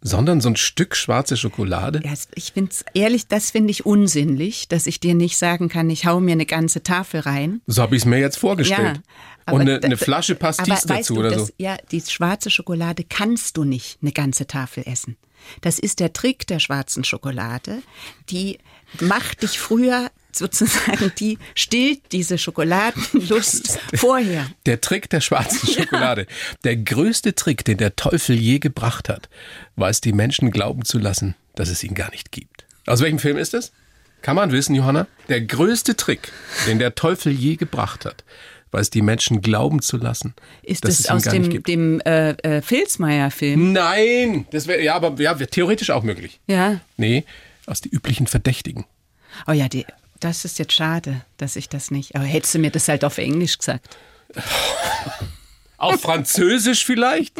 sondern 0.02 0.40
so 0.40 0.50
ein 0.50 0.56
Stück 0.56 0.96
schwarze 0.96 1.36
Schokolade. 1.36 2.02
Ja, 2.04 2.14
ich 2.36 2.54
finde 2.54 2.72
es 2.72 2.86
ehrlich, 2.94 3.28
das 3.28 3.52
finde 3.52 3.72
ich 3.72 3.86
unsinnlich, 3.86 4.68
dass 4.68 4.86
ich 4.86 5.00
dir 5.00 5.16
nicht 5.16 5.38
sagen 5.38 5.68
kann, 5.68 5.90
ich 5.90 6.06
hau 6.06 6.20
mir 6.20 6.34
eine 6.34 6.46
ganze 6.46 6.84
Tafel 6.84 7.22
rein. 7.22 7.62
So 7.66 7.82
habe 7.82 7.96
ich 7.96 8.04
es 8.04 8.06
mir 8.06 8.20
jetzt 8.20 8.38
vorgestellt. 8.38 9.02
aber 9.46 9.56
Und 9.56 9.62
eine, 9.62 9.82
eine 9.84 9.98
Flasche 9.98 10.36
Pastis 10.36 10.84
dazu 10.84 11.16
du, 11.16 11.20
oder 11.22 11.32
das, 11.32 11.48
so. 11.48 11.54
Ja, 11.58 11.78
die 11.92 12.02
schwarze 12.02 12.52
Schokolade 12.52 13.04
kannst 13.04 13.58
du 13.58 13.64
nicht 13.64 13.98
eine 14.02 14.12
ganze 14.12 14.46
Tafel 14.46 14.84
essen. 14.86 15.18
Das 15.62 15.80
ist 15.80 16.00
der 16.00 16.14
Trick 16.14 16.46
der 16.48 16.60
schwarzen 16.60 17.04
Schokolade. 17.04 17.82
Die 18.30 18.60
macht 19.00 19.44
dich 19.44 19.60
früher 19.60 20.12
sozusagen, 20.38 21.12
die 21.20 21.38
stillt 21.54 22.12
diese 22.12 22.38
Schokoladenlust 22.38 23.80
vorher. 23.96 24.48
Der 24.66 24.82
Trick 24.82 25.10
der 25.10 25.22
schwarzen 25.22 25.68
Schokolade. 25.74 26.28
Der 26.64 26.78
größte 26.78 27.36
Trick, 27.36 27.66
den 27.66 27.78
der 27.78 27.96
Teufel 27.96 28.36
je 28.36 28.60
gebracht 28.60 29.10
hat, 29.10 29.30
war 29.76 29.90
es, 29.90 30.02
die 30.02 30.14
Menschen 30.14 30.52
glauben 30.52 30.86
zu 30.86 31.00
lassen, 31.00 31.36
dass 31.56 31.70
es 31.70 31.84
ihn 31.84 31.96
gar 31.96 32.12
nicht 32.12 32.32
gibt. 32.32 32.66
Aus 32.86 33.02
welchem 33.02 33.20
Film 33.20 33.38
ist 33.38 33.54
es? 33.54 33.72
Kann 34.22 34.36
man 34.36 34.52
wissen, 34.52 34.74
Johanna? 34.76 35.08
Der 35.30 35.42
größte 35.42 35.96
Trick, 35.96 36.32
den 36.68 36.80
der 36.80 36.96
Teufel 36.96 37.32
je 37.32 37.56
gebracht 37.58 38.06
hat, 38.06 38.24
war 38.72 38.82
es, 38.82 38.90
die 38.90 39.02
Menschen 39.02 39.42
glauben 39.42 39.82
zu 39.82 39.98
lassen. 39.98 40.34
Ist 40.62 40.84
dass 40.84 40.98
das 40.98 41.06
es 41.06 41.12
aus 41.12 41.24
dem, 41.24 41.64
dem 41.64 42.02
äh, 42.02 42.32
äh, 42.32 42.62
Filzmeier-Film? 42.62 43.72
Nein! 43.72 44.48
Das 44.52 44.68
wäre, 44.68 44.82
ja, 44.82 44.96
aber 44.96 45.20
ja, 45.22 45.40
wär 45.40 45.48
theoretisch 45.48 45.92
auch 45.92 46.04
möglich. 46.04 46.40
Ja. 46.48 46.82
Nee, 46.98 47.24
aus 47.68 47.82
die 47.82 47.90
üblichen 47.90 48.28
Verdächtigen. 48.28 48.86
Oh 49.48 49.52
ja, 49.52 49.70
die, 49.70 49.86
das 50.20 50.46
ist 50.46 50.60
jetzt 50.60 50.74
schade, 50.74 51.22
dass 51.38 51.56
ich 51.56 51.70
das 51.70 51.92
nicht. 51.92 52.16
Aber 52.16 52.26
hättest 52.26 52.56
du 52.56 52.60
mir 52.60 52.72
das 52.72 52.88
halt 52.88 53.04
auf 53.04 53.18
Englisch 53.18 53.58
gesagt? 53.58 53.98
Auf 55.78 56.02
Französisch 56.02 56.86
vielleicht? 56.86 57.34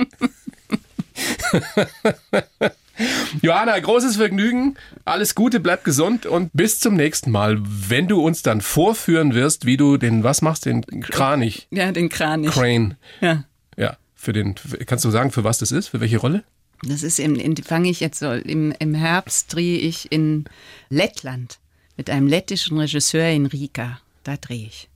Johanna, 3.42 3.78
großes 3.78 4.16
Vergnügen. 4.18 4.76
Alles 5.04 5.36
Gute, 5.36 5.60
bleib 5.60 5.84
gesund 5.84 6.26
und 6.26 6.50
bis 6.54 6.80
zum 6.80 6.96
nächsten 6.96 7.32
Mal, 7.32 7.58
wenn 7.62 8.08
du 8.08 8.22
uns 8.22 8.42
dann 8.42 8.62
vorführen 8.62 9.34
wirst, 9.34 9.66
wie 9.66 9.78
du 9.78 9.98
den, 9.98 10.24
was 10.24 10.42
machst, 10.42 10.66
den 10.66 10.82
Kranich, 11.02 11.68
Ja, 11.72 11.92
den 11.92 12.10
Kranich. 12.10 12.52
Crane. 12.52 12.98
Ja. 13.22 13.44
Ja, 13.78 13.98
für 14.16 14.34
den, 14.34 14.56
kannst 14.86 15.04
du 15.06 15.12
sagen, 15.12 15.32
für 15.32 15.44
was 15.44 15.58
das 15.58 15.72
ist? 15.72 15.90
Für 15.90 16.00
welche 16.00 16.18
Rolle? 16.18 16.44
Das 16.84 17.04
ist 17.04 17.20
im, 17.20 17.56
fange 17.58 17.90
ich 17.90 18.00
jetzt 18.00 18.20
so, 18.20 18.32
im, 18.32 18.74
im 18.80 18.94
Herbst 18.96 19.54
drehe 19.54 19.78
ich 19.80 20.12
in 20.12 20.46
Lettland 20.90 21.60
mit 21.98 22.10
einem 22.10 22.28
lettischen 22.28 22.78
Regisseur 22.78 23.30
in 23.30 23.46
Riga. 23.46 24.00
Da 24.24 24.38
drehe 24.38 24.68
ich. 24.68 24.90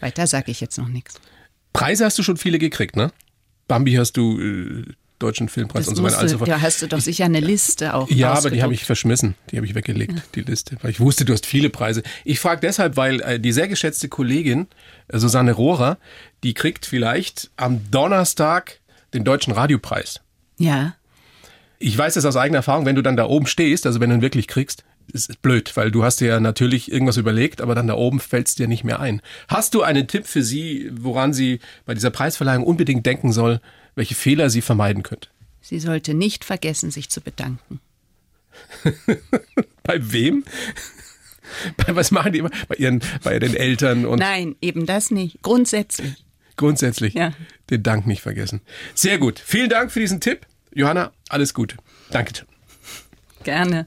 Weiter 0.00 0.26
sage 0.26 0.50
ich 0.50 0.60
jetzt 0.60 0.78
noch 0.78 0.88
nichts. 0.88 1.20
Preise 1.72 2.04
hast 2.04 2.18
du 2.18 2.22
schon 2.22 2.36
viele 2.36 2.58
gekriegt, 2.58 2.96
ne? 2.96 3.12
Bambi 3.68 3.94
hast 3.94 4.16
du 4.16 4.40
äh, 4.40 4.84
deutschen 5.18 5.48
Filmpreis 5.48 5.84
Das 5.84 5.88
und 5.88 5.96
so 5.96 6.02
weiter. 6.02 6.18
Also 6.18 6.44
da 6.44 6.60
hast 6.60 6.82
du 6.82 6.88
doch 6.88 7.00
sicher 7.00 7.24
eine 7.24 7.40
Liste 7.40 7.94
auch. 7.94 8.10
Ja, 8.10 8.34
aber 8.34 8.50
die 8.50 8.62
habe 8.62 8.74
ich 8.74 8.84
verschmissen. 8.84 9.34
Die 9.50 9.56
habe 9.56 9.66
ich 9.66 9.74
weggelegt, 9.74 10.22
die 10.34 10.42
Liste. 10.42 10.76
Weil 10.82 10.90
ich 10.90 11.00
wusste, 11.00 11.24
du 11.24 11.32
hast 11.32 11.46
viele 11.46 11.70
Preise. 11.70 12.02
Ich 12.24 12.38
frage 12.38 12.60
deshalb, 12.60 12.96
weil 12.96 13.20
äh, 13.22 13.40
die 13.40 13.52
sehr 13.52 13.68
geschätzte 13.68 14.08
Kollegin 14.08 14.68
äh, 15.08 15.18
Susanne 15.18 15.52
Rohrer, 15.52 15.98
die 16.42 16.54
kriegt 16.54 16.86
vielleicht 16.86 17.50
am 17.56 17.90
Donnerstag 17.90 18.80
den 19.14 19.24
Deutschen 19.24 19.52
Radiopreis. 19.52 20.20
Ja. 20.58 20.94
Ich 21.78 21.96
weiß 21.96 22.14
das 22.14 22.24
aus 22.24 22.36
eigener 22.36 22.58
Erfahrung, 22.58 22.86
wenn 22.86 22.96
du 22.96 23.02
dann 23.02 23.16
da 23.16 23.26
oben 23.26 23.46
stehst, 23.46 23.86
also 23.86 24.00
wenn 24.00 24.10
du 24.10 24.16
ihn 24.16 24.22
wirklich 24.22 24.48
kriegst, 24.48 24.84
ist 25.12 25.40
blöd, 25.42 25.76
weil 25.76 25.90
du 25.90 26.04
hast 26.04 26.20
dir 26.20 26.28
ja 26.28 26.40
natürlich 26.40 26.90
irgendwas 26.90 27.16
überlegt, 27.16 27.60
aber 27.60 27.74
dann 27.74 27.86
da 27.86 27.94
oben 27.94 28.20
fällt 28.20 28.48
es 28.48 28.54
dir 28.54 28.68
nicht 28.68 28.84
mehr 28.84 29.00
ein. 29.00 29.22
Hast 29.48 29.74
du 29.74 29.82
einen 29.82 30.08
Tipp 30.08 30.26
für 30.26 30.42
sie, 30.42 30.90
woran 30.92 31.32
sie 31.32 31.60
bei 31.84 31.94
dieser 31.94 32.10
Preisverleihung 32.10 32.64
unbedingt 32.64 33.06
denken 33.06 33.32
soll, 33.32 33.60
welche 33.94 34.14
Fehler 34.14 34.50
sie 34.50 34.62
vermeiden 34.62 35.02
könnte? 35.02 35.28
Sie 35.60 35.80
sollte 35.80 36.14
nicht 36.14 36.44
vergessen, 36.44 36.90
sich 36.90 37.08
zu 37.08 37.20
bedanken. 37.20 37.80
Bei 39.82 39.98
wem? 40.12 40.44
Bei 41.76 41.94
was 41.94 42.10
machen 42.10 42.32
die 42.32 42.38
immer? 42.40 42.50
Bei 42.68 42.74
ihren, 42.76 43.00
bei 43.22 43.38
den 43.38 43.54
Eltern 43.54 44.04
und 44.06 44.18
Nein, 44.18 44.56
eben 44.60 44.86
das 44.86 45.10
nicht. 45.10 45.42
Grundsätzlich. 45.42 46.24
grundsätzlich 46.56 47.14
Ja. 47.14 47.32
den 47.70 47.82
Dank 47.82 48.06
nicht 48.06 48.22
vergessen. 48.22 48.60
Sehr 48.94 49.18
gut. 49.18 49.38
Vielen 49.44 49.68
Dank 49.68 49.92
für 49.92 50.00
diesen 50.00 50.20
Tipp. 50.20 50.46
Johanna, 50.74 51.12
alles 51.28 51.54
Gute. 51.54 51.76
Danke. 52.10 52.44
Gerne. 53.44 53.86